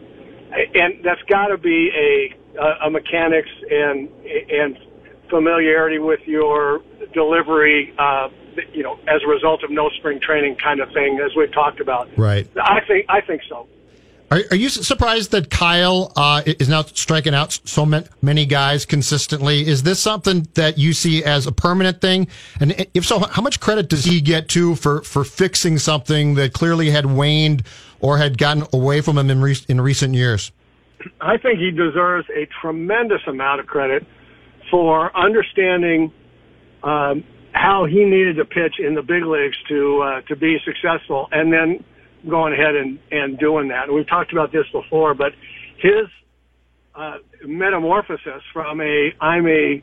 and 0.54 1.04
that's 1.04 1.22
got 1.28 1.48
to 1.48 1.58
be 1.58 1.90
a 1.90 2.86
a 2.86 2.90
mechanics 2.90 3.50
and 3.68 4.08
and 4.22 4.78
familiarity 5.28 5.98
with 5.98 6.20
your 6.26 6.82
delivery, 7.12 7.94
uh, 7.98 8.28
you 8.72 8.82
know, 8.82 8.98
as 9.08 9.22
a 9.24 9.28
result 9.28 9.64
of 9.64 9.70
no 9.70 9.88
spring 9.98 10.20
training 10.20 10.56
kind 10.56 10.80
of 10.80 10.90
thing, 10.92 11.20
as 11.24 11.34
we've 11.36 11.52
talked 11.52 11.80
about. 11.80 12.08
Right. 12.16 12.48
I 12.56 12.80
think 12.86 13.06
I 13.08 13.20
think 13.20 13.42
so. 13.48 13.66
Are, 14.30 14.40
are 14.50 14.56
you 14.56 14.68
surprised 14.68 15.30
that 15.32 15.50
Kyle 15.50 16.12
uh, 16.16 16.42
is 16.44 16.68
now 16.68 16.82
striking 16.82 17.34
out 17.34 17.52
so 17.64 17.86
many 18.20 18.46
guys 18.46 18.84
consistently? 18.84 19.66
Is 19.66 19.82
this 19.82 20.00
something 20.00 20.48
that 20.54 20.78
you 20.78 20.92
see 20.92 21.22
as 21.22 21.46
a 21.46 21.52
permanent 21.52 22.00
thing? 22.00 22.26
And 22.58 22.86
if 22.94 23.04
so, 23.04 23.20
how 23.20 23.42
much 23.42 23.60
credit 23.60 23.88
does 23.88 24.04
he 24.04 24.20
get 24.20 24.48
to 24.50 24.74
for, 24.74 25.02
for 25.02 25.24
fixing 25.24 25.78
something 25.78 26.34
that 26.34 26.52
clearly 26.52 26.90
had 26.90 27.06
waned 27.06 27.64
or 28.00 28.18
had 28.18 28.38
gotten 28.38 28.66
away 28.72 29.02
from 29.02 29.18
him 29.18 29.30
in, 29.30 29.40
re- 29.40 29.56
in 29.68 29.80
recent 29.80 30.14
years? 30.14 30.50
I 31.20 31.36
think 31.36 31.58
he 31.58 31.70
deserves 31.70 32.26
a 32.34 32.48
tremendous 32.60 33.20
amount 33.26 33.60
of 33.60 33.66
credit 33.66 34.06
for 34.74 35.16
understanding 35.16 36.12
um, 36.82 37.22
how 37.52 37.86
he 37.88 38.04
needed 38.04 38.34
to 38.34 38.44
pitch 38.44 38.74
in 38.84 38.96
the 38.96 39.02
big 39.02 39.22
leagues 39.24 39.56
to 39.68 40.02
uh, 40.02 40.20
to 40.22 40.34
be 40.34 40.56
successful, 40.64 41.28
and 41.30 41.52
then 41.52 41.84
going 42.28 42.52
ahead 42.52 42.74
and, 42.74 42.98
and 43.12 43.38
doing 43.38 43.68
that. 43.68 43.84
And 43.84 43.94
we've 43.94 44.08
talked 44.08 44.32
about 44.32 44.50
this 44.50 44.64
before, 44.72 45.14
but 45.14 45.30
his 45.78 46.10
uh, 46.96 47.18
metamorphosis 47.46 48.42
from 48.52 48.80
a 48.80 49.10
I'm 49.20 49.46
a 49.46 49.80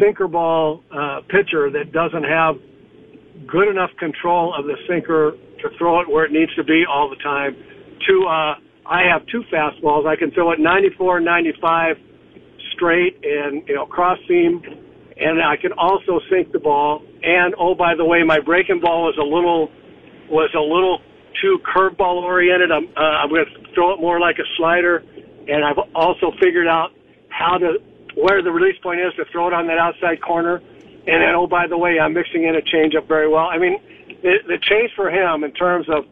sinker 0.00 0.26
ball 0.26 0.82
uh, 0.90 1.20
pitcher 1.28 1.70
that 1.70 1.92
doesn't 1.92 2.24
have 2.24 2.56
good 3.46 3.68
enough 3.68 3.90
control 3.96 4.52
of 4.58 4.64
the 4.64 4.74
sinker 4.88 5.36
to 5.62 5.68
throw 5.78 6.00
it 6.00 6.10
where 6.10 6.24
it 6.24 6.32
needs 6.32 6.52
to 6.56 6.64
be 6.64 6.82
all 6.90 7.08
the 7.08 7.22
time 7.22 7.54
to 8.08 8.26
uh, 8.26 8.54
I 8.90 9.02
have 9.08 9.24
two 9.26 9.44
fastballs. 9.52 10.04
I 10.04 10.16
can 10.16 10.32
throw 10.32 10.50
it 10.50 10.58
94, 10.58 11.20
95 11.20 11.96
straight 12.76 13.18
and 13.24 13.66
you 13.66 13.74
know 13.74 13.86
cross 13.86 14.18
seam, 14.28 14.62
and 15.16 15.42
I 15.42 15.56
can 15.56 15.72
also 15.72 16.20
sink 16.30 16.52
the 16.52 16.60
ball. 16.60 17.02
And 17.22 17.54
oh, 17.58 17.74
by 17.74 17.94
the 17.96 18.04
way, 18.04 18.22
my 18.22 18.38
breaking 18.38 18.80
ball 18.80 19.04
was 19.04 19.16
a 19.18 19.24
little 19.24 19.70
was 20.28 20.50
a 20.54 20.60
little 20.60 21.00
too 21.40 21.58
curveball 21.64 22.22
oriented. 22.22 22.70
I'm 22.70 22.86
uh, 22.96 23.00
I'm 23.00 23.28
going 23.28 23.44
to 23.44 23.74
throw 23.74 23.94
it 23.94 24.00
more 24.00 24.20
like 24.20 24.36
a 24.38 24.46
slider, 24.56 25.02
and 25.48 25.64
I've 25.64 25.78
also 25.94 26.32
figured 26.40 26.68
out 26.68 26.90
how 27.28 27.58
to 27.58 27.78
where 28.14 28.42
the 28.42 28.50
release 28.50 28.78
point 28.82 29.00
is 29.00 29.12
to 29.16 29.24
throw 29.32 29.48
it 29.48 29.52
on 29.52 29.66
that 29.66 29.78
outside 29.78 30.22
corner. 30.22 30.56
And 31.08 31.22
then 31.22 31.34
oh 31.34 31.46
by 31.46 31.66
the 31.66 31.78
way, 31.78 31.98
I'm 32.00 32.14
mixing 32.14 32.44
in 32.44 32.54
a 32.56 32.62
changeup 32.62 33.08
very 33.08 33.28
well. 33.28 33.46
I 33.46 33.58
mean, 33.58 33.78
the, 34.22 34.38
the 34.46 34.58
change 34.58 34.90
for 34.96 35.10
him 35.10 35.44
in 35.44 35.52
terms 35.52 35.86
of 35.88 36.04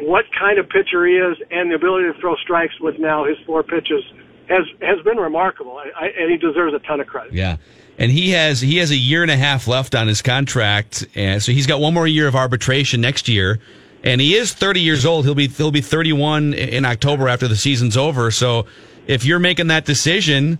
what 0.00 0.24
kind 0.38 0.58
of 0.58 0.68
pitcher 0.68 1.06
he 1.06 1.14
is 1.14 1.36
and 1.50 1.70
the 1.70 1.76
ability 1.76 2.12
to 2.12 2.20
throw 2.20 2.34
strikes 2.42 2.74
with 2.80 2.98
now 2.98 3.24
his 3.24 3.36
four 3.46 3.62
pitches 3.62 4.02
has 4.48 4.66
has 4.80 5.02
been 5.04 5.16
remarkable, 5.16 5.78
I, 5.78 5.90
I, 5.96 6.06
and 6.18 6.30
he 6.30 6.36
deserves 6.36 6.74
a 6.74 6.78
ton 6.80 7.00
of 7.00 7.06
credit. 7.06 7.32
Yeah 7.32 7.56
and 7.98 8.10
he 8.10 8.30
has 8.30 8.60
he 8.60 8.78
has 8.78 8.90
a 8.90 8.96
year 8.96 9.22
and 9.22 9.30
a 9.30 9.36
half 9.36 9.68
left 9.68 9.94
on 9.94 10.08
his 10.08 10.22
contract, 10.22 11.06
and 11.14 11.42
so 11.42 11.52
he's 11.52 11.66
got 11.66 11.80
one 11.80 11.94
more 11.94 12.06
year 12.06 12.26
of 12.26 12.34
arbitration 12.34 13.00
next 13.00 13.28
year. 13.28 13.60
And 14.02 14.20
he 14.20 14.34
is 14.34 14.52
30 14.52 14.80
years 14.80 15.06
old. 15.06 15.24
He'll 15.24 15.34
be 15.34 15.48
he'll 15.48 15.70
be 15.70 15.80
31 15.80 16.54
in 16.54 16.84
October 16.84 17.28
after 17.28 17.48
the 17.48 17.56
season's 17.56 17.96
over. 17.96 18.30
So 18.30 18.66
if 19.06 19.24
you're 19.24 19.38
making 19.38 19.68
that 19.68 19.86
decision, 19.86 20.58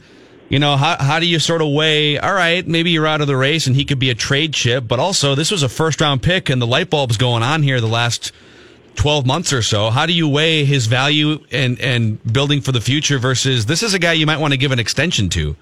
you 0.49 0.59
know 0.59 0.77
how 0.77 0.97
how 0.99 1.21
do 1.21 1.27
you 1.27 1.39
sort 1.39 1.61
of 1.61 1.69
weigh? 1.73 2.19
All 2.19 2.33
right, 2.33 2.67
maybe 2.67 2.91
you're 2.91 3.07
out 3.07 3.21
of 3.21 3.27
the 3.27 3.37
race, 3.37 3.67
and 3.67 3.77
he 3.77 3.85
could 3.85 3.99
be 3.99 4.11
a 4.11 4.15
trade 4.15 4.55
chip, 4.55 4.87
but 4.89 4.99
also 4.99 5.35
this 5.35 5.51
was 5.51 5.63
a 5.63 5.69
first 5.69 6.01
round 6.01 6.23
pick, 6.23 6.49
and 6.49 6.63
the 6.63 6.67
light 6.67 6.89
bulb's 6.89 7.17
going 7.17 7.43
on 7.43 7.63
here 7.63 7.81
the 7.81 7.87
last 7.87 8.33
12 8.95 9.27
months 9.27 9.53
or 9.53 9.63
so. 9.63 9.91
How 9.91 10.07
do 10.07 10.13
you 10.13 10.29
weigh 10.29 10.65
his 10.65 10.87
value 10.87 11.45
and 11.51 11.81
and 11.81 12.23
building 12.33 12.61
for 12.61 12.73
the 12.73 12.81
future 12.81 13.19
versus 13.19 13.67
this 13.67 13.83
is 13.83 13.95
a 13.95 13.99
guy 13.99 14.13
you 14.13 14.27
might 14.27 14.39
want 14.39 14.53
to 14.53 14.59
give 14.59 14.73
an 14.73 14.79
extension 14.79 15.29
to? 15.31 15.57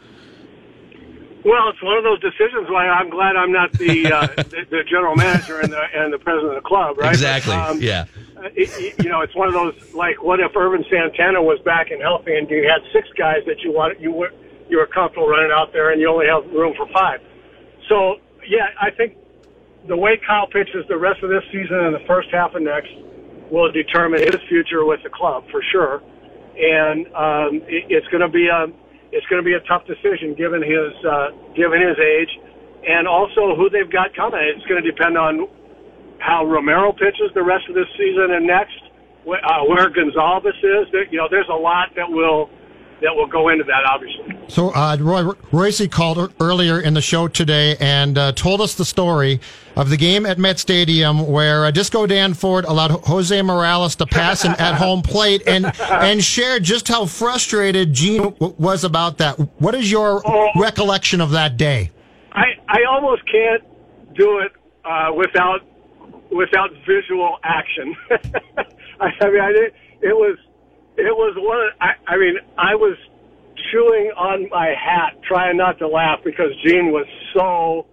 Well, 1.44 1.70
it's 1.70 1.82
one 1.82 1.98
of 1.98 2.04
those 2.04 2.20
decisions 2.20 2.70
why 2.70 2.86
I'm 2.86 3.10
glad 3.10 3.34
I'm 3.34 3.50
not 3.50 3.72
the 3.72 4.12
uh, 4.12 4.26
the, 4.36 4.66
the, 4.70 4.84
general 4.84 5.16
manager 5.16 5.58
and 5.60 5.72
the 5.72 5.82
and 5.94 6.12
the 6.12 6.18
president 6.18 6.56
of 6.56 6.62
the 6.62 6.68
club, 6.68 6.98
right? 6.98 7.12
Exactly. 7.12 7.54
Um, 7.54 7.80
yeah. 7.80 8.04
It, 8.54 9.02
you 9.02 9.10
know, 9.10 9.20
it's 9.20 9.34
one 9.34 9.48
of 9.48 9.54
those 9.54 9.74
like, 9.94 10.22
what 10.22 10.40
if 10.40 10.54
Ervin 10.54 10.84
Santana 10.88 11.42
was 11.42 11.58
back 11.60 11.90
and 11.90 12.00
healthy, 12.00 12.36
and 12.36 12.48
you 12.48 12.68
had 12.68 12.82
six 12.92 13.08
guys 13.16 13.42
that 13.46 13.60
you 13.60 13.72
wanted, 13.72 14.00
you 14.00 14.12
were 14.12 14.32
you 14.68 14.78
were 14.78 14.86
comfortable 14.86 15.26
running 15.26 15.50
out 15.52 15.72
there, 15.72 15.90
and 15.90 16.00
you 16.00 16.08
only 16.08 16.26
have 16.26 16.44
room 16.52 16.74
for 16.76 16.86
five. 16.92 17.20
So, 17.88 18.20
yeah, 18.46 18.68
I 18.80 18.90
think 18.90 19.16
the 19.88 19.96
way 19.96 20.20
Kyle 20.24 20.46
pitches 20.46 20.86
the 20.88 20.96
rest 20.96 21.22
of 21.22 21.30
this 21.30 21.42
season 21.50 21.76
and 21.76 21.94
the 21.94 22.04
first 22.06 22.30
half 22.30 22.54
of 22.54 22.62
next 22.62 22.90
will 23.52 23.70
determine 23.70 24.24
his 24.24 24.40
future 24.48 24.84
with 24.88 25.04
the 25.04 25.12
club 25.12 25.44
for 25.52 25.60
sure, 25.70 26.00
and 26.56 27.06
um, 27.12 27.60
it, 27.68 27.84
it's 27.92 28.08
going 28.08 28.24
to 28.24 28.32
be 28.32 28.48
a 28.48 28.72
it's 29.12 29.26
going 29.28 29.44
to 29.44 29.44
be 29.44 29.52
a 29.52 29.60
tough 29.68 29.84
decision 29.84 30.32
given 30.34 30.64
his 30.64 30.90
uh, 31.04 31.36
given 31.52 31.84
his 31.84 32.00
age, 32.00 32.32
and 32.88 33.04
also 33.06 33.52
who 33.54 33.68
they've 33.68 33.92
got 33.92 34.16
coming. 34.16 34.40
It's 34.56 34.64
going 34.64 34.82
to 34.82 34.88
depend 34.88 35.20
on 35.20 35.46
how 36.18 36.48
Romero 36.48 36.96
pitches 36.96 37.28
the 37.36 37.44
rest 37.44 37.68
of 37.68 37.76
this 37.76 37.90
season 38.00 38.32
and 38.32 38.48
next, 38.48 38.80
uh, 39.28 39.68
where 39.68 39.92
Gonzalez 39.92 40.56
is. 40.64 40.88
You 41.12 41.20
know, 41.20 41.28
there's 41.28 41.50
a 41.52 41.60
lot 41.60 41.92
that 41.94 42.08
will 42.08 42.48
that 43.04 43.12
will 43.12 43.28
go 43.28 43.52
into 43.52 43.68
that, 43.68 43.84
obviously. 43.84 44.31
So, 44.48 44.70
uh, 44.70 44.96
Roy 45.00 45.22
Reusse 45.50 45.90
called 45.90 46.32
earlier 46.40 46.80
in 46.80 46.94
the 46.94 47.00
show 47.00 47.28
today 47.28 47.76
and 47.80 48.18
uh, 48.18 48.32
told 48.32 48.60
us 48.60 48.74
the 48.74 48.84
story 48.84 49.40
of 49.76 49.88
the 49.88 49.96
game 49.96 50.26
at 50.26 50.38
Met 50.38 50.58
Stadium 50.58 51.26
where 51.26 51.64
uh, 51.64 51.70
Disco 51.70 52.06
Dan 52.06 52.34
Ford 52.34 52.64
allowed 52.66 52.90
Jose 53.04 53.40
Morales 53.40 53.96
to 53.96 54.06
pass 54.06 54.44
an 54.44 54.52
at-home 54.58 55.02
plate 55.02 55.42
and 55.46 55.72
and 55.90 56.22
shared 56.22 56.64
just 56.64 56.88
how 56.88 57.06
frustrated 57.06 57.92
Gene 57.92 58.22
w- 58.22 58.54
was 58.58 58.84
about 58.84 59.18
that. 59.18 59.36
What 59.60 59.74
is 59.74 59.90
your 59.90 60.20
oh, 60.26 60.50
recollection 60.60 61.20
of 61.20 61.30
that 61.30 61.56
day? 61.56 61.90
I 62.32 62.44
I 62.68 62.84
almost 62.90 63.22
can't 63.30 63.62
do 64.14 64.40
it 64.40 64.52
uh, 64.84 65.12
without 65.14 65.60
without 66.30 66.70
visual 66.86 67.38
action. 67.42 67.96
I 69.00 69.30
mean, 69.30 69.40
I, 69.40 69.50
it 70.02 70.14
was 70.16 70.38
it 70.96 71.16
was 71.16 71.34
one. 71.36 71.70
I, 71.80 72.12
I 72.12 72.16
mean, 72.18 72.36
I 72.58 72.74
was 72.74 72.96
chewing 73.70 74.12
on 74.16 74.48
my 74.50 74.74
hat, 74.78 75.20
trying 75.26 75.56
not 75.56 75.78
to 75.78 75.88
laugh 75.88 76.20
because 76.24 76.50
Gene 76.64 76.92
was 76.92 77.06
so 77.34 77.86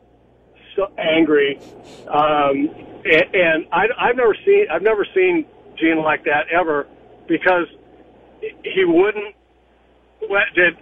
so 0.76 0.92
angry. 0.98 1.60
Um, 2.08 2.70
and, 3.06 3.36
and 3.36 3.68
I, 3.72 3.88
I've 3.98 4.16
never 4.16 4.36
seen 4.46 4.68
I've 4.72 4.82
never 4.82 5.06
seen 5.14 5.46
Gene 5.78 6.02
like 6.02 6.24
that 6.26 6.48
ever 6.52 6.88
because 7.28 7.68
he 8.64 8.86
wouldn't. 8.86 9.36
What 10.28 10.44
did 10.56 10.78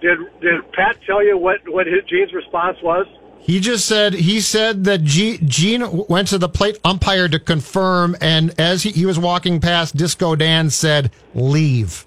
did 0.00 0.18
did 0.40 0.72
Pat 0.72 0.98
tell 1.06 1.24
you 1.24 1.36
what 1.36 1.60
what 1.68 1.86
his 1.86 2.04
Gene's 2.08 2.32
response 2.32 2.78
was? 2.82 3.06
He 3.40 3.60
just 3.60 3.86
said 3.86 4.14
he 4.14 4.40
said 4.40 4.84
that 4.84 5.04
G, 5.04 5.38
Gene 5.38 6.06
went 6.08 6.28
to 6.28 6.38
the 6.38 6.48
plate 6.48 6.78
umpire 6.84 7.28
to 7.28 7.38
confirm, 7.38 8.16
and 8.20 8.58
as 8.58 8.82
he, 8.82 8.90
he 8.90 9.06
was 9.06 9.18
walking 9.18 9.60
past, 9.60 9.96
Disco 9.96 10.36
Dan 10.36 10.70
said, 10.70 11.12
"Leave." 11.34 12.04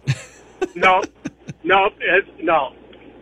no, 0.75 1.03
no, 1.63 1.89
it, 1.99 2.43
no. 2.43 2.73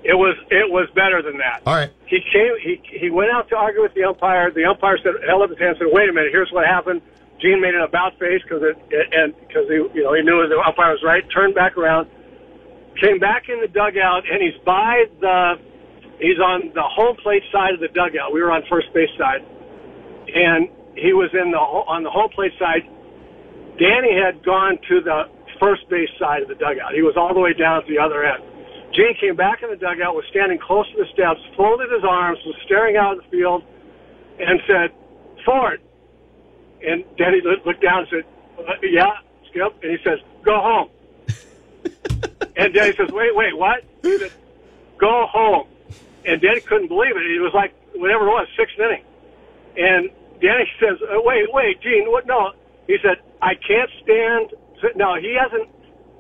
It 0.02 0.16
was 0.16 0.38
it 0.50 0.72
was 0.72 0.88
better 0.96 1.22
than 1.22 1.38
that. 1.40 1.64
All 1.66 1.76
right. 1.76 1.92
He 2.08 2.20
came. 2.32 2.56
He 2.64 2.80
he 2.88 3.10
went 3.10 3.32
out 3.32 3.50
to 3.50 3.56
argue 3.58 3.82
with 3.82 3.94
the 3.94 4.06
umpire. 4.06 4.50
The 4.50 4.64
umpire 4.64 4.98
said, 5.04 5.12
held 5.28 5.44
up 5.44 5.50
his 5.50 5.60
hand, 5.60 5.76
and 5.76 5.80
said, 5.80 5.92
"Wait 5.92 6.08
a 6.08 6.14
minute. 6.14 6.32
Here's 6.32 6.52
what 6.52 6.66
happened." 6.66 7.02
Gene 7.42 7.60
made 7.60 7.76
an 7.76 7.82
about 7.82 8.20
face 8.20 8.42
because 8.44 8.64
it, 8.64 8.76
it 8.92 9.08
and 9.12 9.36
because 9.48 9.68
he 9.68 9.76
you 9.76 10.04
know 10.04 10.16
he 10.16 10.24
knew 10.24 10.40
the 10.48 10.56
umpire 10.56 10.96
was 10.96 11.04
right. 11.04 11.24
Turned 11.32 11.54
back 11.54 11.76
around, 11.76 12.08
came 12.96 13.20
back 13.20 13.50
in 13.50 13.60
the 13.60 13.68
dugout, 13.68 14.24
and 14.24 14.40
he's 14.40 14.56
by 14.64 15.04
the 15.20 15.60
He's 16.20 16.38
on 16.38 16.72
the 16.76 16.84
home 16.84 17.16
plate 17.24 17.44
side 17.52 17.74
of 17.74 17.80
the 17.80 17.88
dugout. 17.88 18.34
We 18.34 18.44
were 18.44 18.52
on 18.52 18.64
first 18.70 18.92
base 18.94 19.10
side, 19.18 19.40
and 20.28 20.68
he 20.96 21.16
was 21.16 21.32
in 21.32 21.52
the 21.52 21.58
on 21.58 22.04
the 22.04 22.12
home 22.12 22.30
plate 22.36 22.52
side. 22.60 22.84
Danny 23.80 24.12
had 24.12 24.44
gone 24.44 24.78
to 24.92 25.00
the 25.00 25.32
first 25.60 25.88
base 25.90 26.10
side 26.18 26.42
of 26.42 26.48
the 26.48 26.56
dugout. 26.56 26.94
He 26.94 27.02
was 27.02 27.16
all 27.18 27.34
the 27.34 27.40
way 27.40 27.54
down 27.54 27.78
at 27.78 27.88
the 27.88 28.00
other 28.00 28.24
end. 28.24 28.44
Gene 28.94 29.14
came 29.20 29.36
back 29.36 29.62
in 29.62 29.70
the 29.70 29.76
dugout, 29.76 30.16
was 30.16 30.26
standing 30.30 30.58
close 30.58 30.90
to 30.92 30.98
the 30.98 31.10
steps, 31.14 31.40
folded 31.56 31.92
his 31.92 32.04
arms, 32.04 32.40
was 32.46 32.56
staring 32.66 32.98
out 32.98 33.18
at 33.18 33.24
the 33.24 33.30
field, 33.30 33.64
and 34.40 34.60
said, 34.66 34.92
"Ford." 35.46 35.82
And 36.82 37.04
Danny 37.18 37.42
looked 37.42 37.82
down 37.82 38.00
and 38.00 38.08
said, 38.10 38.26
uh, 38.58 38.74
"Yeah, 38.82 39.12
Skip." 39.50 39.76
And 39.84 39.92
he 39.92 40.04
says, 40.04 40.20
"Go 40.44 40.60
home." 40.60 40.90
and 42.56 42.74
Danny 42.74 42.96
says, 42.96 43.10
"Wait, 43.12 43.36
wait, 43.36 43.56
what?" 43.56 43.84
He 44.02 44.18
said, 44.18 44.32
"Go 44.98 45.28
home." 45.28 45.68
And 46.26 46.42
Danny 46.42 46.62
couldn't 46.62 46.88
believe 46.88 47.16
it. 47.16 47.24
It 47.24 47.42
was 47.42 47.54
like 47.54 47.74
whatever 47.94 48.26
it 48.26 48.32
was, 48.32 48.48
sixth 48.58 48.80
inning. 48.80 49.04
And 49.78 50.10
Danny 50.42 50.70
says, 50.80 50.98
uh, 51.02 51.22
"Wait, 51.22 51.54
wait, 51.54 51.82
Gene, 51.82 52.10
what? 52.10 52.26
No." 52.26 52.54
He 52.88 52.98
said, 53.04 53.18
"I 53.42 53.54
can't 53.56 53.90
stand." 54.02 54.54
No, 54.96 55.16
he 55.16 55.36
hasn't. 55.40 55.70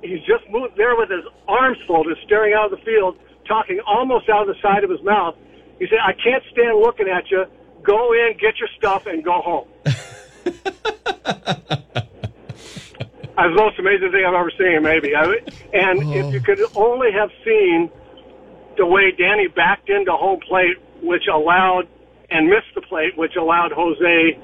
He's 0.01 0.19
just 0.19 0.49
moved 0.49 0.77
there 0.77 0.95
with 0.95 1.09
his 1.09 1.23
arms 1.47 1.77
folded, 1.87 2.17
staring 2.25 2.53
out 2.53 2.71
of 2.71 2.79
the 2.79 2.85
field, 2.85 3.17
talking 3.47 3.79
almost 3.85 4.29
out 4.29 4.47
of 4.47 4.55
the 4.55 4.61
side 4.61 4.83
of 4.83 4.89
his 4.89 5.01
mouth. 5.03 5.35
He 5.79 5.87
said, 5.87 5.99
"I 6.03 6.13
can't 6.13 6.43
stand 6.51 6.79
looking 6.79 7.07
at 7.07 7.29
you. 7.31 7.45
Go 7.83 8.13
in, 8.13 8.37
get 8.39 8.59
your 8.59 8.69
stuff, 8.77 9.05
and 9.05 9.23
go 9.23 9.41
home." 9.41 9.67
That 13.39 13.51
was 13.51 13.55
the 13.55 13.63
most 13.63 13.79
amazing 13.79 14.11
thing 14.11 14.25
I've 14.27 14.33
ever 14.33 14.51
seen, 14.51 14.83
maybe. 14.83 15.15
I, 15.15 15.23
and 15.71 16.03
oh. 16.03 16.11
if 16.11 16.33
you 16.33 16.41
could 16.41 16.59
only 16.75 17.13
have 17.13 17.29
seen 17.45 17.89
the 18.75 18.85
way 18.85 19.11
Danny 19.11 19.47
backed 19.47 19.87
into 19.89 20.11
home 20.11 20.41
plate, 20.45 20.75
which 21.01 21.23
allowed 21.31 21.87
and 22.29 22.49
missed 22.49 22.75
the 22.75 22.81
plate, 22.81 23.17
which 23.17 23.37
allowed 23.37 23.71
Jose 23.71 24.37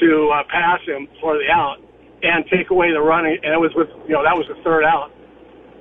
to 0.00 0.30
uh, 0.32 0.42
pass 0.48 0.80
him 0.86 1.06
for 1.20 1.36
the 1.36 1.50
out 1.52 1.84
and 2.22 2.44
take 2.46 2.70
away 2.70 2.92
the 2.92 3.00
running. 3.00 3.38
And 3.42 3.52
it 3.52 3.60
was 3.60 3.72
with 3.74 3.88
you 4.06 4.14
know 4.14 4.22
that 4.22 4.36
was 4.36 4.46
the 4.48 4.60
third 4.62 4.84
out. 4.84 5.12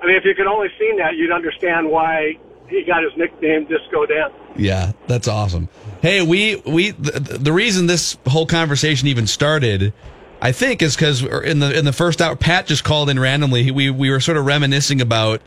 I 0.02 0.06
mean, 0.06 0.16
if 0.16 0.24
you 0.24 0.34
could 0.36 0.48
only 0.48 0.70
seen 0.80 0.98
that, 0.98 1.16
you'd 1.16 1.32
understand 1.32 1.90
why 1.90 2.38
he 2.68 2.84
got 2.84 3.04
his 3.04 3.12
nickname 3.18 3.66
Disco 3.66 4.06
Dan. 4.06 4.32
Yeah, 4.56 4.94
that's 5.08 5.28
awesome. 5.28 5.70
Hey, 6.02 6.22
we 6.22 6.58
we 6.66 6.92
the, 6.92 7.38
the 7.40 7.54
reason 7.54 7.88
this 7.88 8.18
whole 8.28 8.46
conversation 8.46 9.08
even 9.08 9.28
started 9.28 9.94
I 10.42 10.52
think 10.52 10.82
is 10.82 10.96
because 10.96 11.22
in 11.22 11.60
the 11.60 11.78
in 11.78 11.86
the 11.86 11.94
first 11.94 12.22
hour, 12.22 12.36
Pat 12.36 12.66
just 12.66 12.84
called 12.84 13.10
in 13.10 13.20
randomly. 13.20 13.72
We 13.72 13.90
we 13.90 14.10
were 14.10 14.20
sort 14.20 14.38
of 14.38 14.46
reminiscing 14.46 15.02
about 15.02 15.42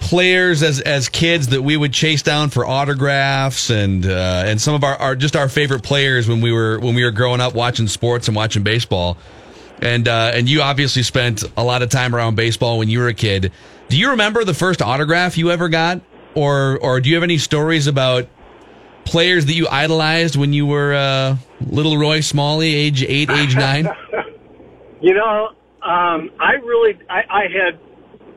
players 0.00 0.62
as 0.62 0.80
as 0.80 1.08
kids 1.08 1.48
that 1.48 1.62
we 1.62 1.76
would 1.76 1.92
chase 1.92 2.22
down 2.22 2.50
for 2.50 2.66
autographs 2.66 3.70
and 3.70 4.04
uh, 4.04 4.44
and 4.46 4.60
some 4.60 4.74
of 4.74 4.84
our, 4.84 4.96
our 4.96 5.16
just 5.16 5.34
our 5.34 5.48
favorite 5.48 5.82
players 5.82 6.28
when 6.28 6.42
we 6.42 6.52
were 6.52 6.78
when 6.80 6.94
we 6.94 7.04
were 7.04 7.10
growing 7.10 7.40
up 7.40 7.54
watching 7.54 7.88
sports 7.88 8.28
and 8.28 8.36
watching 8.36 8.62
baseball. 8.62 9.16
And 9.82 10.06
uh, 10.08 10.30
and 10.32 10.48
you 10.48 10.62
obviously 10.62 11.02
spent 11.02 11.42
a 11.56 11.64
lot 11.64 11.82
of 11.82 11.90
time 11.90 12.14
around 12.14 12.36
baseball 12.36 12.78
when 12.78 12.88
you 12.88 13.00
were 13.00 13.08
a 13.08 13.14
kid. 13.14 13.52
Do 13.88 13.98
you 13.98 14.10
remember 14.10 14.44
the 14.44 14.54
first 14.54 14.80
autograph 14.80 15.36
you 15.36 15.50
ever 15.50 15.68
got, 15.68 16.00
or 16.34 16.78
or 16.78 17.00
do 17.00 17.08
you 17.08 17.16
have 17.16 17.24
any 17.24 17.38
stories 17.38 17.86
about 17.88 18.28
players 19.04 19.46
that 19.46 19.54
you 19.54 19.68
idolized 19.68 20.36
when 20.36 20.52
you 20.52 20.66
were 20.66 20.94
uh, 20.94 21.36
little 21.60 21.98
Roy 21.98 22.20
Smalley, 22.20 22.74
age 22.74 23.02
eight, 23.02 23.30
age 23.30 23.56
nine? 23.56 23.88
you 25.00 25.14
know, 25.14 25.48
um, 25.82 26.30
I 26.38 26.52
really, 26.62 26.98
I, 27.10 27.22
I 27.28 27.42
had, 27.50 27.80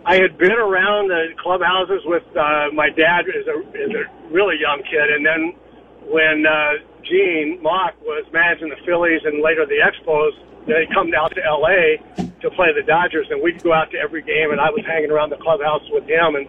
I 0.05 0.15
had 0.15 0.37
been 0.37 0.51
around 0.51 1.09
the 1.09 1.27
clubhouses 1.41 2.01
with 2.05 2.23
uh, 2.35 2.69
my 2.73 2.89
dad 2.89 3.25
as 3.29 3.45
a, 3.47 3.57
as 3.77 3.91
a 3.91 4.33
really 4.33 4.55
young 4.59 4.81
kid, 4.83 5.09
and 5.13 5.25
then 5.25 5.53
when 6.09 6.45
uh, 6.45 6.83
Gene 7.03 7.59
Mauch 7.61 7.93
was 8.01 8.25
managing 8.33 8.69
the 8.69 8.77
Phillies 8.85 9.21
and 9.25 9.41
later 9.41 9.65
the 9.65 9.77
Expos, 9.81 10.31
they'd 10.67 10.89
come 10.93 11.11
down 11.11 11.29
to 11.31 11.41
L.A. 11.41 12.01
to 12.41 12.49
play 12.53 12.73
the 12.73 12.85
Dodgers, 12.85 13.27
and 13.29 13.41
we'd 13.41 13.61
go 13.61 13.73
out 13.73 13.91
to 13.91 13.97
every 13.97 14.21
game, 14.21 14.51
and 14.51 14.59
I 14.59 14.69
was 14.69 14.83
hanging 14.85 15.11
around 15.11 15.29
the 15.29 15.41
clubhouse 15.41 15.85
with 15.89 16.05
him, 16.05 16.35
and 16.35 16.45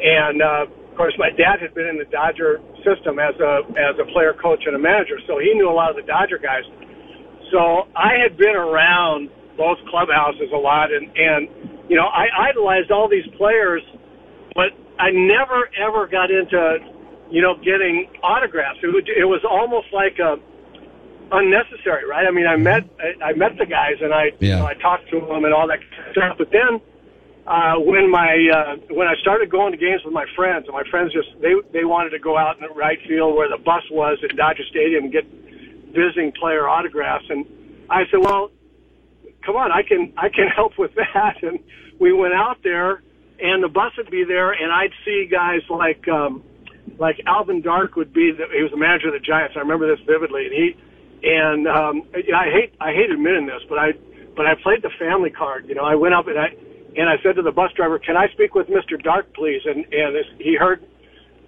and 0.00 0.42
uh, 0.42 0.64
of 0.66 0.94
course 0.96 1.14
my 1.18 1.30
dad 1.30 1.60
had 1.60 1.74
been 1.74 1.86
in 1.86 1.98
the 1.98 2.08
Dodger 2.08 2.62
system 2.82 3.18
as 3.18 3.36
a 3.38 3.66
as 3.76 3.98
a 4.00 4.06
player, 4.12 4.32
coach, 4.34 4.64
and 4.66 4.74
a 4.74 4.82
manager, 4.82 5.18
so 5.26 5.38
he 5.38 5.52
knew 5.54 5.68
a 5.68 5.74
lot 5.74 5.90
of 5.90 5.96
the 5.96 6.06
Dodger 6.06 6.38
guys. 6.38 6.64
So 7.50 7.90
I 7.98 8.14
had 8.22 8.38
been 8.38 8.54
around 8.54 9.30
both 9.58 9.78
clubhouses 9.90 10.48
a 10.54 10.58
lot, 10.58 10.92
and 10.92 11.10
and 11.14 11.48
you 11.90 11.96
know 11.96 12.06
I 12.06 12.50
idolized 12.50 12.90
all 12.90 13.08
these 13.08 13.26
players, 13.36 13.82
but 14.54 14.72
I 14.98 15.10
never 15.10 15.68
ever 15.76 16.06
got 16.06 16.30
into 16.30 16.78
you 17.30 17.42
know 17.42 17.54
getting 17.58 18.08
autographs. 18.22 18.78
It, 18.82 18.94
would, 18.94 19.08
it 19.08 19.26
was 19.26 19.42
almost 19.44 19.88
like 19.92 20.18
a 20.18 20.38
unnecessary, 21.32 22.06
right? 22.08 22.26
I 22.26 22.30
mean, 22.30 22.46
I 22.46 22.56
met 22.56 22.88
I, 22.98 23.30
I 23.30 23.32
met 23.34 23.56
the 23.58 23.66
guys 23.66 23.96
and 24.00 24.12
I 24.12 24.32
yeah. 24.38 24.56
you 24.56 24.56
know, 24.56 24.66
I 24.66 24.74
talked 24.74 25.10
to 25.10 25.20
them 25.20 25.44
and 25.44 25.54
all 25.54 25.68
that 25.68 25.80
stuff, 26.12 26.36
but 26.38 26.50
then 26.50 26.80
uh, 27.46 27.74
when 27.80 28.10
my 28.10 28.36
uh, 28.52 28.76
when 28.94 29.08
I 29.08 29.14
started 29.20 29.50
going 29.50 29.72
to 29.72 29.78
games 29.78 30.02
with 30.04 30.14
my 30.14 30.26
friends, 30.36 30.66
and 30.66 30.74
my 30.74 30.84
friends 30.90 31.12
just 31.12 31.28
they 31.40 31.54
they 31.72 31.84
wanted 31.84 32.10
to 32.10 32.18
go 32.18 32.36
out 32.36 32.56
in 32.56 32.62
the 32.62 32.74
right 32.74 32.98
field 33.08 33.34
where 33.34 33.48
the 33.48 33.58
bus 33.62 33.82
was 33.90 34.18
at 34.22 34.36
Dodger 34.36 34.62
Stadium 34.70 35.04
and 35.04 35.12
get 35.12 35.26
visiting 35.92 36.32
player 36.32 36.68
autographs, 36.68 37.24
and 37.28 37.46
I 37.88 38.04
said, 38.10 38.20
well, 38.20 38.50
come 39.44 39.56
on, 39.56 39.72
I 39.72 39.82
can 39.82 40.12
I 40.16 40.28
can 40.28 40.48
help 40.54 40.78
with 40.78 40.94
that, 40.94 41.42
and 41.42 41.58
we 41.98 42.12
went 42.12 42.34
out 42.34 42.58
there, 42.62 43.02
and 43.40 43.62
the 43.64 43.68
bus 43.68 43.92
would 43.96 44.10
be 44.10 44.24
there, 44.24 44.52
and 44.52 44.70
I'd 44.70 44.94
see 45.04 45.26
guys 45.30 45.62
like 45.68 46.06
um, 46.08 46.44
like 46.98 47.20
Alvin 47.26 47.62
Dark 47.62 47.96
would 47.96 48.12
be 48.12 48.32
the, 48.32 48.44
he 48.54 48.62
was 48.62 48.70
the 48.70 48.76
manager 48.76 49.08
of 49.08 49.14
the 49.14 49.20
Giants. 49.20 49.54
I 49.56 49.60
remember 49.60 49.88
this 49.90 50.04
vividly, 50.06 50.46
and 50.46 50.52
he 50.52 50.76
and 51.22 51.68
um, 51.68 52.02
I 52.14 52.50
hate 52.50 52.74
I 52.80 52.92
hate 52.92 53.10
admitting 53.10 53.46
this, 53.46 53.62
but 53.68 53.78
I 53.78 53.92
but 54.36 54.46
I 54.46 54.54
played 54.62 54.82
the 54.82 54.90
family 54.98 55.30
card. 55.30 55.68
You 55.68 55.74
know, 55.74 55.84
I 55.84 55.94
went 55.94 56.14
up 56.14 56.26
and 56.26 56.38
I 56.38 56.48
and 56.96 57.08
I 57.08 57.16
said 57.22 57.36
to 57.36 57.42
the 57.42 57.52
bus 57.52 57.72
driver, 57.72 57.98
"Can 57.98 58.16
I 58.16 58.28
speak 58.28 58.54
with 58.54 58.68
Mr. 58.68 59.00
Dark, 59.02 59.34
please?" 59.34 59.62
And 59.64 59.84
and 59.92 60.14
this, 60.14 60.26
he 60.38 60.56
heard, 60.56 60.82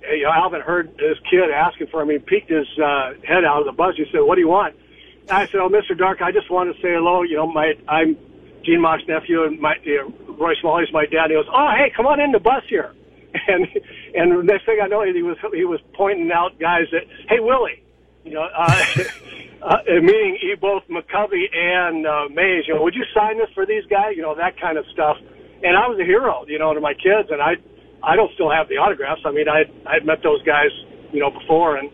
you 0.03 0.25
know, 0.25 0.31
Alvin 0.31 0.61
heard 0.61 0.97
this 0.99 1.19
kid 1.31 1.51
asking 1.51 1.89
for 1.89 2.03
him. 2.03 2.11
He 2.11 2.19
peeked 2.19 2.51
his 2.51 2.67
uh, 2.79 3.15
head 3.25 3.45
out 3.45 3.61
of 3.61 3.67
the 3.67 3.73
bus. 3.73 3.95
He 3.97 4.05
said, 4.13 4.21
"What 4.21 4.37
do 4.37 4.41
you 4.41 4.49
want?" 4.49 4.75
And 5.23 5.31
I 5.31 5.47
said, 5.47 5.61
"Oh, 5.61 5.69
Mr. 5.69 5.97
Dark, 5.97 6.21
I 6.23 6.33
just 6.33 6.51
want 6.51 6.75
to 6.75 6.81
say 6.83 6.93
hello. 6.93 7.23
You 7.23 7.37
know, 7.37 7.47
my 7.47 7.73
I'm 7.89 8.17
Gene 8.65 8.81
Mauch's 8.81 9.07
nephew, 9.09 9.45
and 9.45 9.59
my 9.61 9.77
you 9.83 10.13
know, 10.29 10.35
Roy 10.35 10.55
Smalley's 10.61 10.93
my 10.93 11.07
dad." 11.07 11.31
He 11.31 11.35
goes, 11.35 11.49
"Oh, 11.53 11.71
hey, 11.77 11.93
come 11.97 12.07
on 12.07 12.21
in 12.21 12.33
the 12.33 12.41
bus 12.41 12.65
here." 12.69 12.93
And 13.49 13.67
and 14.15 14.47
next 14.47 14.67
thing 14.67 14.79
I 14.83 14.89
know, 14.89 15.03
he 15.03 15.23
was 15.23 15.39
he 15.55 15.65
was 15.65 15.81
pointing 15.95 16.31
out 16.31 16.59
guys 16.61 16.85
that, 16.93 17.05
"Hey, 17.29 17.41
Willie, 17.41 17.83
you 18.25 18.35
know." 18.35 18.47
Uh, 18.55 18.85
uh, 19.63 19.79
meaning 20.03 20.39
both 20.61 20.83
McCovey 20.89 21.47
and 21.55 22.07
uh, 22.07 22.29
Mays, 22.31 22.65
you 22.67 22.75
know, 22.75 22.83
would 22.83 22.95
you 22.95 23.05
sign 23.15 23.39
this 23.39 23.49
for 23.55 23.65
these 23.65 23.85
guys? 23.89 24.15
You 24.17 24.23
know, 24.23 24.35
that 24.35 24.61
kind 24.61 24.77
of 24.79 24.85
stuff 24.93 25.17
and 25.63 25.77
I 25.77 25.87
was 25.87 25.99
a 26.01 26.05
hero, 26.05 26.45
you 26.49 26.59
know, 26.59 26.75
to 26.75 26.81
my 26.81 26.95
kids, 26.95 27.31
and 27.31 27.41
I, 27.41 27.55
I 28.03 28.17
don't 28.17 28.33
still 28.35 28.51
have 28.51 28.69
the 28.69 28.77
autographs. 28.77 29.23
I 29.25 29.31
mean, 29.31 29.49
I, 29.49 29.63
I'd 29.87 30.05
met 30.05 30.23
those 30.23 30.43
guys, 30.43 30.71
you 31.13 31.21
know, 31.21 31.31
before, 31.31 31.77
and 31.77 31.91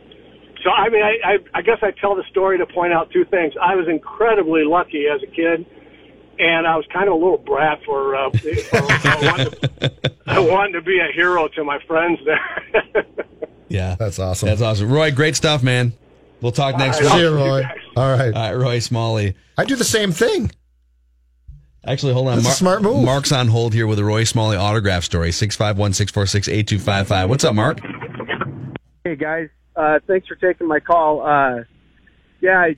so 0.65 0.71
I 0.71 0.89
mean, 0.89 1.03
I, 1.03 1.17
I, 1.23 1.59
I 1.59 1.63
guess 1.63 1.79
I 1.83 1.93
tell 1.93 2.17
the 2.17 2.25
story 2.31 2.59
to 2.59 2.67
point 2.67 2.93
out 2.93 3.11
two 3.11 3.25
things. 3.27 3.55
I 3.61 3.77
was 3.77 3.87
incredibly 3.89 4.65
lucky 4.65 5.05
as 5.07 5.23
a 5.23 5.27
kid, 5.27 5.67
and 6.39 6.67
I 6.67 6.77
was 6.77 6.85
kind 6.93 7.09
of 7.09 7.15
a 7.15 7.17
little 7.17 7.39
brat 7.39 7.79
for. 7.85 8.17
Uh, 8.17 8.31
for 8.31 8.77
I, 8.77 9.19
wanted 9.23 9.61
to, 9.61 10.13
I 10.27 10.39
wanted 10.41 10.73
to 10.73 10.83
be 10.83 10.99
a 10.99 11.13
hero 11.13 11.47
to 11.49 11.65
my 11.65 11.79
friends 11.87 12.19
there. 12.25 13.05
yeah, 13.69 13.95
that's 13.97 14.19
awesome. 14.19 14.49
That's 14.49 14.63
awesome, 14.63 14.91
Roy. 14.91 15.13
Great 15.13 15.37
stuff, 15.37 15.63
man. 15.63 15.93
We'll 16.41 16.53
talk 16.53 16.79
next 16.79 17.01
week. 17.01 17.11
See 17.11 17.21
you, 17.21 17.35
Roy. 17.35 17.63
All 17.97 18.17
right. 18.17 18.33
All 18.33 18.43
right, 18.43 18.53
Roy 18.53 18.79
Smalley. 18.79 19.35
I 19.57 19.65
do 19.65 19.77
the 19.77 19.85
same 19.85 20.13
thing. 20.13 20.51
Actually, 21.85 22.13
hold 22.13 22.29
on. 22.29 22.37
That's 22.37 22.45
Mar- 22.45 22.53
a 22.53 22.57
smart 22.57 22.83
move. 22.83 23.05
Mark's 23.05 23.33
on 23.33 23.49
hold 23.49 23.73
here 23.75 23.87
with 23.87 23.99
a 23.99 24.05
Roy 24.05 24.25
Smalley 24.25 24.57
autograph 24.57 25.05
story. 25.05 25.33
651 25.33 25.95
646 25.95 26.49
8255. 26.49 27.29
What's 27.29 27.45
up, 27.45 27.55
Mark? 27.55 27.81
Hey, 29.05 29.17
guys. 29.17 29.49
Uh, 29.75 29.99
thanks 30.07 30.27
for 30.27 30.35
taking 30.35 30.67
my 30.67 30.81
call. 30.81 31.25
Uh, 31.25 31.65
yeah, 32.41 32.69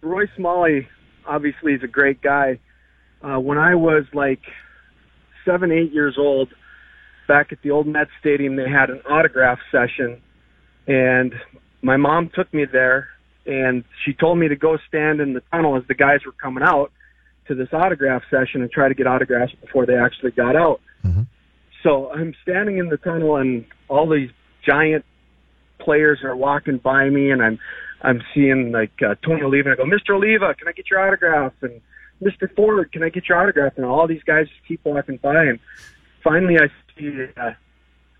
Roy 0.00 0.26
Smalley 0.36 0.88
obviously 1.26 1.72
is 1.74 1.82
a 1.82 1.88
great 1.88 2.20
guy. 2.20 2.60
Uh, 3.22 3.38
when 3.38 3.58
I 3.58 3.74
was 3.74 4.04
like 4.12 4.40
seven, 5.44 5.72
eight 5.72 5.92
years 5.92 6.16
old, 6.18 6.48
back 7.28 7.52
at 7.52 7.62
the 7.62 7.70
old 7.70 7.86
Met 7.86 8.08
Stadium, 8.20 8.56
they 8.56 8.68
had 8.68 8.90
an 8.90 9.00
autograph 9.08 9.58
session, 9.70 10.20
and 10.86 11.32
my 11.82 11.96
mom 11.96 12.30
took 12.34 12.52
me 12.54 12.64
there, 12.64 13.08
and 13.44 13.84
she 14.04 14.12
told 14.12 14.38
me 14.38 14.48
to 14.48 14.56
go 14.56 14.78
stand 14.88 15.20
in 15.20 15.34
the 15.34 15.42
tunnel 15.52 15.76
as 15.76 15.82
the 15.88 15.94
guys 15.94 16.20
were 16.24 16.32
coming 16.32 16.62
out 16.62 16.92
to 17.48 17.54
this 17.54 17.68
autograph 17.72 18.22
session 18.30 18.62
and 18.62 18.70
try 18.70 18.88
to 18.88 18.94
get 18.94 19.06
autographs 19.06 19.52
before 19.60 19.84
they 19.84 19.96
actually 19.96 20.30
got 20.30 20.54
out. 20.54 20.80
Mm-hmm. 21.04 21.22
So 21.82 22.10
I'm 22.12 22.34
standing 22.42 22.78
in 22.78 22.88
the 22.88 22.96
tunnel 22.96 23.36
and 23.36 23.64
all 23.88 24.08
these 24.08 24.30
giant 24.64 25.04
players 25.80 26.20
are 26.22 26.36
walking 26.36 26.78
by 26.78 27.10
me 27.10 27.32
and 27.32 27.42
I'm 27.42 27.58
I'm 28.00 28.22
seeing 28.32 28.70
like 28.70 28.92
uh, 29.02 29.16
Tony 29.26 29.42
Oliva 29.42 29.70
and 29.70 29.80
I 29.80 29.84
go, 29.84 29.90
Mr. 29.90 30.14
Oliva, 30.14 30.54
can 30.54 30.68
I 30.68 30.72
get 30.72 30.88
your 30.88 31.00
autograph? 31.04 31.52
And 31.62 31.80
Mr. 32.22 32.52
Ford, 32.54 32.92
can 32.92 33.02
I 33.02 33.08
get 33.08 33.28
your 33.28 33.40
autograph? 33.40 33.72
And 33.76 33.84
all 33.84 34.06
these 34.06 34.22
guys 34.22 34.46
just 34.46 34.60
keep 34.68 34.84
walking 34.84 35.16
by 35.16 35.44
and 35.46 35.58
finally 36.22 36.58
I 36.58 36.68
see 36.96 37.26
uh, 37.36 37.52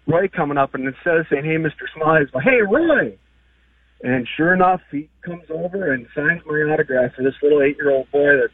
Roy 0.07 0.29
coming 0.29 0.59
up, 0.59 0.75
and 0.75 0.87
instead 0.87 1.17
of 1.17 1.27
saying, 1.31 1.45
"Hey, 1.45 1.57
Mr. 1.57 1.87
Smalley," 1.95 2.25
he's 2.25 2.35
like, 2.35 2.45
"Hey, 2.45 2.61
Roy." 2.63 3.17
And 4.03 4.27
sure 4.37 4.53
enough, 4.53 4.81
he 4.91 5.09
comes 5.25 5.45
over 5.51 5.93
and 5.93 6.07
signs 6.15 6.43
my 6.45 6.55
autograph 6.73 7.15
for 7.15 7.23
this 7.23 7.35
little 7.43 7.63
eight-year-old 7.63 8.11
boy 8.11 8.37
that's 8.37 8.53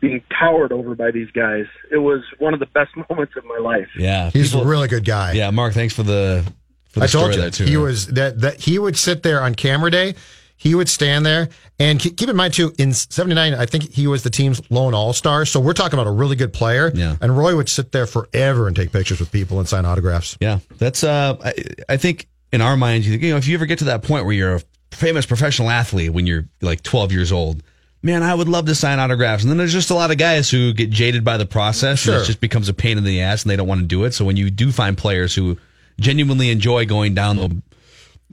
being 0.00 0.22
towered 0.38 0.72
over 0.72 0.94
by 0.94 1.10
these 1.10 1.30
guys. 1.32 1.66
It 1.90 1.98
was 1.98 2.22
one 2.38 2.54
of 2.54 2.60
the 2.60 2.66
best 2.66 2.90
moments 3.10 3.34
of 3.36 3.44
my 3.44 3.58
life. 3.58 3.88
Yeah, 3.96 4.30
He's 4.30 4.54
a 4.54 4.64
really 4.64 4.88
good 4.88 5.04
guy. 5.04 5.32
Yeah, 5.32 5.50
Mark, 5.50 5.74
thanks 5.74 5.94
for 5.94 6.02
the 6.02 6.44
for 6.88 7.00
the 7.00 7.04
I 7.04 7.08
story 7.08 7.22
told 7.24 7.34
you 7.34 7.40
there 7.42 7.50
too. 7.50 7.64
he 7.64 7.76
was 7.76 8.06
that 8.08 8.40
that 8.40 8.60
he 8.60 8.78
would 8.78 8.96
sit 8.96 9.22
there 9.22 9.42
on 9.42 9.54
camera 9.54 9.90
day. 9.90 10.14
He 10.56 10.74
would 10.74 10.88
stand 10.88 11.24
there 11.24 11.50
and 11.78 12.00
keep 12.00 12.16
keep 12.16 12.28
in 12.28 12.34
mind 12.34 12.54
too. 12.54 12.72
In 12.78 12.92
'79, 12.92 13.54
I 13.54 13.66
think 13.66 13.92
he 13.92 14.06
was 14.08 14.22
the 14.24 14.30
team's 14.30 14.60
lone 14.70 14.92
All 14.94 15.12
Star. 15.12 15.44
So 15.44 15.60
we're 15.60 15.72
talking 15.72 15.96
about 15.98 16.08
a 16.08 16.12
really 16.12 16.34
good 16.34 16.52
player. 16.52 16.90
Yeah. 16.94 17.16
And 17.20 17.36
Roy 17.36 17.54
would 17.54 17.68
sit 17.68 17.92
there 17.92 18.06
forever 18.06 18.66
and 18.66 18.74
take 18.74 18.90
pictures 18.90 19.20
with 19.20 19.30
people 19.30 19.60
and 19.60 19.68
sign 19.68 19.84
autographs. 19.84 20.36
Yeah, 20.40 20.58
that's. 20.78 21.04
Uh, 21.04 21.36
I, 21.44 21.52
I 21.90 21.96
think 21.96 22.26
in 22.52 22.60
our 22.60 22.76
minds, 22.76 23.06
you 23.06 23.12
think, 23.12 23.22
you 23.22 23.30
know, 23.30 23.36
if 23.36 23.46
you 23.46 23.54
ever 23.54 23.66
get 23.66 23.78
to 23.80 23.84
that 23.86 24.02
point 24.02 24.24
where 24.24 24.34
you're 24.34 24.56
a 24.56 24.62
famous 24.90 25.26
professional 25.26 25.70
athlete 25.70 26.12
when 26.12 26.26
you're 26.26 26.48
like 26.62 26.82
12 26.82 27.12
years 27.12 27.30
old, 27.32 27.62
man, 28.02 28.22
I 28.22 28.34
would 28.34 28.48
love 28.48 28.66
to 28.66 28.74
sign 28.74 28.98
autographs. 28.98 29.42
And 29.42 29.50
then 29.50 29.58
there's 29.58 29.72
just 29.72 29.90
a 29.90 29.94
lot 29.94 30.10
of 30.10 30.18
guys 30.18 30.50
who 30.50 30.72
get 30.72 30.90
jaded 30.90 31.24
by 31.24 31.36
the 31.36 31.46
process, 31.46 32.06
and 32.06 32.16
it 32.16 32.24
just 32.24 32.40
becomes 32.40 32.68
a 32.68 32.74
pain 32.74 32.96
in 32.98 33.04
the 33.04 33.20
ass, 33.20 33.42
and 33.42 33.50
they 33.50 33.56
don't 33.56 33.68
want 33.68 33.80
to 33.80 33.86
do 33.86 34.04
it. 34.04 34.12
So 34.14 34.24
when 34.24 34.36
you 34.36 34.50
do 34.50 34.72
find 34.72 34.96
players 34.96 35.34
who 35.34 35.58
genuinely 36.00 36.50
enjoy 36.50 36.86
going 36.86 37.14
down 37.14 37.36
the, 37.36 37.48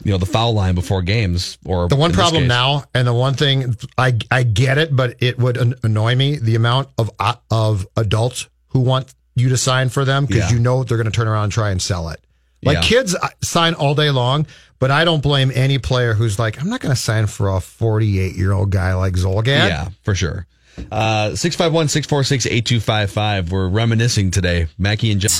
you 0.03 0.11
know, 0.11 0.17
the 0.17 0.25
foul 0.25 0.53
line 0.53 0.75
before 0.75 1.01
games, 1.01 1.57
or 1.65 1.87
The 1.87 1.95
one 1.95 2.13
problem 2.13 2.43
case- 2.43 2.49
now, 2.49 2.83
and 2.93 3.07
the 3.07 3.13
one 3.13 3.33
thing 3.33 3.75
I 3.97 4.17
I 4.29 4.43
get 4.43 4.77
it, 4.77 4.95
but 4.95 5.15
it 5.19 5.37
would 5.39 5.57
an- 5.57 5.75
annoy 5.83 6.15
me 6.15 6.37
the 6.37 6.55
amount 6.55 6.89
of 6.97 7.09
uh, 7.19 7.35
of 7.49 7.87
adults 7.97 8.47
who 8.69 8.81
want 8.81 9.13
you 9.35 9.49
to 9.49 9.57
sign 9.57 9.89
for 9.89 10.05
them 10.05 10.25
because 10.25 10.49
Yeah. 10.51 10.57
you 10.57 10.59
know 10.59 10.83
they're 10.83 10.97
going 10.97 11.05
to 11.05 11.11
turn 11.11 11.27
around 11.27 11.45
and 11.45 11.51
try 11.53 11.71
and 11.71 11.81
sell 11.81 12.09
it. 12.09 12.19
Like 12.65 12.75
Yeah. 12.77 12.81
kids 12.81 13.15
uh, 13.15 13.29
sign 13.41 13.73
all 13.75 13.95
day 13.95 14.09
long, 14.09 14.47
but 14.79 14.91
I 14.91 15.05
don't 15.05 15.21
blame 15.23 15.51
any 15.53 15.77
player 15.77 16.13
who's 16.13 16.37
like, 16.39 16.59
I'm 16.59 16.69
not 16.69 16.81
going 16.81 16.93
to 16.93 16.99
sign 17.01 17.27
for 17.27 17.47
a 17.55 17.61
48 17.61 18.35
year 18.35 18.51
old 18.51 18.71
guy 18.71 18.93
like 18.95 19.13
Zulgad. 19.13 19.45
Yeah, 19.69 19.89
for 20.03 20.15
sure. 20.15 20.47
Uh, 20.91 21.35
651 21.35 21.87
646 21.87 22.45
8255. 22.47 23.51
We're 23.51 23.69
reminiscing 23.69 24.31
today. 24.31 24.67
Mackey 24.77 25.11
and 25.11 25.21
John. 25.21 25.31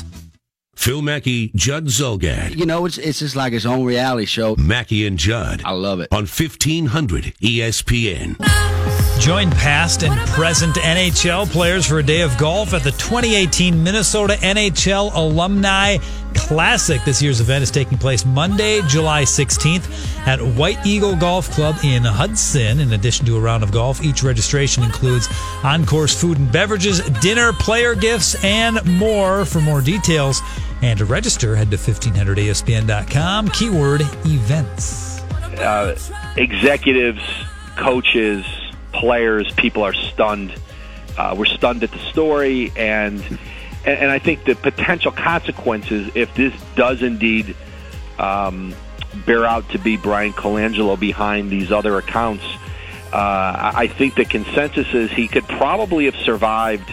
Phil 0.77 1.01
Mackey, 1.01 1.51
Judd 1.55 1.85
Zulgad. 1.85 2.55
You 2.57 2.65
know, 2.65 2.85
it's 2.85 2.97
it's 2.97 3.19
just 3.19 3.35
like 3.35 3.53
his 3.53 3.65
own 3.65 3.85
reality 3.85 4.25
show. 4.25 4.55
Mackey 4.57 5.07
and 5.07 5.17
Judd 5.17 5.61
I 5.65 5.71
love 5.71 6.01
it. 6.01 6.09
on 6.11 6.23
E 6.25 6.27
1500 6.27 7.33
ESPN. 7.41 8.35
Join 9.19 9.49
past 9.51 10.03
and 10.03 10.13
present 10.31 10.75
NHL 10.75 11.49
players 11.49 11.85
for 11.85 11.99
a 11.99 12.03
day 12.03 12.21
of 12.21 12.37
golf 12.37 12.73
at 12.73 12.83
the 12.83 12.91
2018 12.91 13.81
Minnesota 13.81 14.33
NHL 14.41 15.13
Alumni 15.15 15.97
Classic. 16.35 17.03
This 17.03 17.21
year's 17.21 17.41
event 17.41 17.63
is 17.63 17.71
taking 17.71 17.97
place 17.97 18.25
Monday, 18.25 18.81
July 18.87 19.23
16th 19.23 20.27
at 20.27 20.39
White 20.39 20.77
Eagle 20.85 21.15
Golf 21.15 21.49
Club 21.51 21.75
in 21.83 22.03
Hudson. 22.03 22.79
In 22.79 22.93
addition 22.93 23.25
to 23.25 23.37
a 23.37 23.39
round 23.39 23.63
of 23.63 23.71
golf, 23.71 24.03
each 24.03 24.23
registration 24.23 24.83
includes 24.83 25.27
on 25.63 25.85
course 25.85 26.19
food 26.19 26.37
and 26.37 26.51
beverages, 26.51 27.01
dinner, 27.21 27.51
player 27.53 27.95
gifts, 27.95 28.35
and 28.43 28.83
more. 28.85 29.45
For 29.45 29.61
more 29.61 29.81
details 29.81 30.41
and 30.81 30.99
to 30.99 31.05
register, 31.05 31.55
head 31.55 31.71
to 31.71 31.77
1500ESPN.com, 31.77 33.49
keyword 33.49 34.01
events. 34.25 35.21
uh, 35.59 35.95
executives, 36.37 37.21
coaches, 37.77 38.45
players, 38.91 39.51
people 39.53 39.83
are 39.83 39.93
stunned. 39.93 40.53
Uh, 41.17 41.33
we're 41.37 41.45
stunned 41.45 41.81
at 41.83 41.91
the 41.91 41.99
story, 41.99 42.71
and, 42.75 43.23
and 43.85 43.99
and 43.99 44.11
I 44.11 44.19
think 44.19 44.43
the 44.45 44.55
potential 44.55 45.11
consequences 45.11 46.11
if 46.15 46.33
this 46.35 46.53
does 46.75 47.01
indeed 47.01 47.55
um, 48.19 48.73
bear 49.25 49.45
out 49.45 49.69
to 49.69 49.79
be 49.79 49.97
Bryan 49.97 50.33
Colangelo 50.33 50.99
behind 50.99 51.49
these 51.49 51.71
other 51.71 51.97
accounts. 51.97 52.43
Uh, 53.13 53.71
I 53.75 53.87
think 53.87 54.15
the 54.15 54.25
consensus 54.25 54.93
is 54.93 55.11
he 55.11 55.27
could 55.27 55.47
probably 55.47 56.05
have 56.05 56.15
survived 56.15 56.91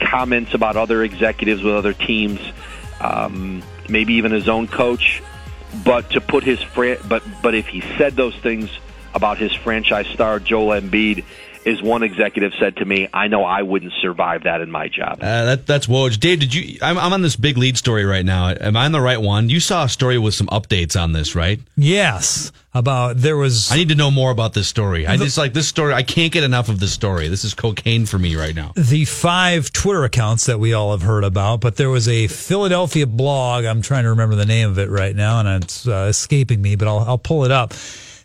comments 0.00 0.54
about 0.54 0.76
other 0.76 1.02
executives 1.02 1.62
with 1.62 1.74
other 1.74 1.92
teams, 1.92 2.40
um, 3.00 3.62
maybe 3.88 4.14
even 4.14 4.30
his 4.32 4.48
own 4.48 4.68
coach. 4.68 5.22
But 5.84 6.10
to 6.10 6.20
put 6.20 6.44
his 6.44 6.62
fran- 6.62 6.98
but 7.08 7.22
but 7.42 7.54
if 7.54 7.66
he 7.66 7.80
said 7.96 8.14
those 8.14 8.36
things 8.36 8.70
about 9.14 9.38
his 9.38 9.52
franchise 9.54 10.06
star 10.08 10.38
Joel 10.38 10.80
Embiid, 10.80 11.24
is 11.64 11.82
one 11.82 12.02
executive 12.02 12.52
said 12.58 12.76
to 12.76 12.84
me, 12.84 13.08
"I 13.12 13.28
know 13.28 13.44
I 13.44 13.62
wouldn't 13.62 13.92
survive 14.00 14.44
that 14.44 14.60
in 14.60 14.70
my 14.70 14.88
job." 14.88 15.18
Uh, 15.20 15.44
that, 15.44 15.66
that's 15.66 15.86
Woj. 15.86 16.18
Dave, 16.18 16.40
did 16.40 16.54
you? 16.54 16.78
I'm, 16.82 16.98
I'm 16.98 17.12
on 17.12 17.22
this 17.22 17.36
big 17.36 17.56
lead 17.56 17.76
story 17.76 18.04
right 18.04 18.24
now. 18.24 18.48
Am 18.48 18.76
I 18.76 18.84
on 18.84 18.92
the 18.92 19.00
right 19.00 19.20
one? 19.20 19.48
You 19.48 19.60
saw 19.60 19.84
a 19.84 19.88
story 19.88 20.18
with 20.18 20.34
some 20.34 20.48
updates 20.48 21.00
on 21.00 21.12
this, 21.12 21.34
right? 21.34 21.60
Yes, 21.76 22.52
about 22.74 23.18
there 23.18 23.36
was. 23.36 23.70
I 23.70 23.76
need 23.76 23.88
to 23.90 23.94
know 23.94 24.10
more 24.10 24.30
about 24.30 24.54
this 24.54 24.68
story. 24.68 25.06
I 25.06 25.16
just 25.16 25.38
like 25.38 25.52
this 25.52 25.68
story. 25.68 25.94
I 25.94 26.02
can't 26.02 26.32
get 26.32 26.44
enough 26.44 26.68
of 26.68 26.80
this 26.80 26.92
story. 26.92 27.28
This 27.28 27.44
is 27.44 27.54
cocaine 27.54 28.06
for 28.06 28.18
me 28.18 28.36
right 28.36 28.54
now. 28.54 28.72
the 28.76 29.04
five 29.04 29.72
Twitter 29.72 30.04
accounts 30.04 30.46
that 30.46 30.58
we 30.58 30.72
all 30.72 30.90
have 30.92 31.02
heard 31.02 31.24
about, 31.24 31.60
but 31.60 31.76
there 31.76 31.90
was 31.90 32.08
a 32.08 32.26
Philadelphia 32.26 33.06
blog. 33.06 33.64
I'm 33.64 33.82
trying 33.82 34.04
to 34.04 34.10
remember 34.10 34.34
the 34.34 34.46
name 34.46 34.68
of 34.70 34.78
it 34.78 34.90
right 34.90 35.14
now, 35.14 35.40
and 35.40 35.62
it's 35.62 35.86
uh, 35.86 36.06
escaping 36.08 36.60
me, 36.60 36.76
but 36.76 36.88
I'll, 36.88 37.00
I'll 37.00 37.18
pull 37.18 37.44
it 37.44 37.50
up. 37.50 37.72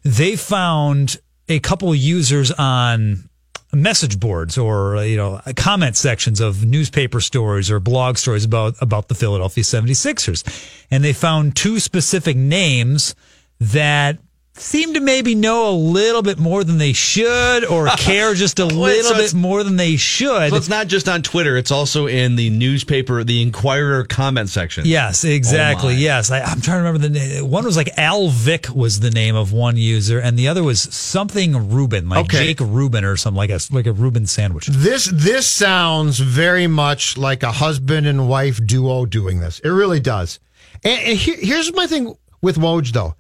They 0.04 0.36
found 0.36 1.20
a 1.50 1.60
couple 1.60 1.94
users 1.94 2.52
on 2.52 3.30
message 3.74 4.20
boards 4.20 4.58
or 4.58 5.04
you 5.04 5.18
know 5.18 5.42
comment 5.56 5.96
sections 5.96 6.40
of 6.40 6.66
newspaper 6.66 7.20
stories 7.20 7.70
or 7.70 7.80
blog 7.80 8.18
stories 8.18 8.46
about 8.46 8.76
about 8.82 9.10
the 9.10 9.16
Philadelphia 9.16 9.64
76ers 9.64 10.44
and 10.90 11.04
they 11.04 11.14
found 11.14 11.56
two 11.56 11.80
specific 11.80 12.38
names 12.38 13.14
that 13.60 14.20
seem 14.60 14.94
to 14.94 15.00
maybe 15.00 15.36
know 15.36 15.70
a 15.70 15.72
little 15.72 16.22
bit 16.22 16.38
more 16.38 16.64
than 16.64 16.78
they 16.78 16.94
should 16.94 17.66
or 17.66 17.88
care 17.98 18.34
just 18.34 18.60
a 18.60 18.66
little 18.66 19.12
so 19.12 19.16
bit 19.16 19.34
more 19.34 19.64
than 19.64 19.76
they 19.76 19.96
should. 19.96 20.50
So 20.50 20.56
it's 20.56 20.70
not 20.70 20.88
just 20.88 21.08
on 21.08 21.22
Twitter. 21.22 21.58
It's 21.58 21.72
also 21.72 22.08
in 22.08 22.36
the 22.36 22.50
newspaper, 22.50 23.24
the 23.24 23.42
Inquirer 23.42 24.04
comment 24.06 24.50
section. 24.50 24.86
Yes, 24.86 25.24
oh, 25.26 25.30
exactly. 25.30 25.94
Oh 25.94 25.98
yes, 25.98 26.32
I, 26.32 26.42
I'm 26.42 26.62
trying 26.62 26.84
to 26.84 26.90
remember 26.90 27.00
the 27.00 27.10
name. 27.10 27.50
One 27.50 27.66
was 27.66 27.78
like 27.78 27.90
Al 27.98 28.30
Vic 28.30 28.68
was 28.74 29.00
the 29.00 29.12
name 29.12 29.36
of 29.36 29.54
one 29.54 29.78
user, 29.78 30.20
and 30.20 30.38
the 30.38 30.48
other 30.48 30.64
was 30.64 30.82
something 30.82 31.70
Rubin, 31.70 32.10
like 32.10 32.26
Okay. 32.26 32.48
Jake 32.48 32.60
Rubin 32.60 33.04
or 33.06 33.16
something 33.18 33.38
like 33.38 33.50
a 33.50 33.60
like 33.72 33.88
a 33.88 33.94
Reuben 33.94 34.26
sandwich. 34.26 34.68
This 34.68 35.10
this 35.14 35.48
sounds 35.48 36.20
very 36.20 36.68
much 36.68 37.18
like 37.18 37.44
a 37.44 37.52
husband 37.52 38.08
and 38.08 38.28
wife 38.28 38.60
duo 38.66 39.06
doing 39.06 39.40
this. 39.40 39.60
It 39.60 39.70
really 39.70 40.00
does. 40.00 40.40
And, 40.84 41.00
and 41.02 41.18
here, 41.18 41.38
here's 41.40 41.74
my 41.74 41.88
thing 41.88 42.16
with 42.42 42.58
Woj 42.58 42.92
though. 42.92 43.16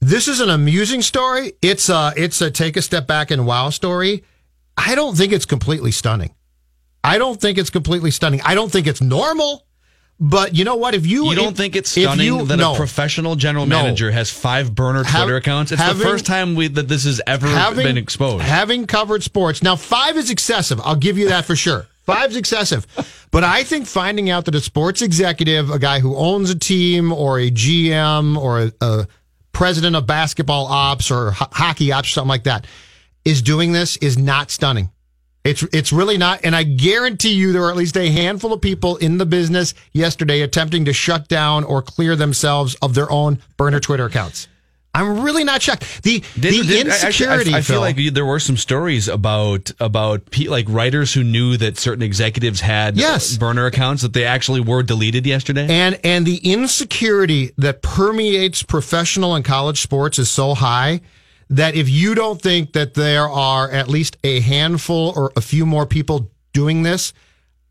This 0.00 0.28
is 0.28 0.40
an 0.40 0.50
amusing 0.50 1.02
story. 1.02 1.52
It's 1.62 1.88
a 1.88 2.12
it's 2.16 2.40
a 2.40 2.50
take 2.50 2.76
a 2.76 2.82
step 2.82 3.06
back 3.06 3.30
and 3.30 3.46
wow 3.46 3.70
story. 3.70 4.24
I 4.76 4.94
don't 4.94 5.16
think 5.16 5.32
it's 5.32 5.46
completely 5.46 5.90
stunning. 5.90 6.34
I 7.02 7.18
don't 7.18 7.40
think 7.40 7.56
it's 7.58 7.70
completely 7.70 8.10
stunning. 8.10 8.40
I 8.44 8.54
don't 8.54 8.70
think 8.70 8.86
it's 8.86 9.00
normal. 9.00 9.64
But 10.18 10.54
you 10.54 10.64
know 10.64 10.76
what? 10.76 10.94
If 10.94 11.06
you 11.06 11.28
You 11.30 11.34
don't 11.36 11.50
if- 11.52 11.56
think 11.58 11.76
it's 11.76 11.90
stunning 11.90 12.24
you- 12.26 12.46
that 12.46 12.56
no. 12.56 12.72
a 12.72 12.76
professional 12.76 13.36
general 13.36 13.66
No. 13.66 13.82
manager 13.82 14.10
has 14.10 14.30
five 14.30 14.74
burner 14.74 15.04
Twitter 15.04 15.36
accounts? 15.36 15.72
It's 15.72 15.80
having- 15.80 15.98
the 15.98 16.04
first 16.04 16.24
time 16.24 16.54
we, 16.54 16.68
that 16.68 16.88
this 16.88 17.04
has 17.04 17.20
ever 17.26 17.46
been 17.74 17.98
exposed. 17.98 18.42
Having 18.42 18.86
covered 18.86 19.22
sports. 19.22 19.62
Now, 19.62 19.76
five 19.76 20.16
is 20.16 20.30
excessive. 20.30 20.80
I'll 20.82 20.96
give 20.96 21.18
you 21.18 21.28
that 21.28 21.44
for 21.44 21.54
sure. 21.54 21.86
Five's 22.06 22.34
excessive. 22.36 22.86
But 23.30 23.44
I 23.44 23.62
think 23.62 23.86
finding 23.86 24.30
out 24.30 24.46
that 24.46 24.54
a 24.54 24.60
sports 24.60 25.02
executive, 25.02 25.68
a 25.70 25.78
guy 25.78 26.00
who 26.00 26.16
owns 26.16 26.48
a 26.48 26.54
team 26.58 27.12
or 27.12 27.38
a 27.38 27.50
GM 27.50 28.38
or 28.38 28.60
a, 28.62 28.72
a 28.80 29.06
president 29.56 29.96
of 29.96 30.06
basketball 30.06 30.66
ops 30.66 31.10
or 31.10 31.30
ho- 31.30 31.46
hockey 31.50 31.90
ops, 31.90 32.08
or 32.08 32.10
something 32.10 32.28
like 32.28 32.44
that, 32.44 32.66
is 33.24 33.40
doing 33.40 33.72
this 33.72 33.96
is 33.96 34.18
not 34.18 34.50
stunning. 34.50 34.90
It's 35.44 35.62
it's 35.72 35.94
really 35.94 36.18
not, 36.18 36.40
and 36.44 36.54
I 36.54 36.62
guarantee 36.62 37.32
you 37.32 37.54
there 37.54 37.62
are 37.62 37.70
at 37.70 37.76
least 37.76 37.96
a 37.96 38.10
handful 38.10 38.52
of 38.52 38.60
people 38.60 38.96
in 38.96 39.16
the 39.16 39.24
business 39.24 39.72
yesterday 39.94 40.42
attempting 40.42 40.84
to 40.84 40.92
shut 40.92 41.26
down 41.28 41.64
or 41.64 41.80
clear 41.80 42.16
themselves 42.16 42.74
of 42.82 42.94
their 42.94 43.10
own 43.10 43.38
burner 43.56 43.80
Twitter 43.80 44.04
accounts. 44.04 44.46
I'm 44.96 45.20
really 45.22 45.44
not 45.44 45.60
shocked. 45.62 46.02
The 46.02 46.20
the 46.36 46.40
Did- 46.50 46.66
did- 46.66 46.88
actually, 46.88 47.26
uh, 47.26 47.34
insecurity. 47.34 47.54
I, 47.54 47.58
I 47.58 47.60
feel 47.60 47.74
Phil, 47.76 47.80
like 48.04 48.14
there 48.14 48.24
were 48.26 48.40
some 48.40 48.56
stories 48.56 49.08
about 49.08 49.70
about 49.78 50.30
pe- 50.30 50.48
like 50.48 50.66
writers 50.68 51.12
who 51.14 51.22
knew 51.22 51.56
that 51.58 51.78
certain 51.78 52.02
executives 52.02 52.60
had 52.60 52.96
Yes. 52.96 53.36
burner 53.36 53.66
accounts 53.66 54.02
that 54.02 54.12
they 54.12 54.24
actually 54.24 54.60
were 54.60 54.82
deleted 54.82 55.26
yesterday. 55.26 55.66
and 55.68 55.98
and 56.02 56.26
the 56.26 56.38
insecurity 56.38 57.52
that 57.58 57.82
permeates 57.82 58.62
professional 58.62 59.34
and 59.34 59.44
college 59.44 59.80
sports 59.82 60.18
is 60.18 60.30
so 60.30 60.54
high 60.54 61.00
that 61.50 61.74
if 61.74 61.88
you 61.88 62.14
don't 62.14 62.40
think 62.42 62.72
that 62.72 62.94
there 62.94 63.28
are 63.28 63.70
at 63.70 63.88
least 63.88 64.16
a 64.24 64.40
handful 64.40 65.12
or 65.14 65.30
a 65.36 65.40
few 65.40 65.64
more 65.64 65.86
people 65.86 66.30
doing 66.52 66.82
this, 66.82 67.12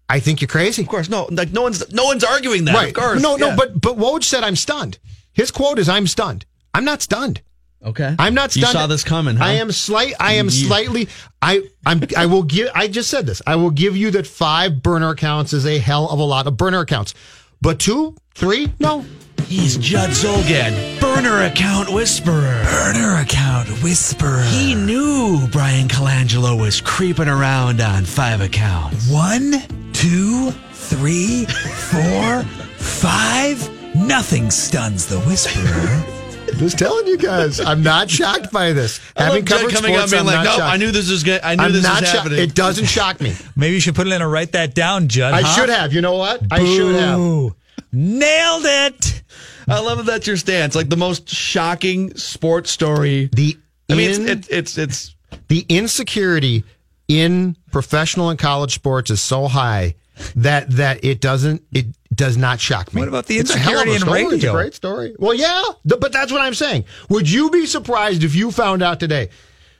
I 0.07 0.19
think 0.19 0.39
you're 0.41 0.47
crazy. 0.47 0.82
of 0.84 0.88
course, 0.88 1.09
no, 1.09 1.28
like 1.32 1.51
no 1.51 1.63
one's 1.63 1.91
no 1.91 2.05
one's 2.05 2.23
arguing 2.23 2.65
that. 2.65 2.76
right? 2.76 2.88
Of 2.89 2.93
course, 2.93 3.21
no, 3.21 3.36
no, 3.36 3.47
yeah. 3.49 3.55
but 3.55 3.82
but 3.82 3.97
Woj 3.97 4.23
said 4.23 4.43
I'm 4.43 4.55
stunned. 4.55 4.99
His 5.34 5.51
quote 5.51 5.80
is 5.80 5.89
I'm 5.89 6.07
stunned. 6.07 6.45
I'm 6.76 6.86
not 6.86 7.01
stunned. 7.01 7.41
okay, 7.86 8.15
I'm 8.19 8.34
not 8.34 8.51
stunned. 8.51 8.73
You 8.73 8.80
saw 8.80 8.88
this 8.88 9.03
coming. 9.03 9.36
Huh? 9.38 9.45
I 9.45 9.51
am 9.53 9.71
slight. 9.71 10.13
I 10.19 10.34
am 10.34 10.45
You- 10.45 10.51
slightly. 10.51 11.07
I. 11.41 11.61
I'm. 11.86 12.01
I 12.17 12.26
will 12.26 12.43
give. 12.43 12.69
I 12.76 12.88
just 12.88 13.09
said 13.09 13.26
this. 13.26 13.41
I 13.47 13.55
will 13.55 13.71
give 13.71 13.95
you 13.95 14.11
that 14.11 14.28
five 14.28 14.82
burner 14.84 15.09
accounts 15.09 15.53
is 15.53 15.65
a 15.65 15.78
hell 15.80 16.09
of 16.09 16.19
a 16.19 16.23
lot 16.23 16.47
of 16.47 16.57
burner 16.57 16.80
accounts. 16.82 17.13
But 17.61 17.80
two, 17.80 18.15
three, 18.36 18.71
no. 18.80 19.05
He's 19.47 19.78
Judd 19.78 20.09
Zulgad, 20.09 20.99
burner 20.99 21.43
account 21.43 21.93
whisperer. 21.93 22.63
Burner 22.65 23.21
account 23.21 23.69
whisperer. 23.84 24.41
He 24.43 24.73
knew 24.73 25.47
Bryan 25.51 25.88
Colangelo 25.88 26.59
was 26.59 26.82
creeping 26.82 27.28
around 27.28 27.80
on 27.80 28.05
five 28.05 28.41
accounts. 28.41 29.07
One, 29.11 29.61
two, 29.93 30.49
three, 30.73 31.45
four, 31.45 32.41
five. 32.78 33.69
Nothing 33.95 34.49
stuns 34.49 35.05
the 35.05 35.19
whisperer. 35.21 36.03
Just 36.58 36.80
telling 36.80 37.06
you 37.06 37.18
guys, 37.18 37.60
I'm 37.60 37.84
not 37.84 38.10
shocked 38.10 38.51
by 38.51 38.72
this. 38.72 39.01
I 39.18 39.24
Having 39.26 39.39
love 39.41 39.45
Judd 39.45 39.60
covered 39.60 39.74
coming 39.74 39.93
sports, 39.95 40.14
out 40.14 40.16
being 40.16 40.20
I'm 40.22 40.26
like, 40.26 40.36
not 40.36 40.43
"No, 40.45 40.51
shocked. 40.58 40.74
I 40.74 40.78
knew 40.78 40.91
this 40.91 41.12
was 41.12 41.24
good. 41.24 41.41
I 41.43 41.56
knew 41.56 41.64
I'm 41.64 41.74
this 41.74 41.84
not 41.84 42.01
was 42.01 42.10
sho- 42.10 42.18
happening." 42.18 42.39
It 42.39 42.56
doesn't 42.56 42.86
shock 42.86 43.20
me. 43.20 43.34
Maybe 43.58 43.74
you 43.74 43.80
should 43.82 43.93
put 43.95 44.08
it 44.08 44.14
in 44.14 44.22
and 44.22 44.32
write 44.32 44.53
that 44.53 44.74
down, 44.74 45.10
Judd. 45.10 45.34
I 45.34 45.41
huh? 45.41 45.56
should 45.56 45.70
have. 45.70 45.91
You 45.91 45.99
know 46.01 46.16
what? 46.16 46.41
I 46.51 46.60
should 46.64 46.95
have. 46.95 47.18
Boo. 47.18 47.56
Nailed 47.91 48.64
it. 48.66 49.24
I 49.68 49.80
love 49.82 49.97
that 49.97 50.06
that's 50.06 50.28
your 50.28 50.38
stance. 50.38 50.76
Like 50.76 50.89
the 50.89 50.95
most 50.97 51.28
shocking 51.28 52.16
sports 52.16 52.72
story. 52.72 53.30
The 53.34 53.58
I 53.89 53.95
mean, 53.95 54.10
it's 54.10 54.18
in- 54.20 54.30
it's 54.30 54.47
it's, 54.47 54.78
it's 54.78 55.16
the 55.49 55.66
insecurity 55.68 56.64
in 57.10 57.58
professional 57.72 58.30
and 58.30 58.39
college 58.39 58.74
sports 58.74 59.12
is 59.12 59.22
so 59.22 59.47
high 59.47 59.95
that 60.38 60.70
that 60.72 61.03
it 61.03 61.20
doesn't 61.20 61.64
it 61.74 61.88
does 62.16 62.38
not 62.38 62.59
shock 62.59 62.93
me. 62.93 63.01
What 63.01 63.07
about 63.07 63.26
the 63.28 63.38
It's 63.38 63.53
a 63.53 63.57
hell 63.57 63.80
of 63.80 63.88
a 63.88 63.91
insecurity 63.93 63.95
in 63.95 63.99
story. 63.99 64.36
It's 64.36 64.43
a 64.45 64.51
great 64.51 64.74
story. 64.74 65.16
Well, 65.20 65.34
yeah, 65.34 65.63
th- 65.88 65.99
but 65.99 66.11
that's 66.11 66.32
what 66.32 66.41
I'm 66.41 66.53
saying. 66.53 66.86
Would 67.09 67.30
you 67.30 67.49
be 67.49 67.66
surprised 67.66 68.24
if 68.24 68.36
you 68.36 68.51
found 68.51 68.82
out 68.82 68.99
today 68.99 69.30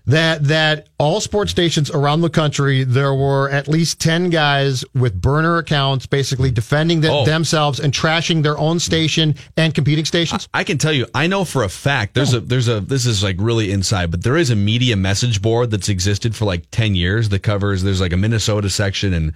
that 0.08 0.44
that 0.44 0.88
all 1.00 1.20
sports 1.20 1.50
stations 1.50 1.90
around 1.90 2.22
the 2.22 2.30
country 2.30 2.84
there 2.84 3.12
were 3.16 3.50
at 3.50 3.68
least 3.68 4.00
10 4.00 4.30
guys 4.30 4.86
with 4.94 5.20
burner 5.20 5.58
accounts 5.58 6.06
basically 6.06 6.52
defending 6.52 7.02
the, 7.02 7.10
Oh. 7.12 7.26
themselves 7.26 7.80
and 7.80 7.92
trashing 7.92 8.44
their 8.44 8.56
own 8.60 8.80
station 8.80 9.34
and 9.58 9.74
competing 9.74 10.06
stations? 10.06 10.48
I 10.54 10.64
can 10.64 10.78
tell 10.78 10.94
you, 10.94 11.08
I 11.16 11.26
know 11.26 11.44
for 11.44 11.64
a 11.64 11.70
fact 11.70 12.14
there's 12.14 12.36
a 12.36 12.40
there's 12.40 12.68
a 12.68 12.82
this 12.82 13.08
is 13.08 13.24
like 13.24 13.38
really 13.40 13.72
inside, 13.72 14.12
but 14.12 14.24
there 14.24 14.38
is 14.38 14.52
a 14.52 14.56
media 14.56 14.96
message 14.96 15.42
board 15.42 15.72
that's 15.72 15.90
existed 15.90 16.36
for 16.36 16.46
like 16.46 16.70
ten 16.70 16.94
years 16.94 17.30
that 17.30 17.40
covers. 17.40 17.82
There's 17.82 18.00
like 18.02 18.14
a 18.14 18.18
Minnesota 18.18 18.70
section, 18.70 19.12
and 19.12 19.34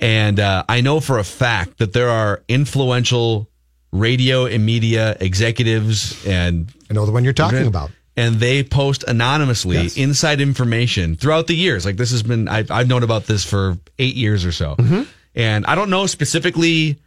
and 0.00 0.38
uh, 0.40 0.64
I 0.68 0.80
know 0.80 1.00
for 1.00 1.18
a 1.18 1.24
fact 1.24 1.78
that 1.78 1.92
there 1.92 2.08
are 2.10 2.42
influential 2.48 3.48
radio 3.92 4.46
and 4.46 4.64
media 4.64 5.16
executives 5.20 6.24
and 6.26 6.72
I 6.90 6.94
know 6.94 7.04
the 7.06 7.12
one 7.12 7.24
you're 7.24 7.32
talking 7.32 7.66
about. 7.66 7.90
and 8.16 8.36
they 8.36 8.62
post 8.62 9.04
anonymously 9.06 9.76
Yes. 9.76 9.96
inside 9.96 10.40
information 10.40 11.14
throughout 11.16 11.46
the 11.46 11.54
years. 11.54 11.84
Like 11.84 11.96
this 11.96 12.10
has 12.10 12.22
been, 12.22 12.48
I've, 12.48 12.70
I've 12.70 12.88
known 12.88 13.02
about 13.02 13.24
this 13.26 13.44
for 13.44 13.76
eight 13.98 14.14
years 14.14 14.44
or 14.46 14.52
so. 14.52 14.76
Mm-hmm. 14.76 15.02
And 15.34 15.66
I 15.66 15.74
don't 15.74 15.90
know 15.90 16.06
specifically, 16.06 16.98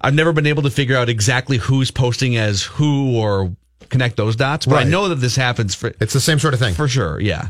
I've 0.00 0.14
never 0.14 0.32
been 0.32 0.46
able 0.46 0.62
to 0.62 0.70
figure 0.70 0.96
out 0.96 1.08
exactly 1.08 1.56
who's 1.58 1.90
posting 1.90 2.36
as 2.36 2.62
who 2.62 3.16
or 3.18 3.52
connect 3.88 4.16
those 4.16 4.36
dots, 4.36 4.64
but 4.66 4.74
Right. 4.76 4.86
I 4.86 4.90
know 4.90 5.08
that 5.08 5.16
this 5.16 5.34
happens 5.34 5.74
for, 5.74 5.92
It's 6.00 6.12
the 6.12 6.20
same 6.20 6.38
sort 6.38 6.54
of 6.54 6.60
thing. 6.60 6.74
for 6.74 6.86
sure. 6.88 7.20
Yeah. 7.20 7.48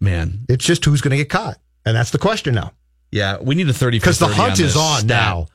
Man. 0.00 0.44
It's 0.48 0.64
just 0.64 0.84
who's 0.84 1.00
going 1.00 1.10
to 1.12 1.16
get 1.16 1.28
caught. 1.28 1.58
And 1.84 1.96
that's 1.96 2.10
the 2.10 2.18
question 2.18 2.54
now. 2.54 2.72
Yeah. 3.12 3.38
We 3.40 3.54
need 3.54 3.68
a 3.68 3.72
30 3.72 3.98
because 3.98 4.18
the 4.18 4.28
hunt 4.28 4.60
on 4.60 4.64
is 4.64 4.76
on 4.76 5.00
stat. 5.00 5.08
now. 5.08 5.46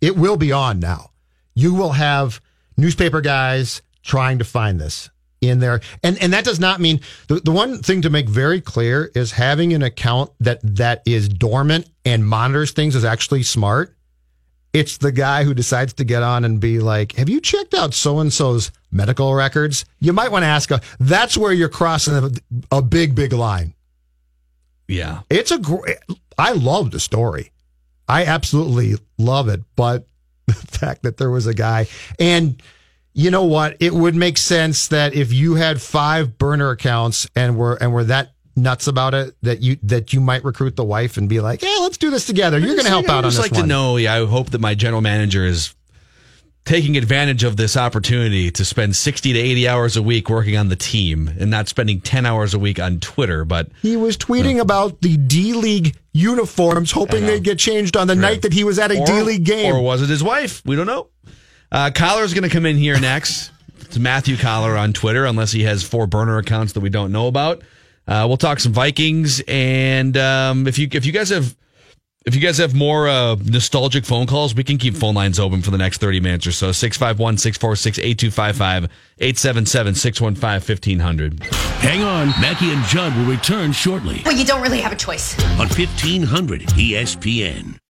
It 0.00 0.16
will 0.16 0.36
be 0.36 0.52
on 0.52 0.80
now. 0.80 1.10
You 1.54 1.74
will 1.74 1.92
have 1.92 2.40
newspaper 2.76 3.20
guys 3.20 3.82
trying 4.02 4.38
to 4.38 4.44
find 4.44 4.80
this 4.80 5.10
in 5.40 5.58
there, 5.58 5.80
and 6.02 6.20
and 6.22 6.32
that 6.32 6.44
does 6.44 6.60
not 6.60 6.80
mean 6.80 7.00
the, 7.28 7.36
the 7.36 7.50
one 7.50 7.78
thing 7.82 8.02
to 8.02 8.10
make 8.10 8.28
very 8.28 8.60
clear 8.60 9.10
is 9.14 9.32
having 9.32 9.72
an 9.72 9.82
account 9.82 10.30
that 10.40 10.60
that 10.62 11.02
is 11.06 11.28
dormant 11.28 11.88
and 12.04 12.26
monitors 12.26 12.72
things 12.72 12.94
is 12.94 13.04
actually 13.04 13.42
smart. 13.42 13.94
It's 14.72 14.98
the 14.98 15.10
guy 15.12 15.44
who 15.44 15.52
decides 15.52 15.94
to 15.94 16.04
get 16.04 16.22
on 16.22 16.44
and 16.44 16.60
be 16.60 16.78
like, 16.78 17.12
"Have 17.12 17.28
you 17.28 17.40
checked 17.40 17.74
out 17.74 17.92
so 17.94 18.20
and 18.20 18.32
so's 18.32 18.70
medical 18.90 19.34
records?" 19.34 19.84
You 19.98 20.12
might 20.12 20.30
want 20.30 20.44
to 20.44 20.46
ask. 20.46 20.70
A, 20.70 20.80
that's 20.98 21.36
where 21.36 21.52
you're 21.52 21.68
crossing 21.68 22.14
a, 22.14 22.30
a 22.76 22.82
big, 22.82 23.14
big 23.14 23.32
line. 23.32 23.74
Yeah. 24.88 25.20
It's 25.30 25.50
a 25.50 25.58
great. 25.58 25.96
I 26.40 26.52
love 26.52 26.90
the 26.90 27.00
story. 27.00 27.52
I 28.08 28.24
absolutely 28.24 28.94
love 29.18 29.48
it. 29.48 29.60
But 29.76 30.08
the 30.46 30.54
fact 30.54 31.02
that 31.02 31.16
there 31.16 31.30
was 31.30 31.46
a 31.46 31.54
guy, 31.54 31.86
and 32.18 32.60
you 33.12 33.30
know 33.30 33.44
what, 33.44 33.76
it 33.80 33.92
would 33.92 34.14
make 34.14 34.38
sense 34.38 34.88
that 34.88 35.14
if 35.14 35.32
you 35.32 35.54
had 35.54 35.80
five 35.80 36.38
burner 36.38 36.70
accounts 36.70 37.28
and 37.36 37.56
were 37.56 37.74
and 37.74 37.92
were 37.92 38.04
that 38.04 38.32
nuts 38.56 38.86
about 38.86 39.14
it, 39.14 39.34
that 39.42 39.60
you 39.60 39.76
that 39.82 40.12
you 40.12 40.20
might 40.20 40.44
recruit 40.44 40.76
the 40.76 40.84
wife 40.84 41.16
and 41.16 41.28
be 41.28 41.40
like, 41.40 41.62
yeah, 41.62 41.78
let's 41.80 41.98
do 41.98 42.10
this 42.10 42.26
together. 42.26 42.58
You're 42.58 42.74
going 42.74 42.84
to 42.84 42.90
help 42.90 43.08
I 43.08 43.12
out 43.12 43.24
on 43.24 43.30
just 43.30 43.36
this 43.36 43.44
like 43.44 43.52
one. 43.52 43.62
to 43.62 43.66
know. 43.66 43.96
Yeah, 43.96 44.14
I 44.14 44.26
hope 44.26 44.50
that 44.50 44.60
my 44.60 44.74
general 44.74 45.02
manager 45.02 45.44
is 45.44 45.74
taking 46.64 46.96
advantage 46.96 47.42
of 47.42 47.56
this 47.56 47.76
opportunity 47.76 48.50
to 48.50 48.64
spend 48.64 48.94
60 48.94 49.32
to 49.32 49.38
80 49.38 49.68
hours 49.68 49.96
a 49.96 50.02
week 50.02 50.28
working 50.28 50.56
on 50.56 50.68
the 50.68 50.76
team 50.76 51.28
and 51.28 51.50
not 51.50 51.68
spending 51.68 52.00
10 52.00 52.26
hours 52.26 52.54
a 52.54 52.58
week 52.58 52.78
on 52.78 53.00
Twitter. 53.00 53.44
But 53.44 53.70
He 53.82 53.96
was 53.96 54.16
tweeting 54.16 54.54
hmm. 54.54 54.60
about 54.60 55.00
the 55.00 55.16
D 55.16 55.54
League 55.54 55.96
uniforms, 56.12 56.90
hoping 56.90 57.26
they'd 57.26 57.44
get 57.44 57.58
changed 57.58 57.96
on 57.96 58.06
the 58.06 58.14
night 58.14 58.42
that 58.42 58.52
he 58.52 58.64
was 58.64 58.78
at 58.78 58.90
a 58.90 58.98
or, 58.98 59.06
D 59.06 59.22
League 59.22 59.44
game. 59.44 59.74
Or 59.74 59.80
was 59.80 60.02
it 60.02 60.08
his 60.08 60.22
wife? 60.22 60.62
We 60.64 60.76
don't 60.76 60.86
know. 60.86 61.08
Uh, 61.70 61.90
Coller's 61.94 62.34
going 62.34 62.48
to 62.48 62.50
come 62.50 62.66
in 62.66 62.76
here 62.76 62.98
next. 63.00 63.50
It's 63.80 63.98
Matthew 63.98 64.36
Coller 64.36 64.76
on 64.76 64.92
Twitter, 64.92 65.24
unless 65.24 65.52
he 65.52 65.62
has 65.64 65.82
four 65.82 66.06
burner 66.06 66.38
accounts 66.38 66.72
that 66.74 66.80
we 66.80 66.90
don't 66.90 67.12
know 67.12 67.26
about. 67.26 67.62
Uh, 68.06 68.24
we'll 68.26 68.36
talk 68.36 68.60
some 68.60 68.72
Vikings, 68.72 69.42
and 69.46 70.16
um, 70.16 70.66
if 70.66 70.78
you 70.78 70.88
if 70.92 71.06
you 71.06 71.12
guys 71.12 71.28
have 71.30 71.56
if 72.26 72.34
you 72.34 72.40
guys 72.40 72.58
have 72.58 72.74
more 72.74 73.08
uh, 73.08 73.34
nostalgic 73.44 74.04
phone 74.04 74.26
calls, 74.26 74.54
we 74.54 74.62
can 74.62 74.76
keep 74.76 74.94
phone 74.94 75.14
lines 75.14 75.38
open 75.38 75.62
for 75.62 75.70
the 75.70 75.78
next 75.78 75.98
30 76.02 76.20
minutes 76.20 76.46
or 76.46 76.52
so. 76.52 76.70
651 76.70 77.38
646 77.38 77.98
8255 77.98 78.84
877 79.18 79.94
615 79.94 80.76
1500. 81.00 81.42
Hang 81.80 82.02
on. 82.02 82.28
Mackey 82.40 82.72
and 82.72 82.84
Judd 82.84 83.16
will 83.16 83.24
return 83.24 83.72
shortly 83.72 84.20
Well, 84.24 84.36
you 84.36 84.44
don't 84.44 84.60
really 84.60 84.80
have 84.80 84.92
a 84.92 84.96
choice. 84.96 85.34
on 85.58 85.66
E 85.66 85.86
1500 85.86 86.60
ESPN. 86.76 87.76